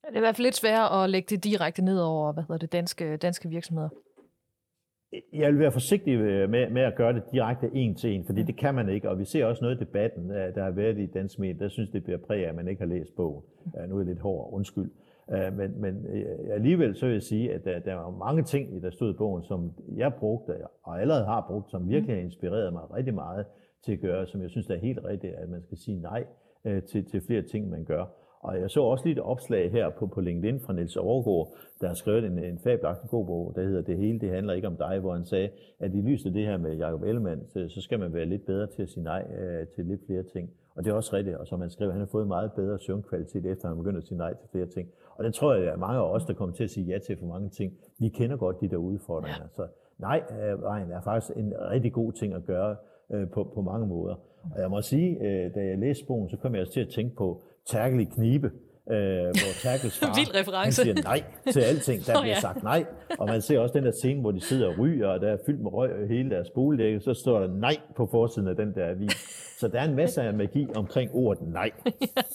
Det 0.07 0.15
er 0.15 0.17
i 0.17 0.21
hvert 0.21 0.37
fald 0.37 0.47
lidt 0.47 0.57
sværere 0.57 1.05
at 1.05 1.11
lægge 1.11 1.37
det 1.37 1.45
direkte 1.45 1.85
ned 1.85 2.01
over 2.01 2.33
hvad 2.33 2.43
hedder 2.43 2.59
det, 2.59 2.73
danske, 2.73 3.17
danske 3.17 3.49
virksomheder. 3.49 3.89
Jeg 5.33 5.53
vil 5.53 5.59
være 5.59 5.73
forsigtig 5.73 6.19
med, 6.19 6.71
med 6.71 6.83
at 6.83 6.95
gøre 6.97 7.13
det 7.13 7.23
direkte 7.33 7.71
en 7.75 7.95
til 7.95 8.11
en, 8.11 8.25
fordi 8.25 8.43
det 8.43 8.57
kan 8.57 8.75
man 8.75 8.89
ikke, 8.89 9.11
og 9.11 9.19
vi 9.19 9.25
ser 9.25 9.45
også 9.45 9.65
noget 9.65 9.77
i 9.77 9.79
debatten, 9.79 10.31
der 10.31 10.63
har 10.63 10.71
været 10.71 10.99
i 10.99 11.07
dansk 11.07 11.39
medie, 11.39 11.59
der 11.59 11.69
synes 11.69 11.91
det 11.91 12.05
bliver 12.05 12.19
præg 12.19 12.45
af, 12.45 12.49
at 12.49 12.55
man 12.55 12.69
ikke 12.69 12.81
har 12.81 12.89
læst 12.89 13.17
bogen. 13.17 13.45
Nu 13.89 13.95
er 13.95 13.99
jeg 14.01 14.07
lidt 14.07 14.19
hård, 14.19 14.53
undskyld. 14.53 14.91
Men, 15.29 15.81
men 15.81 16.07
alligevel 16.53 16.97
så 16.97 17.07
vil 17.07 17.13
jeg 17.13 17.23
sige, 17.23 17.55
at 17.55 17.65
der, 17.65 17.79
der 17.79 17.95
var 17.95 18.11
mange 18.11 18.43
ting, 18.43 18.83
der 18.83 18.91
stod 18.91 19.15
i 19.15 19.17
bogen, 19.17 19.43
som 19.43 19.73
jeg 19.97 20.15
brugte, 20.15 20.53
og 20.83 21.01
allerede 21.01 21.25
har 21.25 21.47
brugt, 21.51 21.71
som 21.71 21.89
virkelig 21.89 22.17
har 22.17 22.23
inspireret 22.23 22.73
mig 22.73 22.95
rigtig 22.95 23.15
meget 23.15 23.47
til 23.85 23.93
at 23.93 24.01
gøre, 24.01 24.27
som 24.27 24.43
jeg 24.43 24.51
synes, 24.51 24.67
der 24.67 24.75
er 24.75 24.79
helt 24.81 25.05
rigtigt, 25.05 25.35
at 25.35 25.49
man 25.49 25.63
skal 25.63 25.79
sige 25.79 26.01
nej 26.01 26.25
til, 26.87 27.05
til 27.05 27.21
flere 27.27 27.43
ting, 27.43 27.71
man 27.71 27.85
gør. 27.85 28.05
Og 28.41 28.61
jeg 28.61 28.71
så 28.71 28.83
også 28.83 29.05
lige 29.05 29.17
et 29.17 29.23
opslag 29.23 29.71
her 29.71 29.91
på, 29.91 30.07
på 30.07 30.21
LinkedIn 30.21 30.61
fra 30.61 30.73
Niels 30.73 30.97
Overgaard, 30.97 31.55
der 31.81 31.87
har 31.87 31.95
skrevet 31.95 32.25
en, 32.25 32.39
en 32.39 32.59
fabelagtig 32.59 33.11
god 33.11 33.27
bog, 33.27 33.53
der 33.57 33.63
hedder 33.63 33.83
Det 33.83 33.97
hele, 33.97 34.19
det 34.21 34.31
handler 34.31 34.53
ikke 34.53 34.69
om 34.69 34.77
dig, 34.77 34.99
hvor 34.99 35.13
han 35.15 35.25
sagde, 35.25 35.49
at 35.81 35.95
i 35.95 36.01
lyset 36.01 36.27
af 36.27 36.33
det 36.33 36.47
her 36.47 36.57
med 36.57 36.77
Jacob 36.77 37.03
Ellemann, 37.03 37.47
så, 37.47 37.69
så 37.69 37.81
skal 37.81 37.99
man 37.99 38.15
være 38.15 38.27
lidt 38.27 38.47
bedre 38.47 38.67
til 38.67 38.83
at 38.83 38.89
sige 38.89 39.05
nej 39.05 39.23
øh, 39.39 39.67
til 39.67 39.85
lidt 39.85 40.01
flere 40.07 40.23
ting. 40.23 40.51
Og 40.77 40.85
det 40.85 40.91
er 40.91 40.95
også 40.95 41.17
rigtigt, 41.17 41.37
og 41.37 41.47
som 41.47 41.61
han 41.61 41.71
skrev, 41.71 41.91
han 41.91 42.01
har 42.01 42.07
fået 42.07 42.29
meget 42.29 42.53
bedre 42.53 42.79
søvnkvalitet, 42.79 43.47
efter 43.47 43.69
han 43.69 43.77
begyndte 43.77 43.99
at 43.99 44.05
sige 44.05 44.19
nej 44.19 44.35
til 44.35 44.49
flere 44.53 44.67
ting. 44.67 44.89
Og 45.17 45.25
det 45.25 45.35
tror 45.35 45.55
jeg, 45.55 45.73
at 45.73 45.79
mange 45.79 45.99
af 45.99 46.11
os, 46.11 46.25
der 46.25 46.35
kommer 46.35 46.55
til 46.55 46.65
at 46.65 46.71
sige 46.71 46.87
ja 46.87 46.99
til 46.99 47.17
for 47.19 47.27
mange 47.27 47.49
ting, 47.49 47.73
vi 47.99 48.09
kender 48.09 48.37
godt 48.37 48.61
de 48.61 48.69
der 48.69 48.77
udfordringer. 48.77 49.43
Ja. 49.43 49.49
Så 49.57 49.67
nej, 49.99 50.23
øh, 50.31 50.63
vejen 50.63 50.91
er 50.91 51.01
faktisk 51.01 51.37
en 51.37 51.53
rigtig 51.71 51.93
god 51.93 52.13
ting 52.13 52.35
at 52.35 52.45
gøre 52.45 52.77
øh, 53.11 53.31
på, 53.31 53.45
på 53.55 53.63
mange 53.63 53.87
måder. 53.87 54.15
Og 54.55 54.61
jeg 54.61 54.71
må 54.71 54.83
sige, 54.83 55.19
øh, 55.21 55.55
da 55.55 55.61
jeg 55.61 55.79
læste 55.79 56.07
bogen, 56.07 56.29
så 56.29 56.37
kom 56.37 56.55
jeg 56.55 56.61
også 56.61 56.73
til 56.73 56.81
at 56.81 56.89
tænke 56.89 57.17
på 57.17 57.43
Terkel 57.71 58.01
i 58.01 58.05
knibe, 58.05 58.51
øh, 58.91 58.97
hvor 59.23 59.53
Terkels 59.63 59.99
far 60.01 60.15
Vild 60.15 60.35
reference. 60.35 60.85
han 60.85 60.97
siger 60.97 61.03
nej 61.03 61.25
til 61.53 61.61
alting. 61.61 62.07
Der 62.07 62.21
bliver 62.21 62.41
sagt 62.41 62.63
nej. 62.63 62.85
Og 63.19 63.27
man 63.27 63.43
ser 63.43 63.59
også 63.59 63.73
den 63.79 63.85
der 63.85 63.93
scene, 63.93 64.21
hvor 64.21 64.31
de 64.31 64.41
sidder 64.41 64.69
og 64.69 64.79
ryger, 64.79 65.09
og 65.09 65.21
der 65.21 65.29
er 65.33 65.37
fyldt 65.47 65.61
med 65.61 65.73
røg 65.73 65.91
hele 66.09 66.31
deres 66.31 66.51
boligdække, 66.55 67.01
så 67.01 67.15
står 67.15 67.39
der 67.41 67.49
nej 67.49 67.77
på 67.97 68.09
forsiden 68.11 68.49
af 68.49 68.57
den 68.57 68.75
der 68.75 68.89
avis. 68.91 69.13
Så 69.61 69.69
der 69.69 69.81
er 69.81 69.85
en 69.85 69.97
masse 69.97 70.23
af 70.23 70.35
magi 70.35 70.67
omkring 70.77 71.11
ordet 71.15 71.49
nej. 71.53 71.71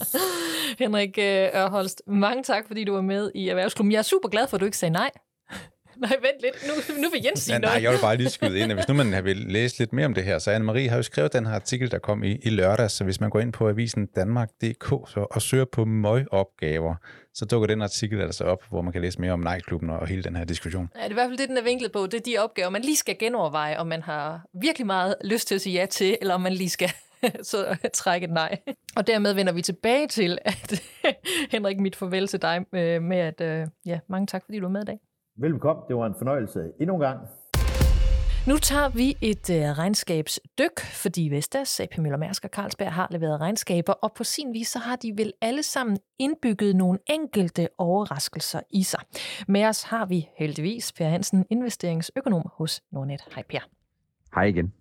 Henrik 0.80 1.18
Ørholst, 1.56 2.02
mange 2.08 2.44
tak, 2.44 2.68
fordi 2.68 2.84
du 2.84 2.94
var 2.94 3.02
med 3.02 3.32
i 3.36 3.50
Erhvervsklubben. 3.50 3.92
Jeg 3.92 3.98
er 3.98 4.02
super 4.04 4.30
glad 4.30 4.48
for, 4.48 4.58
at 4.58 4.62
du 4.62 4.66
ikke 4.66 4.78
sagde 4.78 4.94
nej. 4.94 5.12
Nej, 5.98 6.10
vent 6.22 6.42
lidt. 6.42 6.56
Nu, 6.68 7.02
nu 7.02 7.10
vil 7.10 7.22
Jens 7.26 7.40
sige 7.40 7.60
noget. 7.60 7.76
Nej, 7.76 7.84
jeg 7.84 7.92
vil 7.92 8.00
bare 8.02 8.18
lige 8.18 8.30
skyde 8.30 8.60
ind, 8.60 8.72
at 8.72 8.78
hvis 8.78 8.88
nu 8.88 8.94
man 8.94 9.24
vil 9.24 9.38
læse 9.38 9.80
lidt 9.80 9.94
mere 9.94 10.06
om 10.06 10.14
det 10.14 10.24
her, 10.24 10.40
så 10.40 10.52
Anne-Marie 10.56 10.90
har 10.90 10.96
jo 10.96 11.04
skrevet 11.04 11.34
den 11.34 11.46
her 11.46 11.54
artikel, 11.54 11.92
der 11.92 12.00
kom 12.00 12.24
i, 12.24 12.38
i 12.44 12.50
lørdag, 12.50 12.92
så 12.92 13.04
hvis 13.04 13.20
man 13.20 13.30
går 13.30 13.40
ind 13.40 13.54
på 13.54 13.70
avisen 13.70 14.06
Danmark.dk 14.06 14.86
så, 14.86 15.28
og 15.32 15.42
søger 15.42 15.66
på 15.66 15.86
møgopgaver, 15.86 16.96
så 17.34 17.46
dukker 17.46 17.68
den 17.68 17.82
artikel 17.82 18.22
altså 18.22 18.44
op, 18.44 18.64
hvor 18.70 18.82
man 18.82 18.94
kan 18.94 19.02
læse 19.02 19.22
mere 19.22 19.32
om 19.32 19.40
nejklubben 19.40 19.90
og 19.90 20.08
hele 20.08 20.24
den 20.24 20.36
her 20.36 20.44
diskussion. 20.44 20.90
Ja, 20.96 21.00
det 21.00 21.06
er 21.06 21.10
i 21.10 21.14
hvert 21.14 21.30
fald 21.30 21.38
det, 21.38 21.50
den 21.50 21.58
er 21.58 21.64
vinklet 21.64 21.92
på. 21.92 22.06
Det 22.06 22.14
er 22.14 22.24
de 22.26 22.38
opgaver, 22.38 22.70
man 22.70 22.82
lige 22.82 22.98
skal 22.98 23.18
genoverveje, 23.20 23.78
om 23.78 23.88
man 23.88 24.02
har 24.02 24.46
virkelig 24.62 24.86
meget 24.86 25.16
lyst 25.24 25.48
til 25.48 25.56
at 25.56 25.62
sige 25.62 25.80
ja 25.80 25.86
til, 25.86 26.18
eller 26.22 26.34
om 26.34 26.42
man 26.42 26.54
lige 26.54 26.70
skal 26.70 26.92
så 27.52 27.78
trække 27.94 28.26
et 28.26 28.34
nej. 28.34 28.58
Og 28.96 29.08
dermed 29.08 29.34
vender 29.34 29.54
vi 29.54 29.62
tilbage 29.62 30.08
til, 30.08 30.38
at 30.46 30.82
Henrik, 31.52 31.80
mit 31.80 31.96
farvel 31.96 32.28
til 32.28 32.42
dig 32.42 32.66
øh, 32.74 33.02
med 33.02 33.18
at, 33.18 33.42
øh, 33.42 33.68
ja, 33.86 34.00
mange 34.10 34.28
tak, 34.28 34.44
fordi 34.46 34.60
du 34.60 34.66
var 34.66 34.72
med 34.72 34.82
i 34.82 34.86
dag. 34.86 35.00
Velkommen. 35.38 35.84
Det 35.88 35.96
var 35.96 36.06
en 36.06 36.16
fornøjelse 36.18 36.60
endnu 36.80 36.96
en 36.96 37.02
gang. 37.02 37.20
Nu 38.48 38.58
tager 38.58 38.90
vi 38.90 39.18
et 39.22 39.50
øh, 39.50 39.78
regnskabsdyk, 39.78 40.80
fordi 41.04 41.30
Vestas, 41.30 41.80
AP 41.80 41.98
Møller 41.98 42.18
Mærsk 42.18 42.44
og 42.44 42.50
Carlsberg 42.50 42.94
har 42.94 43.08
leveret 43.12 43.42
regnskaber, 43.42 43.94
og 43.94 44.12
på 44.18 44.24
sin 44.24 44.54
vis 44.54 44.68
så 44.68 44.80
har 44.80 44.96
de 44.96 45.14
vel 45.18 45.34
alle 45.42 45.64
sammen 45.64 45.98
indbygget 46.20 46.76
nogle 46.76 47.00
enkelte 47.10 47.68
overraskelser 47.78 48.60
i 48.70 48.84
sig. 48.84 49.00
Med 49.48 49.66
os 49.66 49.84
har 49.84 50.06
vi 50.06 50.28
heldigvis 50.38 50.94
Per 50.94 51.08
Hansen, 51.08 51.46
investeringsøkonom 51.50 52.50
hos 52.54 52.82
Nordnet. 52.92 53.22
Hej 53.36 53.44
Per. 53.50 53.60
Hej 54.36 54.44
igen. 54.44 54.74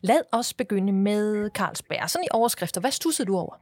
Lad 0.00 0.20
os 0.32 0.54
begynde 0.54 0.92
med 0.92 1.50
Carlsberg. 1.50 2.10
Sådan 2.10 2.24
i 2.24 2.28
overskrifter, 2.32 2.80
hvad 2.80 2.90
stussede 2.90 3.26
du 3.26 3.36
over? 3.36 3.54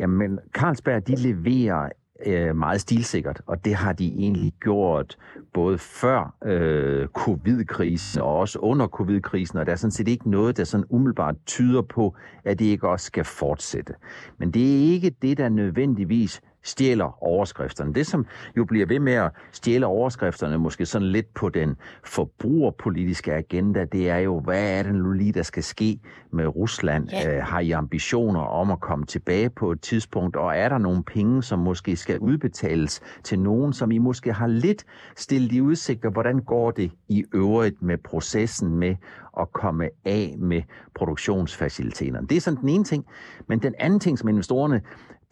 Jamen, 0.00 0.38
Carlsberg 0.54 1.06
de 1.06 1.14
leverer 1.14 1.88
øh, 2.26 2.56
meget 2.56 2.80
stilsikkert, 2.80 3.40
og 3.46 3.64
det 3.64 3.74
har 3.74 3.92
de 3.92 4.06
egentlig 4.06 4.52
gjort 4.60 5.16
både 5.52 5.78
før 5.78 6.34
øh, 6.44 7.08
covid-krisen 7.08 8.20
og 8.22 8.38
også 8.38 8.58
under 8.58 8.86
covid-krisen, 8.86 9.58
og 9.58 9.66
der 9.66 9.72
er 9.72 9.76
sådan 9.76 9.90
set 9.90 10.08
ikke 10.08 10.30
noget, 10.30 10.56
der 10.56 10.64
sådan 10.64 10.86
umiddelbart 10.90 11.34
tyder 11.46 11.82
på, 11.82 12.16
at 12.44 12.58
det 12.58 12.64
ikke 12.64 12.88
også 12.88 13.06
skal 13.06 13.24
fortsætte. 13.24 13.94
Men 14.38 14.50
det 14.50 14.62
er 14.62 14.92
ikke 14.92 15.10
det, 15.22 15.38
der 15.38 15.48
nødvendigvis 15.48 16.40
stjæler 16.62 17.22
overskrifterne. 17.22 17.94
Det, 17.94 18.06
som 18.06 18.26
jo 18.56 18.64
bliver 18.64 18.86
ved 18.86 18.98
med 18.98 19.12
at 19.12 19.30
stjæle 19.52 19.86
overskrifterne, 19.86 20.58
måske 20.58 20.86
sådan 20.86 21.08
lidt 21.08 21.34
på 21.34 21.48
den 21.48 21.76
forbrugerpolitiske 22.04 23.34
agenda, 23.34 23.84
det 23.84 24.10
er 24.10 24.18
jo, 24.18 24.40
hvad 24.40 24.78
er 24.78 24.82
det 24.82 24.94
nu 24.94 25.12
lige, 25.12 25.32
der 25.32 25.42
skal 25.42 25.62
ske 25.62 25.98
med 26.30 26.46
Rusland? 26.46 27.08
Ja. 27.10 27.36
Øh, 27.36 27.44
har 27.44 27.60
I 27.60 27.70
ambitioner 27.70 28.40
om 28.40 28.70
at 28.70 28.80
komme 28.80 29.06
tilbage 29.06 29.50
på 29.50 29.72
et 29.72 29.80
tidspunkt? 29.80 30.36
Og 30.36 30.56
er 30.56 30.68
der 30.68 30.78
nogle 30.78 31.02
penge, 31.04 31.42
som 31.42 31.58
måske 31.58 31.96
skal 31.96 32.18
udbetales 32.18 33.00
til 33.24 33.38
nogen, 33.38 33.72
som 33.72 33.90
I 33.90 33.98
måske 33.98 34.32
har 34.32 34.46
lidt 34.46 34.84
stillet 35.16 35.52
i 35.52 35.60
udsigt? 35.60 36.04
Og 36.04 36.12
hvordan 36.12 36.38
går 36.38 36.70
det 36.70 36.92
i 37.08 37.24
øvrigt 37.34 37.82
med 37.82 37.98
processen 37.98 38.76
med 38.76 38.96
at 39.40 39.52
komme 39.52 39.88
af 40.04 40.34
med 40.38 40.62
produktionsfaciliteterne? 40.94 42.26
Det 42.26 42.36
er 42.36 42.40
sådan 42.40 42.60
den 42.60 42.68
ene 42.68 42.84
ting. 42.84 43.06
Men 43.48 43.58
den 43.58 43.74
anden 43.78 44.00
ting, 44.00 44.18
som 44.18 44.28
investorerne 44.28 44.80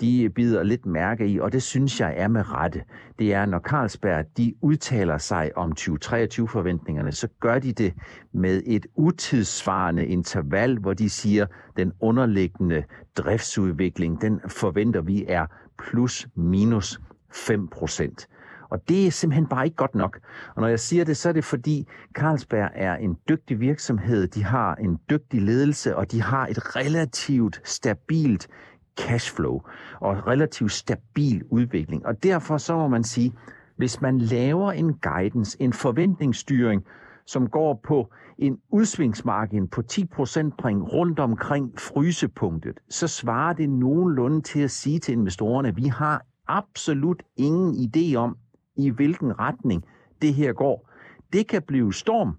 de 0.00 0.30
bider 0.34 0.62
lidt 0.62 0.86
mærke 0.86 1.26
i, 1.26 1.40
og 1.40 1.52
det 1.52 1.62
synes 1.62 2.00
jeg 2.00 2.14
er 2.16 2.28
med 2.28 2.50
rette. 2.52 2.82
Det 3.18 3.34
er, 3.34 3.46
når 3.46 3.58
Carlsberg 3.58 4.24
de 4.36 4.54
udtaler 4.60 5.18
sig 5.18 5.50
om 5.56 5.72
2023-forventningerne, 5.80 7.12
så 7.12 7.28
gør 7.40 7.58
de 7.58 7.72
det 7.72 7.94
med 8.32 8.62
et 8.66 8.86
utidssvarende 8.94 10.06
interval, 10.06 10.78
hvor 10.78 10.94
de 10.94 11.10
siger, 11.10 11.46
den 11.76 11.92
underliggende 12.00 12.84
driftsudvikling, 13.16 14.20
den 14.20 14.40
forventer 14.48 15.00
vi 15.00 15.24
er 15.28 15.46
plus 15.78 16.28
minus 16.34 17.00
5 17.32 17.68
procent. 17.68 18.28
Og 18.70 18.88
det 18.88 19.06
er 19.06 19.10
simpelthen 19.10 19.46
bare 19.46 19.64
ikke 19.64 19.76
godt 19.76 19.94
nok. 19.94 20.20
Og 20.54 20.60
når 20.60 20.68
jeg 20.68 20.80
siger 20.80 21.04
det, 21.04 21.16
så 21.16 21.28
er 21.28 21.32
det 21.32 21.44
fordi 21.44 21.88
Carlsberg 22.14 22.70
er 22.74 22.96
en 22.96 23.16
dygtig 23.28 23.60
virksomhed, 23.60 24.26
de 24.26 24.44
har 24.44 24.74
en 24.74 24.98
dygtig 25.10 25.42
ledelse, 25.42 25.96
og 25.96 26.12
de 26.12 26.22
har 26.22 26.46
et 26.46 26.76
relativt 26.76 27.60
stabilt 27.64 28.48
cashflow 29.00 29.60
og 30.00 30.26
relativt 30.26 30.72
stabil 30.72 31.42
udvikling. 31.50 32.06
Og 32.06 32.22
derfor 32.22 32.56
så 32.56 32.76
må 32.76 32.88
man 32.88 33.04
sige, 33.04 33.32
hvis 33.76 34.00
man 34.00 34.18
laver 34.18 34.72
en 34.72 34.94
guidance, 34.94 35.62
en 35.62 35.72
forventningsstyring, 35.72 36.84
som 37.26 37.48
går 37.48 37.80
på 37.84 38.12
en 38.38 38.58
udsvingsmargin 38.70 39.68
på 39.68 39.82
10 39.82 40.04
procentpoint 40.06 40.82
rundt 40.92 41.18
omkring 41.18 41.72
frysepunktet, 41.78 42.80
så 42.88 43.08
svarer 43.08 43.52
det 43.52 43.70
nogenlunde 43.70 44.40
til 44.40 44.60
at 44.60 44.70
sige 44.70 44.98
til 44.98 45.12
investorerne, 45.12 45.68
at 45.68 45.76
vi 45.76 45.86
har 45.86 46.22
absolut 46.48 47.22
ingen 47.36 47.74
idé 47.74 48.16
om, 48.16 48.36
i 48.76 48.90
hvilken 48.90 49.38
retning 49.38 49.84
det 50.22 50.34
her 50.34 50.52
går. 50.52 50.90
Det 51.32 51.48
kan 51.48 51.62
blive 51.62 51.94
storm, 51.94 52.36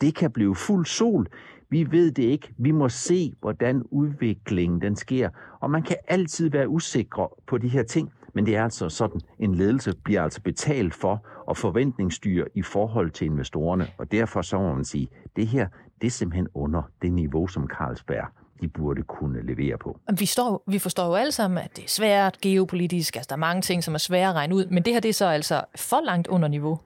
det 0.00 0.14
kan 0.14 0.30
blive 0.30 0.56
fuld 0.56 0.86
sol, 0.86 1.26
vi 1.70 1.90
ved 1.90 2.12
det 2.12 2.22
ikke. 2.22 2.52
Vi 2.58 2.70
må 2.70 2.88
se, 2.88 3.34
hvordan 3.40 3.82
udviklingen 3.90 4.80
den 4.80 4.96
sker. 4.96 5.28
Og 5.60 5.70
man 5.70 5.82
kan 5.82 5.96
altid 6.08 6.50
være 6.50 6.68
usikre 6.68 7.28
på 7.46 7.58
de 7.58 7.68
her 7.68 7.82
ting, 7.82 8.12
men 8.34 8.46
det 8.46 8.56
er 8.56 8.64
altså 8.64 8.88
sådan, 8.88 9.20
en 9.38 9.54
ledelse 9.54 9.92
bliver 10.04 10.22
altså 10.22 10.42
betalt 10.42 10.94
for 10.94 11.26
at 11.50 11.56
forventningsstyre 11.56 12.46
i 12.54 12.62
forhold 12.62 13.10
til 13.10 13.24
investorerne. 13.24 13.86
Og 13.98 14.12
derfor 14.12 14.42
så 14.42 14.58
må 14.58 14.74
man 14.74 14.84
sige, 14.84 15.08
det 15.36 15.46
her, 15.46 15.68
det 16.00 16.06
er 16.06 16.10
simpelthen 16.10 16.48
under 16.54 16.82
det 17.02 17.12
niveau, 17.12 17.46
som 17.46 17.68
Carlsberg 17.68 18.26
de 18.60 18.68
burde 18.68 19.02
kunne 19.02 19.46
levere 19.46 19.78
på. 19.78 19.98
Vi, 20.18 20.26
står, 20.26 20.62
vi 20.66 20.78
forstår 20.78 21.06
jo 21.06 21.14
alle 21.14 21.32
sammen, 21.32 21.58
at 21.58 21.76
det 21.76 21.84
er 21.84 21.88
svært 21.88 22.40
geopolitisk, 22.40 23.16
altså 23.16 23.28
der 23.28 23.34
er 23.34 23.38
mange 23.38 23.62
ting, 23.62 23.84
som 23.84 23.94
er 23.94 23.98
svære 23.98 24.28
at 24.28 24.34
regne 24.34 24.54
ud, 24.54 24.66
men 24.66 24.82
det 24.82 24.92
her 24.92 25.00
det 25.00 25.08
er 25.08 25.12
så 25.12 25.26
altså 25.26 25.64
for 25.76 26.04
langt 26.04 26.28
under 26.28 26.48
niveau. 26.48 26.80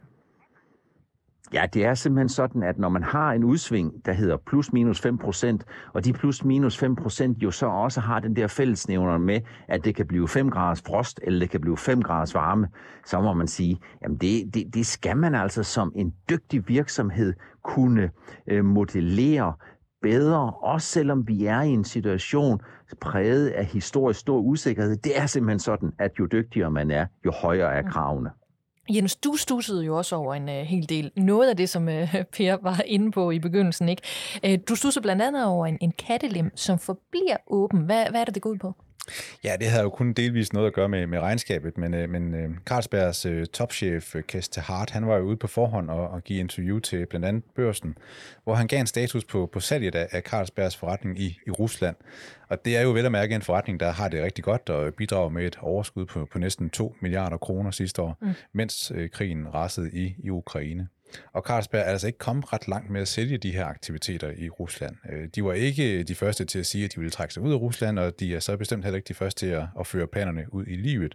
Ja, 1.53 1.67
det 1.75 1.85
er 1.85 1.95
simpelthen 1.95 2.29
sådan, 2.29 2.63
at 2.63 2.79
når 2.79 2.89
man 2.89 3.03
har 3.03 3.33
en 3.33 3.45
udsving, 3.45 4.07
der 4.07 4.13
hedder 4.13 4.37
plus 4.37 4.73
minus 4.73 5.01
5 5.01 5.19
procent, 5.19 5.65
og 5.93 6.05
de 6.05 6.13
plus 6.13 6.45
minus 6.45 6.79
5 6.79 6.97
procent 6.97 7.43
jo 7.43 7.51
så 7.51 7.67
også 7.67 8.01
har 8.01 8.21
den 8.21 8.37
der 8.37 8.47
fællesnævner 8.47 9.19
med, 9.19 9.41
at 9.69 9.85
det 9.85 9.95
kan 9.95 10.07
blive 10.07 10.29
5 10.29 10.51
graders 10.51 10.83
frost, 10.87 11.21
eller 11.23 11.41
det 11.41 11.51
kan 11.51 11.61
blive 11.61 11.77
5 11.77 12.03
graders 12.03 12.35
varme, 12.35 12.69
så 13.07 13.21
må 13.21 13.33
man 13.33 13.47
sige, 13.47 13.81
jamen 14.03 14.19
det, 14.19 14.55
det, 14.55 14.75
det 14.75 14.87
skal 14.87 15.17
man 15.17 15.35
altså 15.35 15.63
som 15.63 15.93
en 15.97 16.15
dygtig 16.31 16.69
virksomhed 16.69 17.35
kunne 17.63 18.11
øh, 18.47 18.65
modellere 18.65 19.55
bedre, 20.03 20.53
også 20.63 20.89
selvom 20.89 21.29
vi 21.29 21.47
er 21.47 21.61
i 21.61 21.69
en 21.69 21.85
situation 21.85 22.61
præget 23.01 23.49
af 23.49 23.65
historisk 23.65 24.21
stor 24.21 24.39
usikkerhed. 24.39 24.97
Det 24.97 25.19
er 25.21 25.27
simpelthen 25.27 25.59
sådan, 25.59 25.93
at 25.99 26.11
jo 26.19 26.27
dygtigere 26.27 26.71
man 26.71 26.91
er, 26.91 27.07
jo 27.25 27.33
højere 27.43 27.75
er 27.75 27.83
kravene. 27.83 28.31
Jens, 28.91 29.17
du 29.17 29.37
stussede 29.37 29.85
jo 29.85 29.97
også 29.97 30.17
over 30.17 30.35
en 30.35 30.49
øh, 30.49 30.55
hel 30.55 30.89
del. 30.89 31.11
Noget 31.17 31.51
af 31.51 31.57
det, 31.57 31.69
som 31.69 31.89
øh, 31.89 32.15
Per 32.37 32.57
var 32.63 32.83
inde 32.87 33.13
på 33.13 33.31
i 33.31 33.39
begyndelsen. 33.39 33.89
ikke? 33.89 34.03
Øh, 34.45 34.59
du 34.69 34.77
stussede 34.77 35.03
blandt 35.03 35.23
andet 35.23 35.47
over 35.47 35.67
en, 35.67 35.79
en 35.81 35.93
kattelem, 35.93 36.57
som 36.57 36.79
forbliver 36.79 37.37
åben. 37.47 37.81
Hvad, 37.81 38.07
hvad 38.11 38.21
er 38.21 38.25
det, 38.25 38.35
det 38.35 38.43
går 38.43 38.51
ud 38.51 38.59
på? 38.59 38.75
Ja, 39.45 39.57
det 39.61 39.67
havde 39.67 39.83
jo 39.83 39.91
kun 39.91 40.13
delvis 40.13 40.53
noget 40.53 40.67
at 40.67 40.73
gøre 40.73 40.89
med, 40.89 41.07
med 41.07 41.19
regnskabet, 41.19 41.79
men, 41.79 41.95
øh, 41.95 42.11
men 42.11 42.35
øh, 42.35 42.51
Carlsbergs 42.67 43.27
øh, 43.27 43.47
topchef, 43.47 44.15
Keste 44.29 44.61
Hart, 44.61 44.91
han 44.91 45.07
var 45.07 45.17
jo 45.17 45.23
ude 45.23 45.37
på 45.37 45.47
forhånd 45.47 45.91
og, 45.91 46.09
og 46.09 46.25
give 46.25 46.41
interview 46.41 46.79
til 46.79 47.07
blandt 47.07 47.27
andet 47.27 47.45
børsen, 47.55 47.99
hvor 48.45 48.55
han 48.55 48.67
gav 48.67 48.81
en 48.81 48.87
status 48.87 49.25
på, 49.25 49.51
på 49.53 49.61
salget 49.61 49.95
af, 49.95 50.09
af 50.11 50.23
Carlsbergs 50.23 50.77
forretning 50.77 51.21
i, 51.21 51.39
i 51.47 51.51
Rusland. 51.51 51.97
Og 52.49 52.65
det 52.65 52.77
er 52.77 52.83
jo 52.83 52.91
vel 52.91 53.07
at 53.07 53.13
mærke 53.13 53.35
en 53.35 53.43
forretning, 53.43 53.81
der 53.81 53.91
har 53.91 54.09
det 54.09 54.23
rigtig 54.23 54.45
godt 54.45 54.71
og 54.71 54.95
bidrager 54.95 55.29
med 55.29 55.47
et 55.47 55.59
overskud 55.61 56.07
på, 56.07 56.29
på 56.33 56.39
næsten 56.39 56.71
2 56.71 56.97
milliarder 57.01 57.37
kroner 57.37 57.71
sidste 57.71 58.03
år, 58.03 58.19
mm. 58.21 58.29
mens 58.53 58.93
øh, 58.95 59.11
krigen 59.11 59.55
rasede 59.55 59.91
i, 59.93 60.15
i 60.19 60.31
Ukraine. 60.31 60.89
Og 61.33 61.43
Carlsberg 61.43 61.81
er 61.81 61.85
altså 61.85 62.07
ikke 62.07 62.19
kommet 62.19 62.53
ret 62.53 62.69
langt 62.69 62.91
med 62.91 63.01
at 63.01 63.09
sælge 63.09 63.39
de 63.39 63.53
her 63.53 63.65
aktiviteter 63.65 64.31
i 64.37 64.49
Rusland. 64.49 64.97
Øh, 65.13 65.29
de 65.35 65.45
var 65.45 65.53
ikke 65.53 66.03
de 66.03 66.15
første 66.15 66.45
til 66.45 66.59
at 66.59 66.67
sige, 66.67 66.85
at 66.85 66.95
de 66.95 67.01
ville 67.01 67.11
trække 67.11 67.35
sig 67.35 67.43
ud 67.43 67.53
af 67.53 67.57
Rusland, 67.57 67.99
og 67.99 68.21
de 68.21 68.35
er 68.35 68.41
så 68.41 68.57
bestemt 68.57 68.85
heller 68.85 68.97
ikke 68.97 69.09
de 69.09 69.15
første 69.15 69.47
til 69.47 69.53
at, 69.53 69.65
at 69.81 69.87
føre 69.87 70.07
planerne 70.07 70.55
ud 70.55 70.65
i 70.67 70.77
livet. 70.77 71.15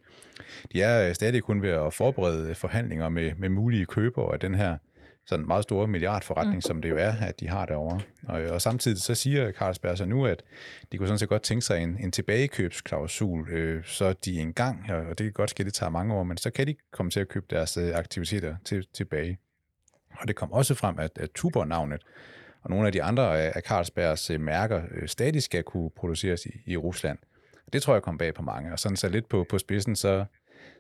De 0.74 0.82
er 0.82 1.10
øh, 1.10 1.16
stadig 1.16 1.44
kun 1.44 1.62
ved 1.62 1.70
at 1.70 1.94
forberede 1.94 2.56
forhandlinger 2.56 3.10
med, 3.10 3.32
med 3.38 3.50
mulige 3.50 3.86
købere 3.86 4.34
af 4.34 4.40
den 4.40 4.56
her 4.56 4.78
sådan 5.30 5.48
meget 5.48 5.64
store 5.64 5.88
milliardforretning, 5.88 6.56
mm. 6.56 6.62
som 6.62 6.82
det 6.82 6.90
jo 6.90 6.98
er, 6.98 7.14
at 7.22 7.40
de 7.40 7.48
har 7.48 7.66
derovre. 7.66 8.02
Og, 8.24 8.42
og 8.42 8.62
samtidig 8.62 9.02
så 9.02 9.16
siger 9.16 9.52
Carlsberg 9.52 9.98
så 9.98 10.06
nu, 10.06 10.26
at 10.26 10.44
de 10.92 10.98
kunne 10.98 11.08
sådan 11.08 11.20
set 11.20 11.30
godt 11.30 11.42
tænke 11.42 11.66
sig 11.66 11.84
en, 11.84 11.98
en 12.00 12.12
tilbagekøbsklausul, 12.12 13.50
øh, 13.50 13.84
så 13.86 14.14
de 14.14 14.40
engang, 14.40 14.92
og 14.92 15.18
det 15.18 15.26
kan 15.26 15.34
godt 15.34 15.50
ske, 15.50 15.64
det 15.64 15.74
tager 15.74 15.90
mange 15.90 16.14
år, 16.14 16.24
men 16.24 16.38
så 16.38 16.52
kan 16.52 16.68
de 16.68 16.76
komme 16.92 17.10
til 17.10 17.20
at 17.20 17.28
købe 17.28 17.46
deres 17.50 17.78
øh, 17.78 17.96
aktiviteter 17.96 18.56
til, 18.66 18.88
tilbage. 18.94 19.38
Og 20.20 20.28
det 20.28 20.36
kom 20.36 20.52
også 20.52 20.76
frem, 20.76 21.00
at, 21.00 21.12
at 21.16 21.30
Tuborg-navnet 21.36 22.04
og 22.62 22.70
nogle 22.70 22.86
af 22.86 22.92
de 22.92 23.04
andre 23.04 23.24
øh, 23.24 23.52
af 23.56 23.62
Carlsbergs 23.62 24.30
øh, 24.30 24.42
mærker 24.42 24.82
øh, 24.92 25.08
stadig 25.08 25.44
skal 25.44 25.64
kunne 25.64 25.90
produceres 25.90 26.46
i, 26.46 26.62
i 26.66 26.78
Rusland. 26.78 27.18
Det 27.74 27.82
tror 27.82 27.94
jeg 27.94 28.04
kom 28.04 28.18
bag 28.18 28.34
på 28.34 28.42
mange. 28.42 28.72
Og 28.72 28.80
sådan 28.80 28.96
så 28.96 29.10
lidt 29.10 29.30
på, 29.30 29.46
på 29.50 29.58
spidsen, 29.58 29.96
så, 29.96 30.26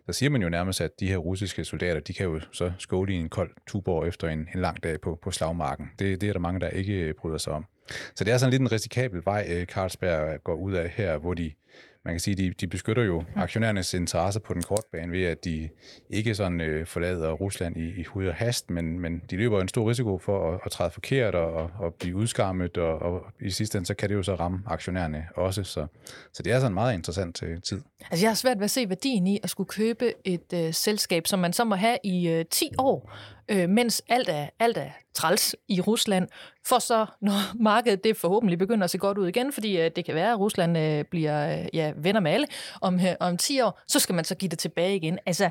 så 0.06 0.13
siger 0.13 0.30
man 0.30 0.41
jo 0.41 0.49
nærmest, 0.49 0.82
at 0.82 0.99
de 0.99 1.08
her 1.08 1.17
russiske 1.17 1.65
soldater, 1.65 1.99
de 1.99 2.13
kan 2.13 2.25
jo 2.25 2.39
så 2.52 2.71
skåle 2.78 3.13
i 3.13 3.15
en 3.15 3.30
kold 3.30 3.52
Tuborg 3.67 4.08
efter 4.08 4.28
en, 4.28 4.39
en 4.56 4.62
lang 4.62 4.84
dag 4.84 5.02
på, 5.02 5.19
på 5.21 5.32
slagmarken. 5.32 5.91
Det, 5.99 6.21
det 6.21 6.30
er 6.30 6.34
der 6.34 6.39
mange, 6.39 6.60
der 6.60 6.69
ikke 6.69 7.13
bryder 7.13 7.38
sig 7.38 7.54
om. 7.54 7.65
Så 8.15 8.23
det 8.23 8.34
er 8.34 8.38
sådan 8.38 8.52
lidt 8.52 8.62
en 8.62 8.71
risikabel 8.71 9.21
vej, 9.25 9.65
Carlsberg 9.65 10.43
går 10.43 10.56
ud 10.56 10.73
af 10.73 10.89
her, 10.89 11.17
hvor 11.17 11.34
de 11.34 11.52
man 12.05 12.13
kan 12.13 12.19
sige, 12.19 12.36
de, 12.36 12.53
de 12.62 12.67
beskytter 12.67 13.03
jo 13.03 13.23
aktionærernes 13.36 13.93
interesser 13.93 14.39
på 14.39 14.53
den 14.53 14.62
korte 14.62 14.84
bane 14.91 15.12
ved, 15.12 15.23
at 15.23 15.45
de 15.45 15.69
ikke 16.10 16.36
sådan 16.36 16.62
øh, 16.62 16.86
forlader 16.86 17.32
Rusland 17.32 17.77
i, 17.77 17.99
i 17.99 18.03
hud 18.03 18.25
og 18.25 18.36
hast, 18.36 18.69
men, 18.69 18.99
men 18.99 19.21
de 19.29 19.36
løber 19.36 19.62
en 19.62 19.67
stor 19.67 19.89
risiko 19.89 20.17
for 20.17 20.53
at, 20.53 20.60
at 20.65 20.71
træde 20.71 20.91
forkert 20.91 21.36
og, 21.36 21.53
og, 21.53 21.71
og 21.79 21.93
blive 21.93 22.15
udskammet, 22.15 22.77
og, 22.77 22.99
og 22.99 23.21
i 23.41 23.49
sidste 23.49 23.77
ende, 23.77 23.88
så 23.88 23.93
kan 23.93 24.10
det 24.10 24.15
jo 24.15 24.23
så 24.23 24.36
ramme 24.36 24.60
aktionærerne 24.65 25.27
også. 25.36 25.63
Så, 25.63 25.88
så 26.34 26.43
det 26.43 26.53
er 26.53 26.60
sådan 26.60 26.71
en 26.71 26.73
meget 26.73 26.93
interessant 26.93 27.43
øh, 27.43 27.62
tid. 27.62 27.82
Altså 28.12 28.25
jeg 28.25 28.29
har 28.29 28.36
svært 28.36 28.58
ved 28.58 28.63
at 28.63 28.71
se 28.71 28.89
værdien 28.89 29.27
i 29.27 29.39
at 29.43 29.49
skulle 29.49 29.67
købe 29.67 30.13
et 30.23 30.53
øh, 30.53 30.73
selskab, 30.73 31.27
som 31.27 31.39
man 31.39 31.53
så 31.53 31.63
må 31.63 31.75
have 31.75 31.97
i 32.03 32.29
øh, 32.29 32.45
10 32.51 32.69
år, 32.77 33.12
øh, 33.49 33.69
mens 33.69 34.01
alt 34.10 34.29
er, 34.29 34.47
alt 34.60 34.77
er 34.77 34.89
træls 35.13 35.55
i 35.67 35.82
Rusland, 35.82 36.27
for 36.65 36.79
så, 36.79 37.05
når 37.21 37.34
markedet 37.63 38.03
det 38.03 38.17
forhåbentlig 38.17 38.60
begynder 38.60 38.84
at 38.84 38.89
se 38.89 38.97
godt 38.97 39.17
ud 39.17 39.27
igen, 39.27 39.53
fordi 39.53 39.82
øh, 39.82 39.91
det 39.95 40.05
kan 40.05 40.15
være, 40.15 40.32
at 40.32 40.39
Rusland 40.39 40.77
øh, 40.77 41.05
bliver 41.05 41.59
øh, 41.60 41.65
ja, 41.74 41.93
venner 41.95 42.19
med 42.19 42.32
alle 42.32 42.48
om, 42.82 42.95
øh, 42.95 43.15
om 43.19 43.38
10 43.38 43.62
år, 43.62 43.82
så 43.88 44.00
skal 44.00 44.15
man 44.15 44.26
så 44.26 44.36
give 44.36 44.50
det 44.50 44.60
tilbage 44.60 44.95
igen. 44.95 45.19
Altså, 45.26 45.50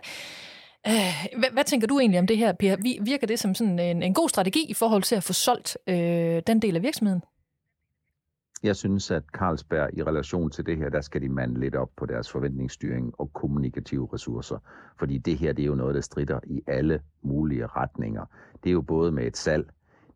øh, 0.87 1.27
hvad, 1.39 1.51
hvad 1.53 1.65
tænker 1.65 1.87
du 1.87 1.99
egentlig 1.99 2.21
om 2.21 2.27
det 2.27 2.37
her, 2.37 2.53
Per? 2.53 2.77
Virker 3.05 3.27
det 3.27 3.39
som 3.39 3.55
sådan 3.55 3.79
en, 3.79 4.03
en 4.03 4.15
god 4.15 4.29
strategi 4.29 4.67
i 4.69 4.75
forhold 4.75 5.03
til 5.03 5.17
at 5.17 5.23
få 5.23 5.33
solgt 5.33 5.79
øh, 5.87 6.43
den 6.47 6.63
del 6.63 6.77
af 6.77 6.83
virksomheden? 6.83 7.23
Jeg 8.63 8.77
synes, 8.77 9.11
at 9.11 9.23
Carlsberg 9.33 9.99
i 9.99 10.03
relation 10.03 10.51
til 10.51 10.67
det 10.67 10.77
her, 10.77 10.89
der 10.89 11.01
skal 11.01 11.23
de 11.23 11.29
mande 11.29 11.61
lidt 11.61 11.75
op 11.77 11.91
på 11.97 12.07
deres 12.07 12.31
forventningsstyring 12.31 13.15
og 13.19 13.33
kommunikative 13.33 14.09
ressourcer. 14.13 14.59
Fordi 14.99 15.19
det 15.19 15.39
her, 15.39 15.53
det 15.53 15.63
er 15.63 15.67
jo 15.67 15.75
noget, 15.75 15.95
der 15.95 16.01
strider 16.01 16.41
i 16.47 16.63
alle 16.67 17.01
mulige 17.23 17.67
retninger. 17.67 18.25
Det 18.65 18.71
er 18.71 18.73
jo 18.73 18.81
både 18.81 19.13
med 19.13 19.27
et 19.27 19.37
salg, 19.37 19.67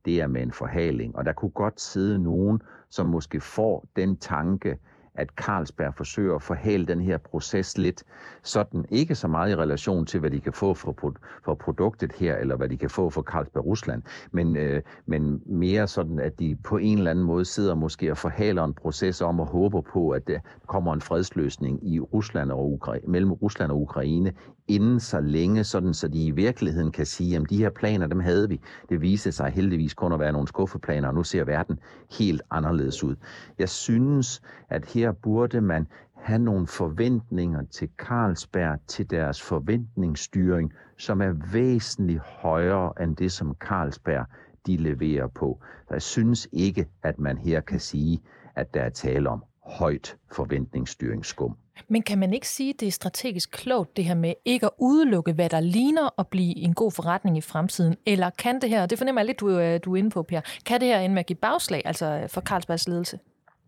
det 0.04 0.20
er 0.20 0.26
med 0.26 0.42
en 0.42 0.52
forhaling, 0.52 1.16
og 1.16 1.24
der 1.24 1.32
kunne 1.32 1.50
godt 1.50 1.80
sidde 1.80 2.18
nogen, 2.22 2.62
som 2.90 3.06
måske 3.06 3.40
får 3.40 3.88
den 3.96 4.16
tanke, 4.16 4.78
at 5.14 5.28
Carlsberg 5.28 5.94
forsøger 5.94 6.34
at 6.34 6.42
forhale 6.42 6.86
den 6.86 7.00
her 7.00 7.18
proces 7.18 7.78
lidt, 7.78 8.02
sådan 8.42 8.84
ikke 8.90 9.14
så 9.14 9.28
meget 9.28 9.50
i 9.50 9.56
relation 9.56 10.06
til, 10.06 10.20
hvad 10.20 10.30
de 10.30 10.40
kan 10.40 10.52
få 10.52 10.74
for, 10.74 11.14
for 11.44 11.54
produktet 11.54 12.12
her, 12.12 12.36
eller 12.36 12.56
hvad 12.56 12.68
de 12.68 12.76
kan 12.76 12.90
få 12.90 13.10
for 13.10 13.22
Carlsberg 13.22 13.66
Rusland, 13.66 14.02
men, 14.30 14.56
øh, 14.56 14.82
men 15.06 15.42
mere 15.46 15.88
sådan, 15.88 16.18
at 16.18 16.38
de 16.38 16.56
på 16.64 16.76
en 16.76 16.98
eller 16.98 17.10
anden 17.10 17.24
måde 17.24 17.44
sidder 17.44 17.74
måske 17.74 18.10
og 18.10 18.18
forhaler 18.18 18.64
en 18.64 18.74
proces 18.74 19.20
om 19.20 19.40
og 19.40 19.46
håber 19.46 19.80
på, 19.80 20.10
at 20.10 20.26
der 20.26 20.38
kommer 20.66 20.94
en 20.94 21.00
fredsløsning 21.00 21.88
i 21.88 22.00
Rusland 22.00 22.52
og 22.52 22.72
Ukra- 22.72 23.06
mellem 23.08 23.32
Rusland 23.32 23.70
og 23.72 23.80
Ukraine 23.80 24.32
inden 24.68 25.00
så 25.00 25.20
længe, 25.20 25.64
sådan 25.64 25.94
så 25.94 26.08
de 26.08 26.24
i 26.26 26.30
virkeligheden 26.30 26.92
kan 26.92 27.06
sige, 27.06 27.36
at 27.36 27.50
de 27.50 27.56
her 27.56 27.70
planer, 27.70 28.06
dem 28.06 28.20
havde 28.20 28.48
vi. 28.48 28.60
Det 28.88 29.00
viste 29.00 29.32
sig 29.32 29.50
heldigvis 29.50 29.94
kun 29.94 30.12
at 30.12 30.20
være 30.20 30.32
nogle 30.32 30.48
skuffeplaner, 30.48 31.08
og 31.08 31.14
nu 31.14 31.22
ser 31.22 31.44
verden 31.44 31.78
helt 32.18 32.42
anderledes 32.50 33.04
ud. 33.04 33.16
Jeg 33.58 33.68
synes, 33.68 34.42
at 34.68 34.84
her 34.84 35.01
burde 35.10 35.60
man 35.60 35.86
have 36.22 36.38
nogle 36.38 36.66
forventninger 36.66 37.62
til 37.70 37.88
Carlsberg, 37.98 38.78
til 38.86 39.10
deres 39.10 39.42
forventningsstyring, 39.42 40.72
som 40.98 41.22
er 41.22 41.34
væsentligt 41.52 42.20
højere 42.20 42.92
end 43.02 43.16
det, 43.16 43.32
som 43.32 43.56
Carlsberg 43.60 44.26
de 44.66 44.76
leverer 44.76 45.26
på. 45.26 45.60
Så 45.88 45.94
jeg 45.94 46.02
synes 46.02 46.48
ikke, 46.52 46.86
at 47.02 47.18
man 47.18 47.38
her 47.38 47.60
kan 47.60 47.80
sige, 47.80 48.22
at 48.56 48.74
der 48.74 48.80
er 48.82 48.90
tale 48.90 49.28
om 49.28 49.44
højt 49.66 50.16
forventningsstyringsskum. 50.32 51.56
Men 51.88 52.02
kan 52.02 52.18
man 52.18 52.34
ikke 52.34 52.48
sige, 52.48 52.70
at 52.70 52.80
det 52.80 52.88
er 52.88 52.92
strategisk 52.92 53.50
klogt, 53.50 53.96
det 53.96 54.04
her 54.04 54.14
med 54.14 54.34
ikke 54.44 54.66
at 54.66 54.72
udelukke, 54.78 55.32
hvad 55.32 55.48
der 55.48 55.60
ligner 55.60 56.20
at 56.20 56.28
blive 56.28 56.56
en 56.56 56.74
god 56.74 56.92
forretning 56.92 57.38
i 57.38 57.40
fremtiden? 57.40 57.96
Eller 58.06 58.30
kan 58.30 58.60
det 58.60 58.70
her, 58.70 58.86
det 58.86 58.98
fornemmer 58.98 59.20
jeg 59.20 59.26
lidt, 59.26 59.40
du, 59.40 59.58
øh, 59.58 59.80
du 59.84 59.92
er 59.92 59.96
inde 59.96 60.10
på, 60.10 60.22
Per, 60.22 60.40
kan 60.66 60.80
det 60.80 60.88
her 60.88 61.00
ende 61.00 61.14
med 61.14 61.20
at 61.20 61.26
give 61.26 61.36
bagslag 61.36 61.82
altså 61.84 62.26
for 62.28 62.40
Carlsbergs 62.40 62.88
ledelse? 62.88 63.18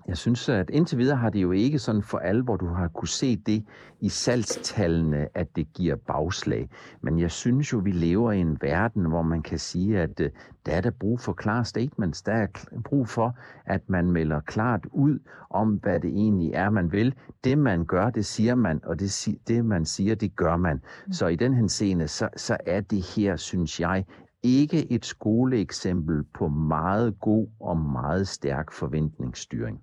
Jeg 0.08 0.16
synes, 0.16 0.48
at 0.48 0.70
indtil 0.70 0.98
videre 0.98 1.16
har 1.16 1.30
det 1.30 1.42
jo 1.42 1.52
ikke 1.52 1.78
sådan 1.78 2.02
for 2.02 2.18
alvor, 2.18 2.56
du 2.56 2.66
har 2.66 2.88
kunne 2.88 3.08
se 3.08 3.36
det 3.36 3.64
i 4.00 4.08
salgstallene, 4.08 5.28
at 5.34 5.56
det 5.56 5.72
giver 5.72 5.96
bagslag. 5.96 6.68
Men 7.00 7.18
jeg 7.18 7.30
synes 7.30 7.72
jo, 7.72 7.78
vi 7.78 7.90
lever 7.90 8.32
i 8.32 8.38
en 8.38 8.58
verden, 8.60 9.04
hvor 9.04 9.22
man 9.22 9.42
kan 9.42 9.58
sige, 9.58 10.00
at 10.00 10.20
øh, 10.20 10.30
der 10.66 10.72
er 10.72 10.80
der 10.80 10.90
brug 10.90 11.20
for 11.20 11.32
klare 11.32 11.64
statements. 11.64 12.22
Der 12.22 12.32
er 12.32 12.46
brug 12.84 13.08
for, 13.08 13.38
at 13.66 13.90
man 13.90 14.10
melder 14.10 14.40
klart 14.40 14.86
ud 14.92 15.18
om, 15.50 15.74
hvad 15.82 16.00
det 16.00 16.10
egentlig 16.10 16.52
er, 16.52 16.70
man 16.70 16.92
vil. 16.92 17.14
Det, 17.44 17.58
man 17.58 17.84
gør, 17.84 18.10
det 18.10 18.26
siger 18.26 18.54
man, 18.54 18.80
og 18.84 19.00
det, 19.00 19.28
det 19.48 19.64
man 19.64 19.84
siger, 19.84 20.14
det 20.14 20.36
gør 20.36 20.56
man. 20.56 20.80
Mm. 21.06 21.12
Så 21.12 21.26
i 21.26 21.36
den 21.36 21.54
henseende, 21.54 22.08
så, 22.08 22.28
så 22.36 22.56
er 22.66 22.80
det 22.80 23.02
her, 23.16 23.36
synes 23.36 23.80
jeg, 23.80 24.04
ikke 24.42 24.92
et 24.92 25.06
skoleeksempel 25.06 26.24
på 26.34 26.48
meget 26.48 27.20
god 27.20 27.48
og 27.60 27.76
meget 27.76 28.28
stærk 28.28 28.72
forventningsstyring. 28.72 29.80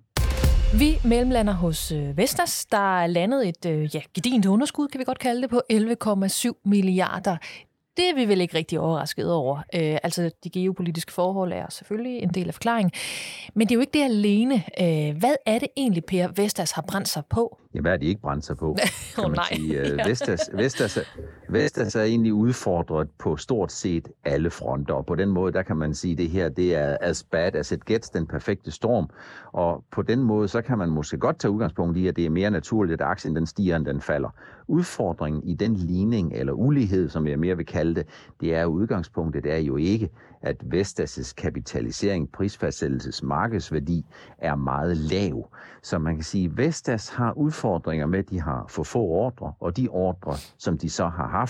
Vi 0.78 1.00
mellemlander 1.04 1.52
hos 1.52 1.92
øh, 1.92 2.16
Vestas. 2.16 2.66
Der 2.66 3.02
er 3.02 3.06
landet 3.06 3.48
et 3.48 3.66
øh, 3.66 3.94
ja, 3.94 4.00
gedint 4.14 4.46
underskud, 4.46 4.88
kan 4.88 4.98
vi 4.98 5.04
godt 5.04 5.18
kalde 5.18 5.42
det, 5.42 5.50
på 5.50 5.62
11,7 5.72 6.62
milliarder. 6.64 7.36
Det 7.96 8.10
er 8.10 8.14
vi 8.14 8.28
vel 8.28 8.40
ikke 8.40 8.56
rigtig 8.56 8.80
overrasket 8.80 9.32
over. 9.32 9.56
Øh, 9.58 9.98
altså, 10.02 10.30
de 10.44 10.50
geopolitiske 10.50 11.12
forhold 11.12 11.52
er 11.52 11.66
selvfølgelig 11.70 12.22
en 12.22 12.28
del 12.28 12.48
af 12.48 12.54
forklaringen. 12.54 12.92
Men 13.54 13.68
det 13.68 13.74
er 13.74 13.76
jo 13.76 13.80
ikke 13.80 13.98
det 13.98 14.04
alene. 14.04 14.54
Øh, 14.54 15.18
hvad 15.18 15.34
er 15.46 15.58
det 15.58 15.68
egentlig, 15.76 16.04
Per 16.04 16.28
Vestas 16.36 16.70
har 16.70 16.82
brændt 16.82 17.08
sig 17.08 17.22
på? 17.30 17.58
Ja, 17.74 17.80
hvad 17.80 17.92
er 17.92 17.96
de 17.96 18.06
ikke 18.06 18.20
brændt 18.20 18.44
sig 18.44 18.56
på? 18.56 18.76
Kan 19.14 19.24
oh, 19.24 19.30
man 19.30 19.36
nej. 19.36 19.54
Sige. 19.54 19.94
Uh, 19.94 19.98
Vestas, 20.08 20.50
Vestas, 20.52 20.98
Vestas 21.52 21.94
er 21.94 22.02
egentlig 22.02 22.34
udfordret 22.34 23.08
på 23.18 23.36
stort 23.36 23.72
set 23.72 24.08
alle 24.24 24.50
fronter, 24.50 24.94
og 24.94 25.06
på 25.06 25.14
den 25.14 25.28
måde, 25.28 25.52
der 25.52 25.62
kan 25.62 25.76
man 25.76 25.94
sige, 25.94 26.12
at 26.12 26.18
det 26.18 26.30
her 26.30 26.48
det 26.48 26.74
er 26.74 26.96
as 27.00 27.24
bad 27.24 27.54
as 27.54 27.72
it 27.72 27.84
gets, 27.84 28.10
den 28.10 28.26
perfekte 28.26 28.70
storm. 28.70 29.08
Og 29.52 29.84
på 29.90 30.02
den 30.02 30.22
måde, 30.22 30.48
så 30.48 30.62
kan 30.62 30.78
man 30.78 30.90
måske 30.90 31.18
godt 31.18 31.38
tage 31.38 31.52
udgangspunkt 31.52 31.96
i, 31.96 32.06
at 32.06 32.16
det 32.16 32.26
er 32.26 32.30
mere 32.30 32.50
naturligt, 32.50 33.00
at 33.00 33.08
aktien 33.08 33.36
den 33.36 33.46
stiger, 33.46 33.76
end 33.76 33.86
den 33.86 34.00
falder. 34.00 34.28
Udfordringen 34.68 35.42
i 35.42 35.54
den 35.54 35.74
ligning, 35.74 36.32
eller 36.34 36.52
ulighed, 36.52 37.08
som 37.08 37.26
jeg 37.26 37.38
mere 37.38 37.56
vil 37.56 37.66
kalde 37.66 37.94
det, 37.94 38.06
det 38.40 38.54
er 38.54 38.64
udgangspunktet 38.64 39.46
er 39.46 39.58
jo 39.58 39.76
ikke, 39.76 40.10
at 40.42 40.56
Vestas' 40.74 41.34
kapitalisering, 41.36 42.32
prisfastsættelses 42.32 43.22
markedsværdi 43.22 44.06
er 44.38 44.54
meget 44.54 44.96
lav. 44.96 45.48
Så 45.82 45.98
man 45.98 46.14
kan 46.14 46.24
sige, 46.24 46.44
at 46.44 46.56
Vestas 46.56 47.08
har 47.08 47.32
udfordringer 47.32 48.06
med, 48.06 48.18
at 48.18 48.30
de 48.30 48.40
har 48.40 48.64
for 48.68 48.82
få 48.82 48.98
ordre, 48.98 49.52
og 49.60 49.76
de 49.76 49.88
ordre, 49.88 50.34
som 50.58 50.78
de 50.78 50.90
så 50.90 51.06
har 51.06 51.28
haft, 51.28 51.41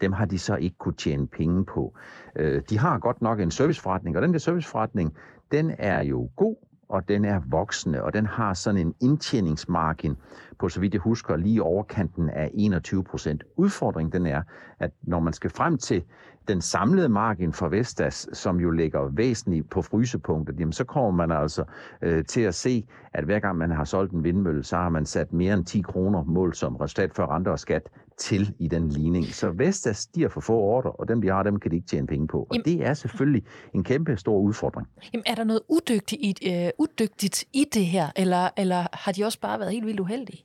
dem 0.00 0.12
har 0.12 0.24
de 0.24 0.38
så 0.38 0.56
ikke 0.56 0.76
kunne 0.78 0.94
tjene 0.94 1.26
penge 1.26 1.64
på. 1.64 1.94
Øh, 2.36 2.62
de 2.70 2.78
har 2.78 2.98
godt 2.98 3.22
nok 3.22 3.40
en 3.40 3.50
serviceforretning, 3.50 4.16
og 4.16 4.22
den 4.22 4.32
der 4.32 4.38
serviceforretning, 4.38 5.16
den 5.52 5.74
er 5.78 6.02
jo 6.02 6.30
god, 6.36 6.56
og 6.88 7.08
den 7.08 7.24
er 7.24 7.40
voksende, 7.46 8.02
og 8.02 8.12
den 8.12 8.26
har 8.26 8.54
sådan 8.54 8.80
en 8.80 8.94
indtjeningsmargin 9.00 10.16
på, 10.58 10.68
så 10.68 10.80
vidt 10.80 10.94
jeg 10.94 11.00
husker, 11.00 11.36
lige 11.36 11.62
overkanten 11.62 12.30
af 12.30 12.50
21 12.54 13.04
procent. 13.04 13.44
Udfordringen 13.56 14.12
den 14.12 14.26
er, 14.26 14.42
at 14.78 14.90
når 15.02 15.20
man 15.20 15.32
skal 15.32 15.50
frem 15.50 15.78
til 15.78 16.04
den 16.48 16.60
samlede 16.60 17.08
margin 17.08 17.52
for 17.52 17.68
Vestas, 17.68 18.28
som 18.32 18.60
jo 18.60 18.70
ligger 18.70 19.08
væsentligt 19.12 19.70
på 19.70 19.82
frysepunktet, 19.82 20.60
jamen 20.60 20.72
så 20.72 20.84
kommer 20.84 21.10
man 21.26 21.42
altså 21.42 21.64
øh, 22.02 22.24
til 22.24 22.40
at 22.40 22.54
se, 22.54 22.86
at 23.12 23.24
hver 23.24 23.38
gang 23.38 23.58
man 23.58 23.70
har 23.70 23.84
solgt 23.84 24.12
en 24.12 24.24
vindmølle, 24.24 24.64
så 24.64 24.76
har 24.76 24.88
man 24.88 25.06
sat 25.06 25.32
mere 25.32 25.54
end 25.54 25.64
10 25.64 25.80
kroner 25.80 26.22
mål 26.22 26.54
som 26.54 26.76
resultat 26.76 27.14
for 27.14 27.26
renter 27.26 27.52
og 27.52 27.58
skat 27.58 27.88
til 28.18 28.54
i 28.58 28.68
den 28.68 28.88
ligning. 28.88 29.26
Så 29.26 29.50
Vestas 29.50 29.96
stiger 29.96 30.28
for 30.28 30.40
få 30.40 30.52
ordre, 30.52 30.92
og 30.92 31.08
dem 31.08 31.22
de 31.22 31.28
har, 31.28 31.42
dem 31.42 31.60
kan 31.60 31.70
de 31.70 31.76
ikke 31.76 31.88
tjene 31.88 32.06
penge 32.06 32.28
på. 32.28 32.38
Og 32.38 32.48
jamen, 32.52 32.64
det 32.64 32.86
er 32.86 32.94
selvfølgelig 32.94 33.42
en 33.74 33.84
kæmpe 33.84 34.16
stor 34.16 34.38
udfordring. 34.38 34.88
Jamen, 35.12 35.24
er 35.26 35.34
der 35.34 35.44
noget 35.44 35.60
udygtigt 35.68 36.22
i, 36.22 36.50
øh, 36.52 36.70
udygtigt 36.78 37.44
i 37.52 37.64
det 37.74 37.86
her, 37.86 38.08
eller, 38.16 38.48
eller 38.56 38.86
har 38.92 39.12
de 39.12 39.24
også 39.24 39.40
bare 39.40 39.58
været 39.58 39.72
helt 39.72 39.86
vildt 39.86 40.00
uheldige? 40.00 40.44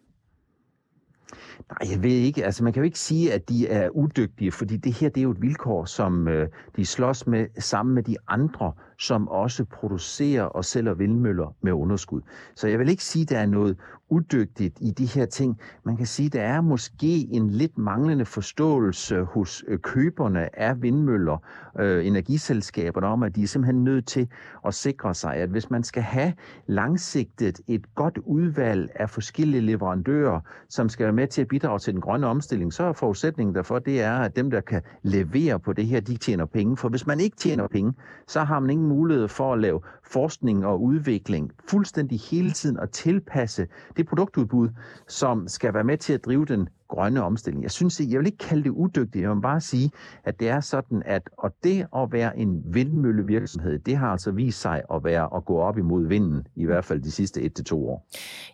Nej, 1.70 1.92
jeg 1.92 2.04
ved 2.04 2.12
ikke. 2.12 2.46
Altså, 2.46 2.64
man 2.64 2.74
kan 2.74 2.80
jo 2.82 2.86
ikke 2.86 3.00
sige, 3.00 3.34
at 3.34 3.50
de 3.50 3.68
er 3.68 3.90
udygtige, 3.90 4.52
fordi 4.52 4.78
det 4.78 4.94
her 4.94 5.10
det 5.10 5.18
er 5.18 5.24
jo 5.24 5.32
et 5.32 5.42
vilkår, 5.42 5.86
som 5.86 6.28
øh, 6.28 6.48
de 6.76 6.86
slås 6.86 7.28
med 7.28 7.48
sammen 7.60 7.96
med 7.96 8.04
de 8.04 8.16
andre 8.28 8.74
som 9.00 9.28
også 9.28 9.66
producerer 9.66 10.44
og 10.44 10.66
sælger 10.66 10.94
vindmøller 10.94 11.56
med 11.62 11.72
underskud. 11.72 12.22
Så 12.56 12.68
jeg 12.68 12.80
vil 12.80 12.90
ikke 12.90 13.04
sige, 13.04 13.24
at 13.24 13.30
der 13.30 13.38
er 13.38 13.46
noget 13.46 13.78
udygtigt 14.10 14.78
i 14.82 14.92
de 14.92 15.06
her 15.06 15.26
ting. 15.26 15.60
Man 15.84 15.98
kan 15.98 16.06
sige, 16.06 16.26
at 16.26 16.34
der 16.34 16.42
er 16.42 16.62
måske 16.62 17.28
en 17.32 17.50
lidt 17.50 17.78
manglende 17.78 18.26
forståelse 18.26 19.24
hos 19.24 19.64
øh, 19.68 19.80
køberne 19.80 20.60
af 20.60 20.82
vindmøller, 20.82 21.38
øh, 21.80 22.08
energiselskaberne, 22.08 23.08
om 23.08 23.24
at 23.24 23.36
de 23.36 23.44
er 23.44 23.48
simpelthen 23.48 23.84
nødt 23.84 24.08
til 24.08 24.28
at 24.68 24.74
sikre 24.74 25.14
sig, 25.14 25.36
at 25.36 25.50
hvis 25.50 25.70
man 25.70 25.84
skal 25.84 26.04
have 26.04 26.34
langsigtet 26.68 27.62
et 27.68 27.96
godt 27.96 28.18
udvalg 28.18 28.92
af 28.96 29.10
forskellige 29.10 29.62
leverandører, 29.62 30.40
som 30.70 30.90
skal 30.90 31.04
være 31.04 31.14
med 31.14 31.28
til 31.28 31.42
at 31.42 31.48
bidrage 31.48 31.80
til 31.80 31.94
den 31.94 32.02
grønne 32.02 32.28
omstilling, 32.28 32.74
så 32.74 32.84
er 32.84 32.94
forudsætningen 32.94 33.56
derfor, 33.56 33.80
det 33.80 34.02
er, 34.02 34.18
at 34.18 34.36
dem, 34.36 34.52
der 34.52 34.62
kan 34.62 34.82
levere 35.04 35.60
på 35.60 35.74
det 35.74 35.88
her, 35.88 36.00
de 36.00 36.18
tjener 36.18 36.46
penge. 36.46 36.78
For 36.78 36.90
hvis 36.90 37.08
man 37.08 37.20
ikke 37.20 37.38
tjener 37.38 37.68
penge, 37.68 37.94
så 38.28 38.44
har 38.44 38.60
man 38.60 38.70
ingen 38.70 38.89
mulighed 38.90 39.28
for 39.28 39.54
at 39.54 39.60
lave 39.60 39.82
forskning 40.04 40.66
og 40.66 40.82
udvikling 40.84 41.52
fuldstændig 41.70 42.20
hele 42.20 42.52
tiden 42.52 42.78
og 42.80 42.92
tilpasse 42.92 43.68
det 43.98 44.08
produktudbud, 44.08 44.70
som 45.08 45.48
skal 45.48 45.74
være 45.74 45.84
med 45.84 45.98
til 45.98 46.14
at 46.14 46.26
drive 46.26 46.46
den 46.46 46.70
grønne 46.90 47.24
omstilling. 47.24 47.64
Jeg 47.64 47.72
synes, 47.72 48.00
jeg 48.00 48.20
vil 48.20 48.26
ikke 48.26 48.38
kalde 48.38 48.64
det 48.64 48.70
udygtigt, 48.70 49.22
jeg 49.22 49.30
vil 49.30 49.42
bare 49.42 49.62
sige, 49.62 49.92
at 50.24 50.40
det 50.40 50.50
er 50.50 50.60
sådan, 50.60 51.04
at 51.06 51.30
og 51.38 51.52
det 51.64 51.88
at 51.96 52.12
være 52.12 52.38
en 52.38 52.62
vindmøllevirksomhed, 52.66 53.80
det 53.80 53.98
har 53.98 54.08
altså 54.08 54.32
vist 54.32 54.62
sig 54.62 54.82
at 54.94 55.04
være 55.04 55.30
at 55.36 55.46
gå 55.46 55.60
op 55.60 55.78
imod 55.78 56.08
vinden, 56.08 56.48
i 56.56 56.66
hvert 56.66 56.86
fald 56.86 57.02
de 57.02 57.12
sidste 57.12 57.42
et 57.42 57.54
til 57.54 57.66
to 57.66 57.90
år. 57.90 58.08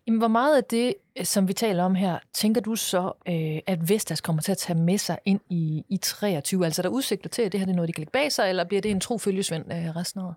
Jamen, 0.07 0.17
hvor 0.17 0.27
meget 0.27 0.57
af 0.57 0.63
det, 0.63 0.93
som 1.23 1.47
vi 1.47 1.53
taler 1.53 1.83
om 1.83 1.95
her, 1.95 2.19
tænker 2.33 2.61
du 2.61 2.75
så, 2.75 3.11
øh, 3.27 3.59
at 3.67 3.89
Vestas 3.89 4.21
kommer 4.21 4.41
til 4.41 4.51
at 4.51 4.57
tage 4.57 4.79
med 4.79 4.97
sig 4.97 5.17
ind 5.25 5.39
i, 5.49 5.83
i 5.89 5.97
23? 5.97 6.65
Altså, 6.65 6.81
er 6.81 6.83
der 6.83 6.89
udsigter 6.89 7.29
til, 7.29 7.41
at 7.41 7.51
det 7.51 7.59
her 7.59 7.65
det 7.65 7.71
er 7.71 7.75
noget, 7.75 7.87
de 7.87 7.93
kan 7.93 8.01
lægge 8.01 8.11
bag 8.11 8.31
sig, 8.31 8.49
eller 8.49 8.63
bliver 8.63 8.81
det 8.81 8.91
en 8.91 8.99
trofølgesvend 8.99 9.65
øh, 9.73 9.95
resten 9.95 10.21
af 10.21 10.25
året? 10.25 10.35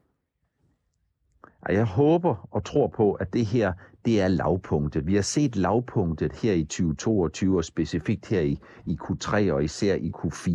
Jeg 1.68 1.84
håber 1.84 2.48
og 2.50 2.64
tror 2.64 2.86
på, 2.86 3.12
at 3.12 3.32
det 3.32 3.46
her 3.46 3.72
det 4.04 4.20
er 4.20 4.28
lavpunktet. 4.28 5.06
Vi 5.06 5.14
har 5.14 5.22
set 5.22 5.56
lavpunktet 5.56 6.32
her 6.32 6.52
i 6.52 6.64
2022, 6.64 7.56
og 7.56 7.64
specifikt 7.64 8.28
her 8.28 8.40
i, 8.40 8.58
i 8.86 8.98
Q3 9.02 9.52
og 9.52 9.64
især 9.64 9.94
i 9.94 10.12
Q4. 10.16 10.50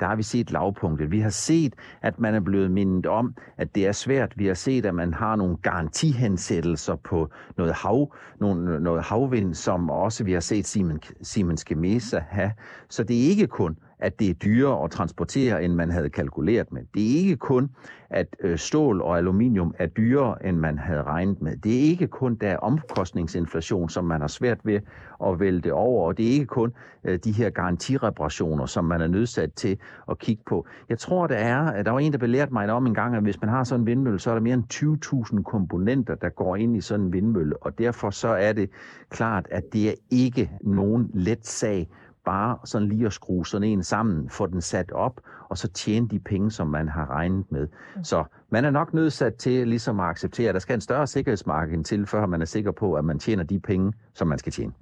Der 0.00 0.06
har 0.06 0.16
vi 0.16 0.22
set 0.22 0.50
lavpunktet. 0.50 1.10
Vi 1.10 1.20
har 1.20 1.30
set, 1.30 1.74
at 2.02 2.18
man 2.18 2.34
er 2.34 2.40
blevet 2.40 2.70
mindet 2.70 3.06
om, 3.06 3.34
at 3.56 3.74
det 3.74 3.86
er 3.86 3.92
svært. 3.92 4.32
Vi 4.36 4.46
har 4.46 4.54
set, 4.54 4.86
at 4.86 4.94
man 4.94 5.14
har 5.14 5.36
nogle 5.36 5.56
garantihensættelser 5.56 6.96
på 6.96 7.28
noget, 7.56 7.72
hav, 7.72 8.14
nogle, 8.40 8.80
noget 8.80 9.02
havvind, 9.02 9.54
som 9.54 9.90
også 9.90 10.24
vi 10.24 10.32
har 10.32 10.40
set 10.40 10.66
Siemens, 10.66 11.12
Siemens 11.22 11.64
Gamesa 11.64 12.18
have. 12.28 12.52
Så 12.88 13.04
det 13.04 13.16
er 13.16 13.28
ikke 13.30 13.46
kun 13.46 13.76
at 13.98 14.18
det 14.18 14.30
er 14.30 14.34
dyrere 14.34 14.84
at 14.84 14.90
transportere, 14.90 15.64
end 15.64 15.74
man 15.74 15.90
havde 15.90 16.10
kalkuleret 16.10 16.72
med. 16.72 16.82
Det 16.94 17.02
er 17.02 17.18
ikke 17.18 17.36
kun, 17.36 17.70
at 18.10 18.36
øh, 18.40 18.58
stål 18.58 19.00
og 19.00 19.18
aluminium 19.18 19.74
er 19.78 19.86
dyrere, 19.86 20.46
end 20.46 20.56
man 20.56 20.78
havde 20.78 21.02
regnet 21.02 21.42
med. 21.42 21.56
Det 21.56 21.76
er 21.76 21.80
ikke 21.80 22.06
kun, 22.06 22.34
der 22.34 22.48
er 22.48 22.56
omkostningsinflation, 22.56 23.88
som 23.88 24.04
man 24.04 24.20
har 24.20 24.28
svært 24.28 24.58
ved 24.64 24.80
at 25.24 25.40
vælte 25.40 25.72
over, 25.72 26.06
og 26.06 26.18
det 26.18 26.26
er 26.26 26.30
ikke 26.30 26.46
kun 26.46 26.72
øh, 27.04 27.18
de 27.24 27.32
her 27.32 27.50
garantireparationer, 27.50 28.66
som 28.66 28.84
man 28.84 29.00
er 29.00 29.06
nødsat 29.06 29.52
til 29.52 29.78
at 30.10 30.18
kigge 30.18 30.42
på. 30.46 30.66
Jeg 30.88 30.98
tror, 30.98 31.26
der 31.26 31.36
er, 31.36 31.82
der 31.82 31.90
var 31.90 31.98
en, 31.98 32.12
der 32.12 32.18
belærte 32.18 32.52
mig 32.52 32.70
om 32.70 32.86
en 32.86 32.94
gang, 32.94 33.16
at 33.16 33.22
hvis 33.22 33.40
man 33.40 33.50
har 33.50 33.64
sådan 33.64 33.80
en 33.80 33.86
vindmølle, 33.86 34.18
så 34.18 34.30
er 34.30 34.34
der 34.34 34.42
mere 34.42 34.54
end 34.54 35.34
20.000 35.36 35.42
komponenter, 35.42 36.14
der 36.14 36.28
går 36.28 36.56
ind 36.56 36.76
i 36.76 36.80
sådan 36.80 37.06
en 37.06 37.12
vindmølle, 37.12 37.62
og 37.62 37.78
derfor 37.78 38.10
så 38.10 38.28
er 38.28 38.52
det 38.52 38.70
klart, 39.10 39.46
at 39.50 39.64
det 39.72 39.88
er 39.88 39.94
ikke 40.10 40.50
nogen 40.60 41.10
let 41.14 41.46
sag 41.46 41.88
bare 42.24 42.58
sådan 42.64 42.88
lige 42.88 43.06
at 43.06 43.12
skrue 43.12 43.46
sådan 43.46 43.68
en 43.68 43.82
sammen, 43.82 44.30
få 44.30 44.46
den 44.46 44.60
sat 44.60 44.92
op, 44.92 45.20
og 45.48 45.58
så 45.58 45.68
tjene 45.68 46.08
de 46.08 46.18
penge, 46.18 46.50
som 46.50 46.66
man 46.66 46.88
har 46.88 47.10
regnet 47.10 47.52
med. 47.52 47.68
Mm. 47.96 48.04
Så 48.04 48.24
man 48.50 48.64
er 48.64 48.70
nok 48.70 48.94
nødsat 48.94 49.34
til 49.34 49.68
ligesom 49.68 50.00
at 50.00 50.06
acceptere, 50.06 50.48
at 50.48 50.54
der 50.54 50.60
skal 50.60 50.74
en 50.74 50.80
større 50.80 51.06
sikkerhedsmarked 51.06 51.84
til, 51.84 52.06
før 52.06 52.26
man 52.26 52.42
er 52.42 52.46
sikker 52.46 52.70
på, 52.72 52.94
at 52.94 53.04
man 53.04 53.18
tjener 53.18 53.44
de 53.44 53.60
penge, 53.60 53.92
som 54.14 54.28
man 54.28 54.38
skal 54.38 54.52
tjene. 54.52 54.72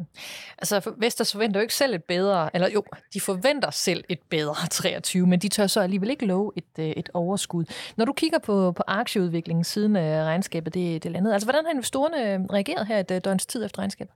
Altså, 0.59 0.93
Vestas 0.97 1.33
forventer 1.33 1.61
jo 1.61 1.63
ikke 1.63 1.75
selv 1.75 1.95
et 1.95 2.05
bedre, 2.05 2.51
eller 2.55 2.69
jo, 2.75 2.83
de 3.15 3.21
forventer 3.21 3.71
selv 3.71 4.05
et 4.09 4.21
bedre 4.31 4.69
23, 4.71 5.27
men 5.27 5.39
de 5.39 5.49
tør 5.49 5.67
så 5.67 5.81
alligevel 5.81 6.11
ikke 6.11 6.27
love 6.27 6.53
et, 6.57 6.65
øh, 6.79 6.87
et 6.87 7.09
overskud. 7.15 7.65
Når 7.97 8.05
du 8.05 8.13
kigger 8.13 8.39
på, 8.39 8.73
på 8.73 8.83
aktieudviklingen 8.87 9.65
siden 9.65 9.97
øh, 9.97 10.03
regnskabet 10.03 10.75
det, 10.75 11.03
det 11.03 11.13
landede, 11.13 11.35
altså 11.35 11.47
hvordan 11.47 11.65
har 11.65 11.73
investorerne 11.73 12.35
øh, 12.35 12.41
reageret 12.41 12.87
her 12.87 12.99
et 12.99 13.25
døgns 13.25 13.47
tid 13.47 13.65
efter 13.65 13.79
regnskabet? 13.79 14.15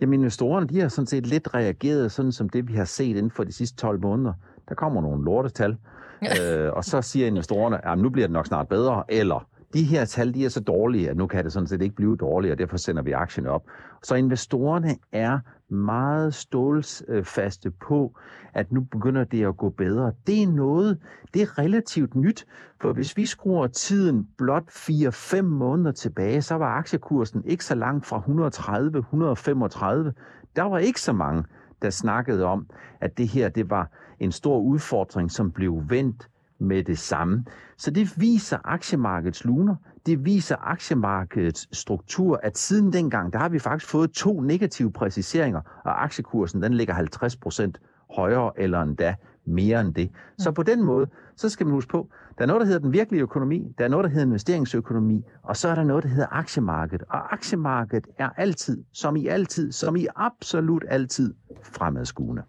Jamen 0.00 0.20
investorerne, 0.20 0.66
de 0.66 0.80
har 0.80 0.88
sådan 0.88 1.06
set 1.06 1.26
lidt 1.26 1.54
reageret, 1.54 2.12
sådan 2.12 2.32
som 2.32 2.48
det, 2.48 2.68
vi 2.68 2.74
har 2.74 2.84
set 2.84 3.16
inden 3.16 3.30
for 3.30 3.44
de 3.44 3.52
sidste 3.52 3.76
12 3.76 4.00
måneder. 4.00 4.32
Der 4.68 4.74
kommer 4.74 5.02
nogle 5.02 5.24
lortetal, 5.24 5.76
øh, 6.22 6.72
og 6.72 6.84
så 6.84 7.02
siger 7.02 7.26
investorerne, 7.26 7.86
at 7.88 7.98
nu 7.98 8.10
bliver 8.10 8.26
det 8.26 8.32
nok 8.32 8.46
snart 8.46 8.68
bedre, 8.68 9.04
eller 9.08 9.46
de 9.74 9.84
her 9.84 10.04
tal, 10.04 10.34
de 10.34 10.44
er 10.44 10.48
så 10.48 10.60
dårlige, 10.60 11.10
at 11.10 11.16
nu 11.16 11.26
kan 11.26 11.44
det 11.44 11.52
sådan 11.52 11.66
set 11.66 11.82
ikke 11.82 11.94
blive 11.94 12.16
dårligere, 12.16 12.54
og 12.54 12.58
derfor 12.58 12.76
sender 12.76 13.02
vi 13.02 13.12
aktien 13.12 13.46
op. 13.46 13.64
Så 14.02 14.14
investorerne 14.14 14.96
er 15.12 15.38
meget 15.68 16.34
stålsfaste 16.34 17.70
på, 17.70 18.18
at 18.54 18.72
nu 18.72 18.80
begynder 18.80 19.24
det 19.24 19.46
at 19.46 19.56
gå 19.56 19.68
bedre. 19.68 20.12
Det 20.26 20.42
er 20.42 20.46
noget, 20.46 20.98
det 21.34 21.42
er 21.42 21.58
relativt 21.58 22.14
nyt, 22.14 22.46
for 22.80 22.92
hvis 22.92 23.16
vi 23.16 23.26
skruer 23.26 23.66
tiden 23.66 24.28
blot 24.38 24.68
4-5 24.68 25.42
måneder 25.42 25.92
tilbage, 25.92 26.42
så 26.42 26.54
var 26.54 26.76
aktiekursen 26.78 27.42
ikke 27.44 27.64
så 27.64 27.74
langt 27.74 28.06
fra 28.06 28.18
130-135. 28.18 30.12
Der 30.56 30.62
var 30.62 30.78
ikke 30.78 31.00
så 31.00 31.12
mange, 31.12 31.44
der 31.82 31.90
snakkede 31.90 32.44
om, 32.44 32.66
at 33.00 33.18
det 33.18 33.28
her 33.28 33.48
det 33.48 33.70
var 33.70 33.90
en 34.20 34.32
stor 34.32 34.58
udfordring, 34.58 35.30
som 35.30 35.50
blev 35.50 35.82
vendt 35.88 36.28
med 36.58 36.84
det 36.84 36.98
samme. 36.98 37.44
Så 37.76 37.90
det 37.90 38.20
viser 38.20 38.58
aktiemarkedets 38.64 39.44
luner, 39.44 39.74
det 40.06 40.24
viser 40.24 40.56
aktiemarkedets 40.60 41.78
struktur, 41.78 42.40
at 42.42 42.58
siden 42.58 42.92
dengang, 42.92 43.32
der 43.32 43.38
har 43.38 43.48
vi 43.48 43.58
faktisk 43.58 43.90
fået 43.90 44.10
to 44.10 44.40
negative 44.40 44.92
præciseringer, 44.92 45.60
og 45.84 46.04
aktiekursen 46.04 46.62
den 46.62 46.74
ligger 46.74 46.94
50 46.94 47.36
procent 47.36 47.80
højere 48.16 48.52
eller 48.56 48.82
endda 48.82 49.14
mere 49.46 49.80
end 49.80 49.94
det. 49.94 50.10
Så 50.38 50.52
på 50.52 50.62
den 50.62 50.84
måde, 50.84 51.06
så 51.36 51.48
skal 51.48 51.66
man 51.66 51.72
huske 51.72 51.90
på, 51.90 52.08
der 52.38 52.42
er 52.44 52.46
noget, 52.46 52.60
der 52.60 52.66
hedder 52.66 52.80
den 52.80 52.92
virkelige 52.92 53.22
økonomi, 53.22 53.74
der 53.78 53.84
er 53.84 53.88
noget, 53.88 54.04
der 54.04 54.10
hedder 54.10 54.26
investeringsøkonomi, 54.26 55.24
og 55.42 55.56
så 55.56 55.68
er 55.68 55.74
der 55.74 55.84
noget, 55.84 56.04
der 56.04 56.10
hedder 56.10 56.26
aktiemarkedet. 56.30 57.04
Og 57.08 57.32
aktiemarkedet 57.32 58.06
er 58.18 58.28
altid, 58.36 58.84
som 58.92 59.16
i 59.16 59.26
altid, 59.26 59.72
som 59.72 59.96
i 59.96 60.06
absolut 60.16 60.84
altid, 60.88 61.34
fremadskuende. 61.62 62.42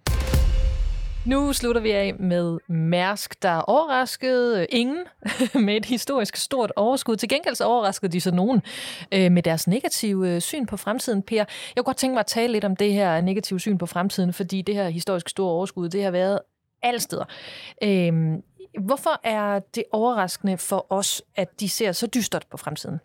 Nu 1.26 1.54
slutter 1.54 1.82
vi 1.82 1.92
af 1.92 2.16
med 2.20 2.58
Mærsk, 2.68 3.44
der 3.44 3.62
overraskede 3.62 4.62
øh, 4.62 4.66
ingen 4.70 4.98
med 5.66 5.78
et 5.78 5.86
historisk 5.86 6.36
stort 6.36 6.72
overskud. 6.76 7.16
Til 7.16 7.30
gengæld 7.30 7.56
så 7.56 7.66
overraskede 7.66 8.12
de 8.12 8.22
så 8.22 8.32
nogen 8.32 8.62
øh, 9.12 9.32
med 9.32 9.44
deres 9.44 9.68
negative 9.68 10.30
øh, 10.30 10.42
syn 10.42 10.66
på 10.66 10.78
fremtiden. 10.78 11.22
Per, 11.22 11.36
jeg 11.36 11.46
kunne 11.78 11.84
godt 11.84 11.98
tænke 11.98 12.14
mig 12.14 12.20
at 12.20 12.26
tale 12.26 12.54
lidt 12.54 12.66
om 12.66 12.76
det 12.76 12.94
her 12.94 13.22
negative 13.22 13.60
syn 13.60 13.78
på 13.78 13.86
fremtiden, 13.86 14.34
fordi 14.34 14.62
det 14.62 14.76
her 14.76 14.90
historisk 14.90 15.30
store 15.30 15.52
overskud, 15.52 15.90
det 15.90 16.04
har 16.04 16.12
været 16.12 16.40
alle 16.82 17.00
steder. 17.00 17.26
Øhm, 17.84 18.42
hvorfor 18.80 19.20
er 19.24 19.60
det 19.76 19.84
overraskende 19.92 20.58
for 20.58 20.86
os, 20.90 21.22
at 21.36 21.60
de 21.60 21.70
ser 21.70 21.92
så 21.92 22.08
dystert 22.08 22.46
på 22.52 22.58
fremtiden? 22.58 23.00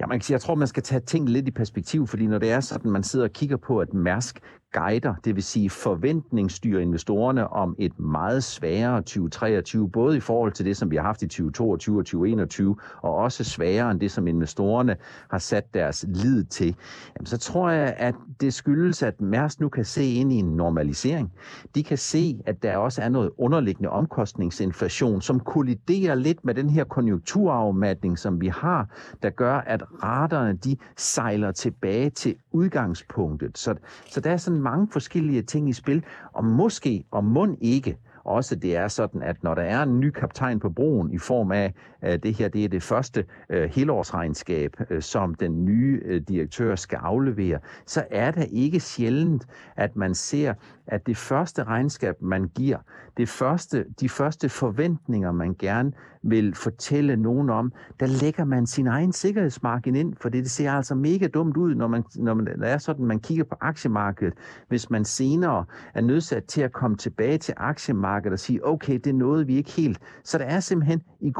Ja, 0.00 0.06
man 0.06 0.18
kan 0.18 0.24
sige, 0.24 0.34
jeg 0.34 0.40
tror, 0.40 0.54
man 0.54 0.68
skal 0.68 0.82
tage 0.82 1.00
ting 1.00 1.28
lidt 1.28 1.48
i 1.48 1.50
perspektiv, 1.50 2.06
fordi 2.06 2.26
når 2.26 2.38
det 2.38 2.50
er 2.50 2.60
sådan, 2.60 2.90
man 2.90 3.02
sidder 3.02 3.24
og 3.24 3.32
kigger 3.32 3.56
på, 3.56 3.78
at 3.78 3.94
Mærsk 3.94 4.40
guider, 4.72 5.14
det 5.24 5.34
vil 5.34 5.42
sige 5.42 5.70
forventningsstyrer 5.70 6.80
investorerne 6.80 7.48
om 7.48 7.76
et 7.78 7.98
meget 7.98 8.44
sværere 8.44 8.96
2023, 8.96 9.90
både 9.90 10.16
i 10.16 10.20
forhold 10.20 10.52
til 10.52 10.64
det, 10.64 10.76
som 10.76 10.90
vi 10.90 10.96
har 10.96 11.02
haft 11.02 11.22
i 11.22 11.26
2022 11.26 11.98
og 11.98 12.04
2021, 12.04 12.76
og 13.02 13.14
også 13.14 13.44
sværere 13.44 13.90
end 13.90 14.00
det, 14.00 14.10
som 14.10 14.26
investorerne 14.26 14.96
har 15.30 15.38
sat 15.38 15.74
deres 15.74 16.04
lid 16.08 16.44
til, 16.44 16.76
jamen, 17.16 17.26
så 17.26 17.38
tror 17.38 17.70
jeg, 17.70 17.94
at 17.96 18.14
det 18.40 18.54
skyldes, 18.54 19.02
at 19.02 19.20
Mærsk 19.20 19.60
nu 19.60 19.68
kan 19.68 19.84
se 19.84 20.04
ind 20.04 20.32
i 20.32 20.36
en 20.36 20.56
normalisering. 20.56 21.32
De 21.74 21.82
kan 21.82 21.98
se, 21.98 22.40
at 22.46 22.62
der 22.62 22.76
også 22.76 23.02
er 23.02 23.08
noget 23.08 23.30
underliggende 23.38 23.88
omkostningsinflation, 23.90 25.20
som 25.20 25.40
kolliderer 25.40 26.14
lidt 26.14 26.44
med 26.44 26.54
den 26.54 26.70
her 26.70 26.84
konjunkturafmatning, 26.84 28.18
som 28.18 28.40
vi 28.40 28.48
har, 28.48 28.88
der 29.22 29.30
gør, 29.30 29.54
at 29.54 29.82
raterne 30.02 30.52
de 30.52 30.76
sejler 30.96 31.52
tilbage 31.52 32.10
til 32.10 32.34
udgangspunktet. 32.52 33.58
Så, 33.58 33.74
så 34.06 34.20
der 34.20 34.30
er 34.30 34.36
sådan 34.36 34.59
mange 34.60 34.88
forskellige 34.92 35.42
ting 35.42 35.68
i 35.68 35.72
spil, 35.72 36.04
og 36.32 36.44
måske 36.44 37.04
og 37.10 37.24
mund 37.24 37.56
ikke, 37.60 37.98
også 38.24 38.54
det 38.54 38.76
er 38.76 38.88
sådan, 38.88 39.22
at 39.22 39.42
når 39.42 39.54
der 39.54 39.62
er 39.62 39.82
en 39.82 40.00
ny 40.00 40.10
kaptajn 40.10 40.60
på 40.60 40.70
broen 40.70 41.12
i 41.12 41.18
form 41.18 41.52
af, 41.52 41.74
det 42.02 42.34
her 42.34 42.48
det 42.48 42.64
er 42.64 42.68
det 42.68 42.82
første 42.82 43.24
uh, 43.54 43.62
helårsregnskab, 43.62 44.76
uh, 44.90 45.00
som 45.00 45.34
den 45.34 45.64
nye 45.64 46.20
direktør 46.28 46.74
skal 46.74 46.98
aflevere, 47.02 47.58
så 47.86 48.04
er 48.10 48.30
det 48.30 48.48
ikke 48.52 48.80
sjældent, 48.80 49.46
at 49.76 49.96
man 49.96 50.14
ser, 50.14 50.54
at 50.86 51.06
det 51.06 51.16
første 51.16 51.64
regnskab, 51.64 52.22
man 52.22 52.48
giver, 52.54 52.78
det 53.16 53.28
første, 53.28 53.84
de 54.00 54.08
første 54.08 54.48
forventninger, 54.48 55.32
man 55.32 55.56
gerne 55.58 55.92
vil 56.22 56.54
fortælle 56.54 57.16
nogen 57.16 57.50
om, 57.50 57.72
der 58.00 58.06
lægger 58.06 58.44
man 58.44 58.66
sin 58.66 58.86
egen 58.86 59.12
sikkerhedsmargin 59.12 59.96
ind, 59.96 60.14
for 60.20 60.28
det 60.28 60.50
ser 60.50 60.72
altså 60.72 60.94
mega 60.94 61.26
dumt 61.26 61.56
ud, 61.56 61.74
når 61.74 61.88
man, 61.88 62.04
når 62.14 62.34
man 62.34 62.62
er 62.62 62.78
sådan, 62.78 63.04
man 63.04 63.20
kigger 63.20 63.44
på 63.44 63.56
aktiemarkedet, 63.60 64.34
hvis 64.68 64.90
man 64.90 65.04
senere 65.04 65.64
er 65.94 66.00
nødsat 66.00 66.44
til 66.44 66.60
at 66.62 66.72
komme 66.72 66.96
tilbage 66.96 67.38
til 67.38 67.54
aktiemarkedet 67.56 68.32
og 68.32 68.38
sige, 68.38 68.66
okay, 68.66 68.94
det 68.94 69.06
er 69.06 69.12
noget, 69.14 69.46
vi 69.46 69.56
ikke 69.56 69.70
helt. 69.70 69.98
Så 70.24 70.38
der 70.38 70.44
er 70.44 70.60
simpelthen 70.60 71.02
i 71.20 71.30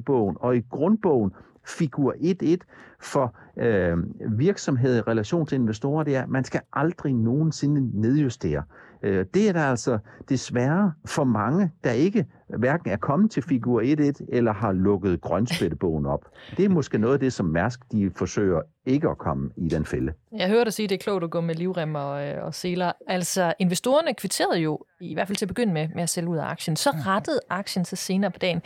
grønspættebogen 0.00 0.36
og 0.40 0.56
i 0.56 0.62
grundbogen 0.70 1.32
figur 1.64 2.12
1.1 2.12 2.56
for 3.00 3.36
øh, 3.58 3.96
virksomhed 4.38 4.96
i 4.96 5.00
relation 5.00 5.46
til 5.46 5.56
investorer, 5.56 6.04
det 6.04 6.16
er, 6.16 6.22
at 6.22 6.28
man 6.28 6.44
skal 6.44 6.60
aldrig 6.72 7.14
nogensinde 7.14 8.00
nedjustere. 8.00 8.62
Øh, 9.02 9.26
det 9.34 9.48
er 9.48 9.52
der 9.52 9.62
altså 9.62 9.98
desværre 10.28 10.92
for 11.06 11.24
mange, 11.24 11.70
der 11.84 11.90
ikke 11.90 12.26
hverken 12.58 12.90
er 12.90 12.96
kommet 12.96 13.30
til 13.30 13.42
figur 13.42 13.82
1.1 13.82 14.26
eller 14.28 14.52
har 14.52 14.72
lukket 14.72 15.20
grønspættebogen 15.20 16.06
op. 16.06 16.24
Det 16.56 16.64
er 16.64 16.68
måske 16.68 16.98
noget 16.98 17.14
af 17.14 17.20
det, 17.20 17.32
som 17.32 17.46
Mærsk 17.46 17.80
de 17.92 18.10
forsøger 18.16 18.60
ikke 18.86 19.08
at 19.08 19.18
komme 19.18 19.50
i 19.56 19.68
den 19.68 19.86
fælde. 19.86 20.12
Jeg 20.36 20.48
hørte 20.48 20.64
dig 20.64 20.72
sige, 20.72 20.84
at 20.84 20.90
det 20.90 20.96
er 20.96 21.02
klogt 21.02 21.24
at 21.24 21.30
gå 21.30 21.40
med 21.40 21.54
livrem 21.54 21.94
og, 21.94 22.26
øh, 22.26 22.44
og 22.44 22.54
seler. 22.54 22.92
Altså, 23.06 23.54
investorerne 23.58 24.14
kvitterede 24.14 24.58
jo, 24.58 24.84
i 25.00 25.14
hvert 25.14 25.26
fald 25.26 25.36
til 25.36 25.44
at 25.44 25.48
begynde 25.48 25.72
med, 25.72 25.88
med 25.94 26.02
at 26.02 26.08
sælge 26.08 26.28
ud 26.28 26.36
af 26.36 26.44
aktien. 26.44 26.76
Så 26.76 26.90
rettede 26.90 27.40
aktien 27.50 27.84
sig 27.84 27.98
senere 27.98 28.30
på 28.30 28.38
dagen. 28.38 28.62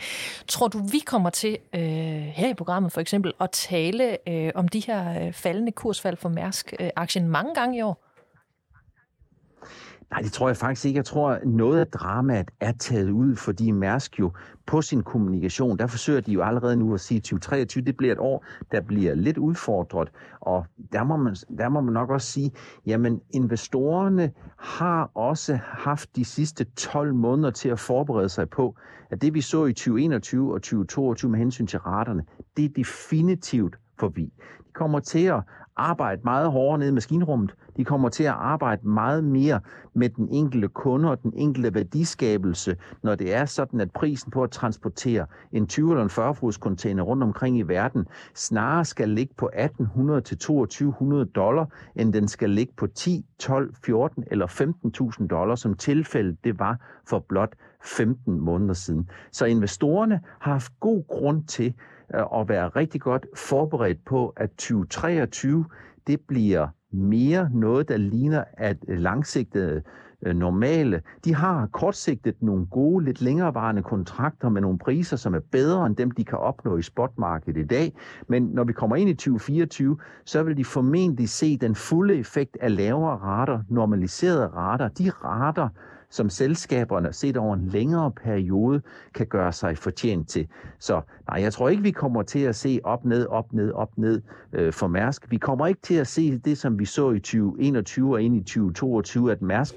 Tror 0.47 0.67
du, 0.67 0.77
vi 0.91 0.99
kommer 1.05 1.29
til 1.29 1.57
øh, 1.75 1.81
her 1.81 2.49
i 2.49 2.53
programmet 2.53 2.91
for 2.91 3.01
eksempel 3.01 3.33
at 3.41 3.49
tale 3.51 4.24
øh, 4.27 4.51
om 4.55 4.67
de 4.67 4.79
her 4.79 5.25
øh, 5.25 5.33
faldende 5.33 5.71
kursfald 5.71 6.17
for 6.17 6.29
Mærsk-aktien 6.29 7.25
øh, 7.25 7.31
mange 7.31 7.55
gange 7.55 7.77
i 7.77 7.81
år? 7.81 8.05
Nej, 10.11 10.21
det 10.21 10.31
tror 10.31 10.49
jeg 10.49 10.57
faktisk 10.57 10.85
ikke. 10.85 10.97
Jeg 10.97 11.05
tror, 11.05 11.39
noget 11.45 11.79
af 11.79 11.87
dramaet 11.87 12.51
er 12.59 12.71
taget 12.71 13.09
ud, 13.09 13.35
fordi 13.35 13.71
Mærsk 13.71 14.19
jo 14.19 14.31
på 14.65 14.81
sin 14.81 15.03
kommunikation, 15.03 15.77
der 15.77 15.87
forsøger 15.87 16.21
de 16.21 16.31
jo 16.31 16.43
allerede 16.43 16.77
nu 16.77 16.93
at 16.93 16.99
sige, 16.99 17.17
at 17.17 17.23
2023, 17.23 17.83
det 17.83 17.97
bliver 17.97 18.13
et 18.13 18.19
år, 18.19 18.45
der 18.71 18.81
bliver 18.81 19.15
lidt 19.15 19.37
udfordret. 19.37 20.11
Og 20.39 20.65
der 20.91 21.03
må 21.03 21.17
man, 21.17 21.35
der 21.57 21.69
må 21.69 21.81
man 21.81 21.93
nok 21.93 22.09
også 22.09 22.31
sige, 22.31 22.51
jamen 22.85 23.21
investorerne 23.29 24.31
har 24.57 25.11
også 25.13 25.59
haft 25.63 26.15
de 26.15 26.25
sidste 26.25 26.63
12 26.63 27.13
måneder 27.13 27.51
til 27.51 27.69
at 27.69 27.79
forberede 27.79 28.29
sig 28.29 28.49
på, 28.49 28.75
at 29.11 29.21
det 29.21 29.33
vi 29.33 29.41
så 29.41 29.65
i 29.65 29.73
2021 29.73 30.53
og 30.53 30.61
2022 30.61 31.31
med 31.31 31.39
hensyn 31.39 31.67
til 31.67 31.79
raterne, 31.79 32.23
det 32.57 32.65
er 32.65 32.69
definitivt 32.75 33.75
forbi. 33.99 34.33
De 34.67 34.73
kommer 34.73 34.99
til 34.99 35.25
at 35.25 35.41
arbejde 35.75 36.21
meget 36.23 36.51
hårdere 36.51 36.77
nede 36.77 36.89
i 36.89 36.93
maskinrummet. 36.93 37.55
De 37.77 37.85
kommer 37.85 38.09
til 38.09 38.23
at 38.23 38.33
arbejde 38.33 38.87
meget 38.87 39.23
mere 39.23 39.59
med 39.93 40.09
den 40.09 40.29
enkelte 40.29 40.67
kunde 40.67 41.11
og 41.11 41.23
den 41.23 41.33
enkelte 41.35 41.73
værdiskabelse, 41.73 42.77
når 43.03 43.15
det 43.15 43.33
er 43.33 43.45
sådan, 43.45 43.79
at 43.81 43.91
prisen 43.91 44.31
på 44.31 44.43
at 44.43 44.51
transportere 44.51 45.25
en 45.51 45.67
20 45.67 45.91
eller 45.91 46.03
en 46.03 46.09
40 46.09 46.35
fods 46.35 46.55
container 46.55 47.03
rundt 47.03 47.23
omkring 47.23 47.57
i 47.57 47.61
verden 47.61 48.07
snarere 48.35 48.85
skal 48.85 49.09
ligge 49.09 49.33
på 49.37 49.45
1800 49.45 50.21
til 50.21 50.37
2200 50.37 51.25
dollar, 51.25 51.65
end 51.95 52.13
den 52.13 52.27
skal 52.27 52.49
ligge 52.49 52.73
på 52.77 52.87
10, 52.87 53.25
12, 53.39 53.75
14 53.85 54.23
eller 54.31 54.47
15.000 55.21 55.27
dollar, 55.27 55.55
som 55.55 55.73
tilfældet 55.73 56.37
det 56.43 56.59
var 56.59 56.77
for 57.09 57.25
blot 57.29 57.55
15 57.83 58.39
måneder 58.39 58.73
siden. 58.73 59.09
Så 59.31 59.45
investorerne 59.45 60.19
har 60.39 60.51
haft 60.51 60.79
god 60.79 61.07
grund 61.07 61.43
til 61.43 61.73
og 62.13 62.41
at 62.41 62.49
være 62.49 62.67
rigtig 62.67 63.01
godt 63.01 63.25
forberedt 63.35 64.05
på, 64.05 64.33
at 64.37 64.49
2023 64.49 65.65
det 66.07 66.19
bliver 66.27 66.67
mere 66.91 67.49
noget, 67.53 67.89
der 67.89 67.97
ligner 67.97 68.43
at 68.53 68.77
øh, 68.87 68.99
langsigtede 68.99 69.81
øh, 70.25 70.35
normale. 70.35 71.01
De 71.25 71.35
har 71.35 71.67
kortsigtet 71.67 72.35
nogle 72.41 72.65
gode, 72.65 73.05
lidt 73.05 73.21
længerevarende 73.21 73.83
kontrakter 73.83 74.49
med 74.49 74.61
nogle 74.61 74.79
priser, 74.79 75.17
som 75.17 75.35
er 75.35 75.39
bedre 75.51 75.85
end 75.85 75.95
dem, 75.95 76.11
de 76.11 76.23
kan 76.23 76.37
opnå 76.37 76.77
i 76.77 76.81
spotmarkedet 76.81 77.61
i 77.61 77.67
dag. 77.67 77.93
Men 78.27 78.43
når 78.43 78.63
vi 78.63 78.73
kommer 78.73 78.95
ind 78.95 79.09
i 79.09 79.13
2024, 79.13 79.97
så 80.25 80.43
vil 80.43 80.57
de 80.57 80.65
formentlig 80.65 81.29
se 81.29 81.57
den 81.57 81.75
fulde 81.75 82.15
effekt 82.15 82.57
af 82.61 82.75
lavere 82.75 83.17
rater, 83.17 83.59
normaliserede 83.69 84.47
rater. 84.47 84.87
De 84.87 85.09
rater, 85.09 85.69
som 86.15 86.29
selskaberne 86.29 87.13
set 87.13 87.37
over 87.37 87.55
en 87.55 87.67
længere 87.67 88.11
periode 88.11 88.81
kan 89.13 89.27
gøre 89.27 89.53
sig 89.53 89.77
fortjent 89.77 90.29
til. 90.29 90.47
Så 90.79 91.01
nej, 91.29 91.41
jeg 91.41 91.53
tror 91.53 91.69
ikke, 91.69 91.83
vi 91.83 91.91
kommer 91.91 92.21
til 92.23 92.39
at 92.39 92.55
se 92.55 92.79
op, 92.83 93.05
ned, 93.05 93.27
op, 93.27 93.53
ned, 93.53 93.71
op, 93.71 93.97
ned 93.97 94.21
øh, 94.53 94.73
for 94.73 94.87
Mærsk. 94.87 95.31
Vi 95.31 95.37
kommer 95.37 95.67
ikke 95.67 95.81
til 95.81 95.95
at 95.95 96.07
se 96.07 96.37
det, 96.37 96.57
som 96.57 96.79
vi 96.79 96.85
så 96.85 97.11
i 97.11 97.19
2021 97.19 98.13
og 98.13 98.21
ind 98.21 98.35
i 98.35 98.39
2022, 98.39 99.31
at 99.31 99.41
Mærsk 99.41 99.75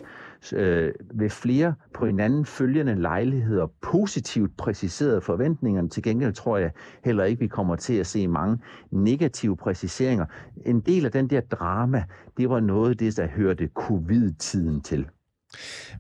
øh, 0.52 0.92
ved 1.14 1.30
flere 1.30 1.74
på 1.94 2.06
hinanden 2.06 2.44
følgende 2.44 2.94
lejligheder 2.94 3.66
positivt 3.80 4.56
præciserede 4.56 5.20
forventningerne. 5.20 5.88
Til 5.88 6.02
gengæld 6.02 6.32
tror 6.32 6.58
jeg 6.58 6.70
heller 7.04 7.24
ikke, 7.24 7.40
vi 7.40 7.46
kommer 7.46 7.76
til 7.76 7.94
at 7.94 8.06
se 8.06 8.28
mange 8.28 8.58
negative 8.90 9.56
præciseringer. 9.56 10.26
En 10.66 10.80
del 10.80 11.04
af 11.04 11.12
den 11.12 11.30
der 11.30 11.40
drama, 11.40 12.04
det 12.36 12.50
var 12.50 12.60
noget 12.60 12.90
af 12.90 12.96
det, 12.96 13.16
der 13.16 13.26
hørte 13.26 13.68
covid-tiden 13.74 14.80
til. 14.80 15.06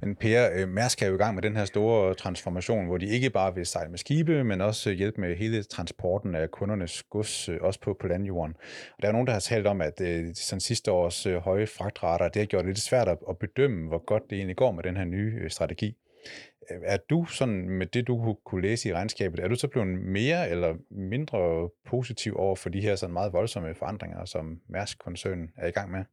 Men 0.00 0.16
Per, 0.16 0.50
øh, 0.54 0.68
Mærsk 0.68 1.02
er 1.02 1.06
jo 1.06 1.14
i 1.14 1.18
gang 1.18 1.34
med 1.34 1.42
den 1.42 1.56
her 1.56 1.64
store 1.64 2.14
transformation, 2.14 2.86
hvor 2.86 2.98
de 2.98 3.06
ikke 3.06 3.30
bare 3.30 3.54
vil 3.54 3.66
sejle 3.66 3.90
med 3.90 3.98
skibe, 3.98 4.44
men 4.44 4.60
også 4.60 4.90
øh, 4.90 4.96
hjælpe 4.96 5.20
med 5.20 5.36
hele 5.36 5.62
transporten 5.62 6.34
af 6.34 6.50
kundernes 6.50 7.02
gods, 7.02 7.48
øh, 7.48 7.58
også 7.60 7.80
på, 7.80 7.96
på 8.00 8.08
landjorden. 8.08 8.56
Og 8.96 9.02
der 9.02 9.08
er 9.08 9.12
nogen, 9.12 9.26
der 9.26 9.32
har 9.32 9.40
talt 9.40 9.66
om, 9.66 9.80
at 9.80 10.00
sådan 10.34 10.60
sidste 10.60 10.92
års 10.92 11.24
høje 11.44 11.66
fragtrater, 11.66 12.28
det 12.28 12.40
har 12.42 12.46
gjort 12.46 12.64
det 12.64 12.68
lidt 12.68 12.78
svært 12.78 13.08
at 13.08 13.38
bedømme, 13.38 13.88
hvor 13.88 14.04
godt 14.04 14.22
det 14.30 14.36
egentlig 14.36 14.56
går 14.56 14.72
med 14.72 14.82
den 14.82 14.96
her 14.96 15.04
nye 15.04 15.50
strategi. 15.50 15.96
Er 16.68 16.96
du 17.10 17.24
sådan, 17.24 17.68
med 17.68 17.86
det 17.86 18.06
du 18.06 18.36
kunne 18.44 18.62
læse 18.62 18.88
i 18.88 18.94
regnskabet, 18.94 19.40
er 19.40 19.48
du 19.48 19.54
så 19.54 19.68
blevet 19.68 19.88
mere 19.88 20.50
eller 20.50 20.74
mindre 20.90 21.70
positiv 21.86 22.36
over 22.36 22.56
for 22.56 22.68
de 22.68 22.80
her 22.80 22.96
sådan 22.96 23.12
meget 23.12 23.32
voldsomme 23.32 23.74
forandringer, 23.74 24.24
som 24.24 24.60
Mærsk-koncernen 24.68 25.50
er 25.56 25.66
i 25.66 25.70
gang 25.70 25.90
med? 25.90 26.04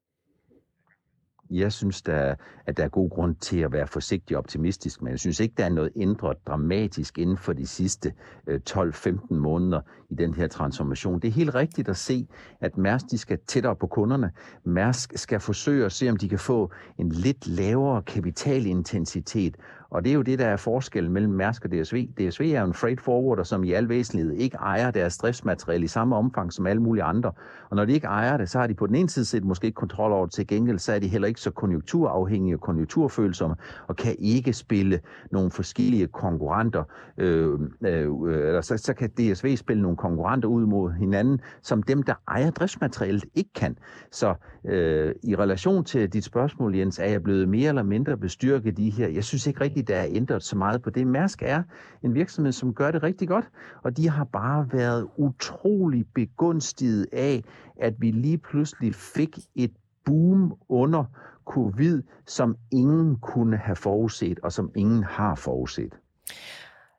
Jeg 1.49 1.71
synes, 1.71 2.01
der, 2.01 2.35
at 2.65 2.77
der 2.77 2.83
er 2.83 2.87
god 2.87 3.09
grund 3.09 3.35
til 3.35 3.59
at 3.59 3.71
være 3.71 3.87
forsigtig 3.87 4.37
optimistisk, 4.37 5.01
men 5.01 5.11
jeg 5.11 5.19
synes 5.19 5.39
ikke, 5.39 5.53
der 5.57 5.65
er 5.65 5.69
noget 5.69 5.91
ændret 5.95 6.37
dramatisk 6.47 7.17
inden 7.17 7.37
for 7.37 7.53
de 7.53 7.67
sidste 7.67 8.13
øh, 8.47 8.59
12-15 8.69 9.33
måneder 9.33 9.81
i 10.09 10.15
den 10.15 10.33
her 10.33 10.47
transformation. 10.47 11.19
Det 11.19 11.27
er 11.27 11.31
helt 11.31 11.55
rigtigt 11.55 11.89
at 11.89 11.97
se, 11.97 12.27
at 12.61 12.77
Mærsk 12.77 13.05
de 13.11 13.17
skal 13.17 13.39
tættere 13.47 13.75
på 13.75 13.87
kunderne. 13.87 14.31
Mærsk 14.63 15.13
skal 15.15 15.39
forsøge 15.39 15.85
at 15.85 15.91
se, 15.91 16.09
om 16.09 16.17
de 16.17 16.29
kan 16.29 16.39
få 16.39 16.71
en 16.97 17.09
lidt 17.09 17.47
lavere 17.47 18.01
kapitalintensitet, 18.01 19.55
og 19.89 20.03
det 20.03 20.09
er 20.09 20.13
jo 20.13 20.21
det, 20.21 20.39
der 20.39 20.45
er 20.45 20.57
forskellen 20.57 21.11
mellem 21.13 21.33
Mærsk 21.33 21.65
og 21.65 21.71
DSV. 21.71 22.07
DSV 22.07 22.41
er 22.41 22.59
jo 22.59 22.67
en 22.67 22.73
freight 22.73 23.01
forwarder, 23.01 23.43
som 23.43 23.63
i 23.63 23.71
al 23.71 23.89
væsentlighed 23.89 24.33
ikke 24.33 24.57
ejer 24.57 24.91
deres 24.91 25.17
driftsmateriel 25.17 25.83
i 25.83 25.87
samme 25.87 26.15
omfang 26.15 26.53
som 26.53 26.67
alle 26.67 26.81
mulige 26.81 27.03
andre. 27.03 27.31
Og 27.69 27.75
når 27.75 27.85
de 27.85 27.93
ikke 27.93 28.07
ejer 28.07 28.37
det, 28.37 28.49
så 28.49 28.59
har 28.59 28.67
de 28.67 28.73
på 28.73 28.87
den 28.87 28.95
ene 28.95 29.09
side 29.09 29.25
set 29.25 29.43
måske 29.43 29.65
ikke 29.65 29.75
kontrol 29.75 30.11
over 30.11 30.25
det. 30.25 30.33
Til 30.33 30.47
gengæld 30.47 30.79
så 30.79 30.93
er 30.93 30.99
de 30.99 31.07
heller 31.07 31.27
ikke 31.27 31.41
så 31.41 31.51
konjunkturafhængige 31.51 32.55
og 32.55 32.61
konjunkturfølsomme, 32.61 33.55
og 33.87 33.95
kan 33.95 34.15
ikke 34.19 34.53
spille 34.53 34.99
nogle 35.31 35.51
forskellige 35.51 36.07
konkurrenter. 36.07 36.83
Øh, 37.17 37.59
øh, 37.85 38.09
eller 38.47 38.61
så, 38.61 38.77
så 38.77 38.93
kan 38.93 39.09
DSV 39.09 39.55
spille 39.55 39.81
nogle 39.81 39.97
konkurrenter 39.97 40.49
ud 40.49 40.65
mod 40.65 40.91
hinanden, 40.91 41.39
som 41.61 41.83
dem, 41.83 42.03
der 42.03 42.13
ejer 42.27 42.51
driftsmaterialet, 42.51 43.25
ikke 43.35 43.53
kan. 43.55 43.77
Så 44.11 44.33
øh, 44.65 45.15
i 45.23 45.35
relation 45.35 45.83
til 45.83 46.09
dit 46.09 46.23
spørgsmål, 46.23 46.75
Jens, 46.75 46.99
er 46.99 47.05
jeg 47.05 47.23
blevet 47.23 47.49
mere 47.49 47.69
eller 47.69 47.83
mindre 47.83 48.17
bestyrket 48.17 48.79
i 48.79 48.89
her. 48.89 49.07
Jeg 49.07 49.23
synes 49.23 49.47
ikke 49.47 49.61
rigtigt, 49.75 49.87
der 49.87 49.95
er 49.95 50.07
ændret 50.09 50.43
så 50.43 50.57
meget 50.57 50.81
på 50.81 50.89
det. 50.89 51.07
Mærsk 51.07 51.41
er 51.41 51.63
en 52.03 52.13
virksomhed, 52.13 52.51
som 52.51 52.73
gør 52.73 52.91
det 52.91 53.03
rigtig 53.03 53.27
godt, 53.27 53.45
og 53.83 53.97
de 53.97 54.09
har 54.09 54.23
bare 54.23 54.67
været 54.71 55.07
utrolig 55.17 56.05
begunstiget 56.15 57.07
af, 57.11 57.43
at 57.81 57.93
vi 57.99 58.11
lige 58.11 58.37
pludselig 58.37 58.95
fik 58.95 59.39
et 59.55 59.71
boom 60.05 60.53
under 60.69 61.03
covid, 61.45 62.01
som 62.25 62.55
ingen 62.71 63.15
kunne 63.15 63.57
have 63.57 63.75
forudset, 63.75 64.39
og 64.43 64.51
som 64.51 64.71
ingen 64.75 65.03
har 65.03 65.35
forudset. 65.35 65.93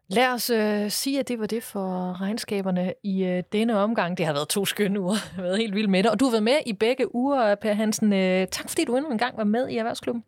Lad 0.08 0.32
os 0.32 0.50
øh, 0.50 0.90
sige, 0.90 1.20
at 1.20 1.28
det 1.28 1.40
var 1.40 1.46
det 1.46 1.62
for 1.62 2.20
regnskaberne 2.20 2.92
i 3.02 3.24
øh, 3.24 3.42
denne 3.52 3.78
omgang. 3.78 4.18
Det 4.18 4.26
har 4.26 4.32
været 4.32 4.48
to 4.48 4.64
skønne 4.64 5.00
uger. 5.00 5.12
Jeg 5.12 5.34
har 5.36 5.42
været 5.42 5.58
helt 5.58 5.74
vild 5.74 5.88
med 5.88 6.02
det. 6.02 6.10
Og 6.10 6.20
du 6.20 6.24
har 6.24 6.32
været 6.32 6.42
med 6.42 6.58
i 6.66 6.72
begge 6.72 7.14
uger, 7.14 7.54
Per 7.54 7.72
Hansen. 7.72 8.12
Øh, 8.12 8.46
tak 8.46 8.68
fordi 8.68 8.84
du 8.84 8.96
endnu 8.96 9.10
en 9.10 9.18
gang 9.18 9.36
var 9.36 9.44
med 9.44 9.68
i 9.68 9.76
Erhvervsklubben. 9.76 10.24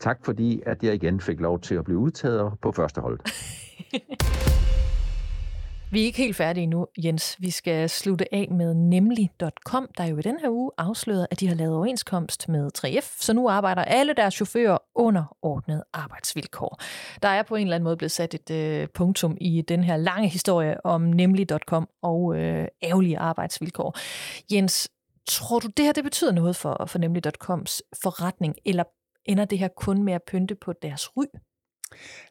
Tak 0.00 0.24
fordi, 0.24 0.62
at 0.66 0.82
jeg 0.82 0.94
igen 0.94 1.20
fik 1.20 1.40
lov 1.40 1.60
til 1.60 1.74
at 1.74 1.84
blive 1.84 1.98
udtaget 1.98 2.52
på 2.62 2.72
første 2.72 3.00
hold. 3.00 3.20
Vi 5.90 6.00
er 6.00 6.04
ikke 6.04 6.18
helt 6.18 6.36
færdige 6.36 6.66
nu, 6.66 6.86
Jens. 7.04 7.36
Vi 7.38 7.50
skal 7.50 7.90
slutte 7.90 8.34
af 8.34 8.48
med 8.50 8.74
nemlig.com, 8.74 9.88
der 9.98 10.04
jo 10.04 10.18
i 10.18 10.22
den 10.22 10.38
her 10.40 10.50
uge 10.50 10.70
afsløret, 10.78 11.26
at 11.30 11.40
de 11.40 11.48
har 11.48 11.54
lavet 11.54 11.74
overenskomst 11.74 12.48
med 12.48 12.70
3F, 12.78 13.16
så 13.20 13.32
nu 13.32 13.48
arbejder 13.48 13.84
alle 13.84 14.14
deres 14.14 14.34
chauffører 14.34 14.78
under 14.94 15.36
ordnet 15.42 15.82
arbejdsvilkår. 15.92 16.80
Der 17.22 17.28
er 17.28 17.42
på 17.42 17.56
en 17.56 17.62
eller 17.62 17.74
anden 17.74 17.84
måde 17.84 17.96
blevet 17.96 18.12
sat 18.12 18.34
et 18.34 18.50
øh, 18.50 18.88
punktum 18.94 19.36
i 19.40 19.60
den 19.60 19.84
her 19.84 19.96
lange 19.96 20.28
historie 20.28 20.86
om 20.86 21.02
nemlig.com 21.02 21.88
og 22.02 22.36
øh, 22.36 22.68
ærgerlige 22.82 23.18
arbejdsvilkår. 23.18 23.96
Jens, 24.52 24.88
tror 25.28 25.58
du, 25.58 25.68
det 25.76 25.84
her 25.84 25.92
det 25.92 26.04
betyder 26.04 26.32
noget 26.32 26.56
for, 26.56 26.84
for 26.86 26.98
nemlig.coms 26.98 27.82
forretning, 28.02 28.54
eller 28.64 28.84
ender 29.28 29.44
det 29.44 29.58
her 29.58 29.68
kun 29.68 30.02
med 30.02 30.12
at 30.12 30.22
pynte 30.22 30.54
på 30.54 30.72
deres 30.72 31.16
ry? 31.16 31.24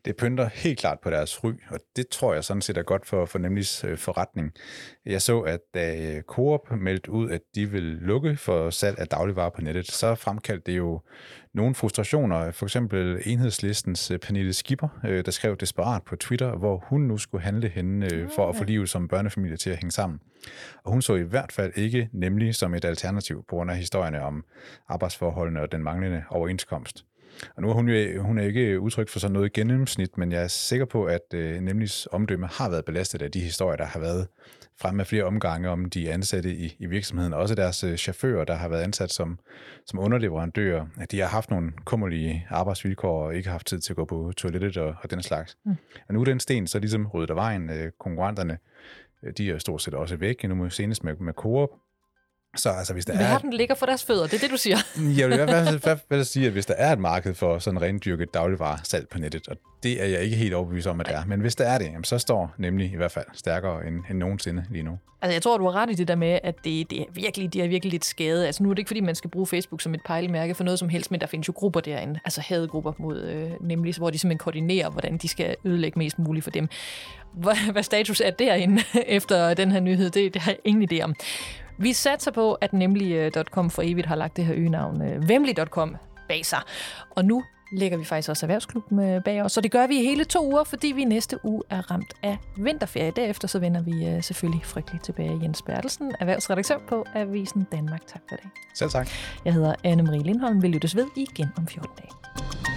Det 0.05 0.15
pynter 0.15 0.49
helt 0.53 0.79
klart 0.79 0.99
på 0.99 1.09
deres 1.09 1.43
ry, 1.43 1.51
og 1.69 1.79
det 1.95 2.07
tror 2.07 2.33
jeg 2.33 2.43
sådan 2.43 2.61
set 2.61 2.77
er 2.77 2.83
godt 2.83 3.05
for, 3.05 3.25
for 3.25 3.39
nemlig 3.39 3.65
øh, 3.83 3.97
forretning. 3.97 4.51
Jeg 5.05 5.21
så, 5.21 5.39
at 5.39 5.59
da 5.73 6.21
Coop 6.21 6.71
meldte 6.71 7.11
ud, 7.11 7.31
at 7.31 7.41
de 7.55 7.71
vil 7.71 7.83
lukke 7.83 8.37
for 8.37 8.69
salg 8.69 8.99
af 8.99 9.07
dagligvarer 9.07 9.49
på 9.49 9.61
nettet, 9.61 9.87
så 9.87 10.15
fremkaldte 10.15 10.71
det 10.71 10.77
jo 10.77 11.01
nogle 11.53 11.75
frustrationer. 11.75 12.51
For 12.51 12.65
eksempel 12.65 13.21
enhedslistens 13.25 14.11
øh, 14.11 14.19
Pernille 14.19 14.53
Skipper, 14.53 14.87
øh, 15.05 15.25
der 15.25 15.31
skrev 15.31 15.57
desperat 15.57 16.03
på 16.03 16.15
Twitter, 16.15 16.55
hvor 16.55 16.83
hun 16.87 17.01
nu 17.01 17.17
skulle 17.17 17.43
handle 17.43 17.69
hende 17.69 18.29
for 18.35 18.49
at 18.49 18.55
få 18.55 18.63
livet 18.63 18.89
som 18.89 19.07
børnefamilie 19.07 19.57
til 19.57 19.69
at 19.69 19.77
hænge 19.77 19.91
sammen. 19.91 20.19
Og 20.83 20.91
hun 20.91 21.01
så 21.01 21.15
i 21.15 21.21
hvert 21.21 21.51
fald 21.51 21.73
ikke 21.75 22.09
nemlig 22.13 22.55
som 22.55 22.73
et 22.73 22.85
alternativ 22.85 23.43
på 23.49 23.55
grund 23.55 23.71
af 23.71 23.77
historierne 23.77 24.21
om 24.21 24.43
arbejdsforholdene 24.87 25.61
og 25.61 25.71
den 25.71 25.83
manglende 25.83 26.23
overenskomst. 26.29 27.05
Og 27.55 27.61
nu 27.61 27.69
er 27.69 27.73
hun 27.73 27.89
jo 27.89 28.21
hun 28.23 28.37
er 28.37 28.43
ikke 28.43 28.79
udtryk 28.79 29.09
for 29.09 29.19
sådan 29.19 29.33
noget 29.33 29.53
gennemsnit, 29.53 30.17
men 30.17 30.31
jeg 30.31 30.43
er 30.43 30.47
sikker 30.47 30.85
på, 30.85 31.05
at 31.05 31.33
øh, 31.33 31.61
nemlig 31.61 31.89
omdømme 32.11 32.47
har 32.47 32.69
været 32.69 32.85
belastet 32.85 33.21
af 33.21 33.31
de 33.31 33.39
historier, 33.39 33.77
der 33.77 33.85
har 33.85 33.99
været 33.99 34.27
frem 34.81 34.95
med 34.95 35.05
flere 35.05 35.23
omgange 35.23 35.69
om 35.69 35.85
de 35.85 36.11
ansatte 36.11 36.55
i, 36.55 36.75
i 36.79 36.85
virksomheden, 36.85 37.33
også 37.33 37.55
deres 37.55 37.83
øh, 37.83 37.97
chauffører, 37.97 38.45
der 38.45 38.55
har 38.55 38.67
været 38.69 38.81
ansat 38.81 39.11
som, 39.11 39.39
som 39.85 39.99
underleverandører, 39.99 40.85
at 40.97 41.11
de 41.11 41.19
har 41.19 41.27
haft 41.27 41.49
nogle 41.49 41.71
kummerlige 41.85 42.47
arbejdsvilkår 42.49 43.25
og 43.25 43.35
ikke 43.35 43.49
haft 43.49 43.67
tid 43.67 43.79
til 43.79 43.93
at 43.93 43.97
gå 43.97 44.05
på 44.05 44.33
toilettet 44.37 44.77
og, 44.77 44.95
og 45.01 45.11
den 45.11 45.23
slags. 45.23 45.57
Mm. 45.65 45.75
Og 46.07 46.13
nu 46.13 46.21
er 46.21 46.25
den 46.25 46.39
sten 46.39 46.67
så 46.67 46.79
ligesom 46.79 47.07
ryddet 47.07 47.29
af 47.29 47.35
vejen. 47.35 47.69
Øh, 47.69 47.91
konkurrenterne, 47.99 48.57
øh, 49.23 49.33
de 49.37 49.51
er 49.51 49.57
stort 49.57 49.81
set 49.81 49.93
også 49.93 50.15
væk, 50.15 50.43
nu 50.43 50.69
senest 50.69 51.03
med, 51.03 51.15
med 51.15 51.33
Coop, 51.33 51.69
så 52.55 52.69
altså, 52.69 52.93
hvis 52.93 53.05
der 53.05 53.17
Verden 53.17 53.53
er... 53.53 53.57
ligger 53.57 53.75
for 53.75 53.85
deres 53.85 54.03
fødder, 54.03 54.23
det 54.23 54.33
er 54.33 54.39
det, 54.39 54.51
du 54.51 54.57
siger. 54.57 54.77
jeg 55.17 55.29
vil 55.29 55.39
i 55.39 55.79
hvert 55.83 56.01
fald 56.09 56.23
sige, 56.23 56.45
at 56.45 56.51
hvis 56.51 56.65
der 56.65 56.73
er 56.73 56.93
et 56.93 56.99
marked 56.99 57.33
for 57.33 57.59
sådan 57.59 57.81
rendyrket 57.81 58.33
dagligvaresalg 58.33 59.09
på 59.09 59.17
nettet, 59.17 59.47
og 59.47 59.57
det 59.83 60.01
er 60.01 60.05
jeg 60.05 60.21
ikke 60.21 60.35
helt 60.35 60.53
overbevist 60.53 60.87
om, 60.87 60.99
at 60.99 61.05
det 61.05 61.15
er, 61.15 61.25
men 61.25 61.39
hvis 61.39 61.55
der 61.55 61.65
er 61.65 61.77
det, 61.77 61.85
jamen, 61.85 62.03
så 62.03 62.17
står 62.17 62.53
nemlig 62.57 62.91
i 62.93 62.95
hvert 62.95 63.11
fald 63.11 63.25
stærkere 63.33 63.87
end, 63.87 64.03
end 64.09 64.17
nogensinde 64.17 64.65
lige 64.69 64.83
nu. 64.83 64.97
Altså, 65.21 65.33
jeg 65.33 65.41
tror, 65.41 65.57
du 65.57 65.63
har 65.63 65.75
ret 65.75 65.89
i 65.89 65.93
det 65.93 66.07
der 66.07 66.15
med, 66.15 66.39
at 66.43 66.55
det, 66.63 66.89
det 66.89 67.01
er 67.01 67.05
virkelig, 67.13 67.53
de 67.53 67.61
er 67.61 67.67
virkelig 67.67 67.91
lidt 67.91 68.05
skade. 68.05 68.45
Altså, 68.45 68.63
nu 68.63 68.69
er 68.69 68.73
det 68.73 68.79
ikke, 68.79 68.89
fordi 68.89 69.01
man 69.01 69.15
skal 69.15 69.29
bruge 69.29 69.47
Facebook 69.47 69.81
som 69.81 69.93
et 69.93 70.01
pejlemærke 70.05 70.55
for 70.55 70.63
noget 70.63 70.79
som 70.79 70.89
helst, 70.89 71.11
men 71.11 71.21
der 71.21 71.27
findes 71.27 71.47
jo 71.47 71.53
grupper 71.55 71.79
derinde, 71.79 72.19
altså 72.25 72.41
hadegrupper 72.41 72.93
mod 72.97 73.21
øh, 73.21 73.51
nemlig, 73.61 73.95
hvor 73.97 74.09
de 74.09 74.17
simpelthen 74.17 74.37
koordinerer, 74.37 74.89
hvordan 74.89 75.17
de 75.17 75.27
skal 75.27 75.55
ødelægge 75.65 75.99
mest 75.99 76.19
muligt 76.19 76.43
for 76.43 76.51
dem. 76.51 76.69
Hvad, 77.33 77.55
hvad 77.71 77.83
status 77.83 78.21
er 78.21 78.31
derinde 78.31 78.81
efter 79.17 79.53
den 79.53 79.71
her 79.71 79.79
nyhed, 79.79 80.09
det, 80.09 80.33
det 80.33 80.41
har 80.41 80.51
jeg 80.51 80.59
ingen 80.65 80.89
idé 80.91 81.03
om. 81.03 81.15
Vi 81.77 81.93
satser 81.93 82.31
på, 82.31 82.53
at 82.53 82.73
nemlig.com 82.73 83.69
for 83.69 83.81
evigt 83.85 84.07
har 84.07 84.15
lagt 84.15 84.37
det 84.37 84.45
her 84.45 84.55
øgenavn 84.55 85.01
øh, 85.01 85.29
Vemlig.com 85.29 85.95
bag 86.27 86.45
sig. 86.45 86.59
Og 87.09 87.25
nu 87.25 87.43
lægger 87.71 87.97
vi 87.97 88.03
faktisk 88.03 88.29
også 88.29 88.45
Erhvervsklubben 88.45 89.21
bag 89.21 89.41
os. 89.41 89.51
Så 89.51 89.61
det 89.61 89.71
gør 89.71 89.87
vi 89.87 89.99
i 89.99 90.03
hele 90.03 90.23
to 90.23 90.45
uger, 90.45 90.63
fordi 90.63 90.87
vi 90.87 91.03
næste 91.03 91.45
uge 91.45 91.63
er 91.69 91.91
ramt 91.91 92.13
af 92.23 92.37
vinterferie. 92.57 93.11
Derefter 93.15 93.47
så 93.47 93.59
vender 93.59 93.81
vi 93.81 94.07
øh, 94.07 94.23
selvfølgelig 94.23 94.65
frygteligt 94.65 95.03
tilbage. 95.03 95.39
Jens 95.43 95.61
Bertelsen, 95.61 96.15
erhvervsredaktør 96.19 96.77
på 96.89 97.05
Avisen 97.15 97.67
Danmark. 97.71 98.07
Tak 98.07 98.21
for 98.29 98.35
det. 98.35 98.45
Selv 98.73 98.89
tak. 98.89 99.09
Jeg 99.45 99.53
hedder 99.53 99.73
Anne-Marie 99.85 100.23
Lindholm. 100.23 100.61
Vi 100.61 100.67
lyttes 100.67 100.95
ved 100.95 101.05
igen 101.15 101.49
om 101.57 101.67
14 101.67 101.91
dage. 101.97 102.74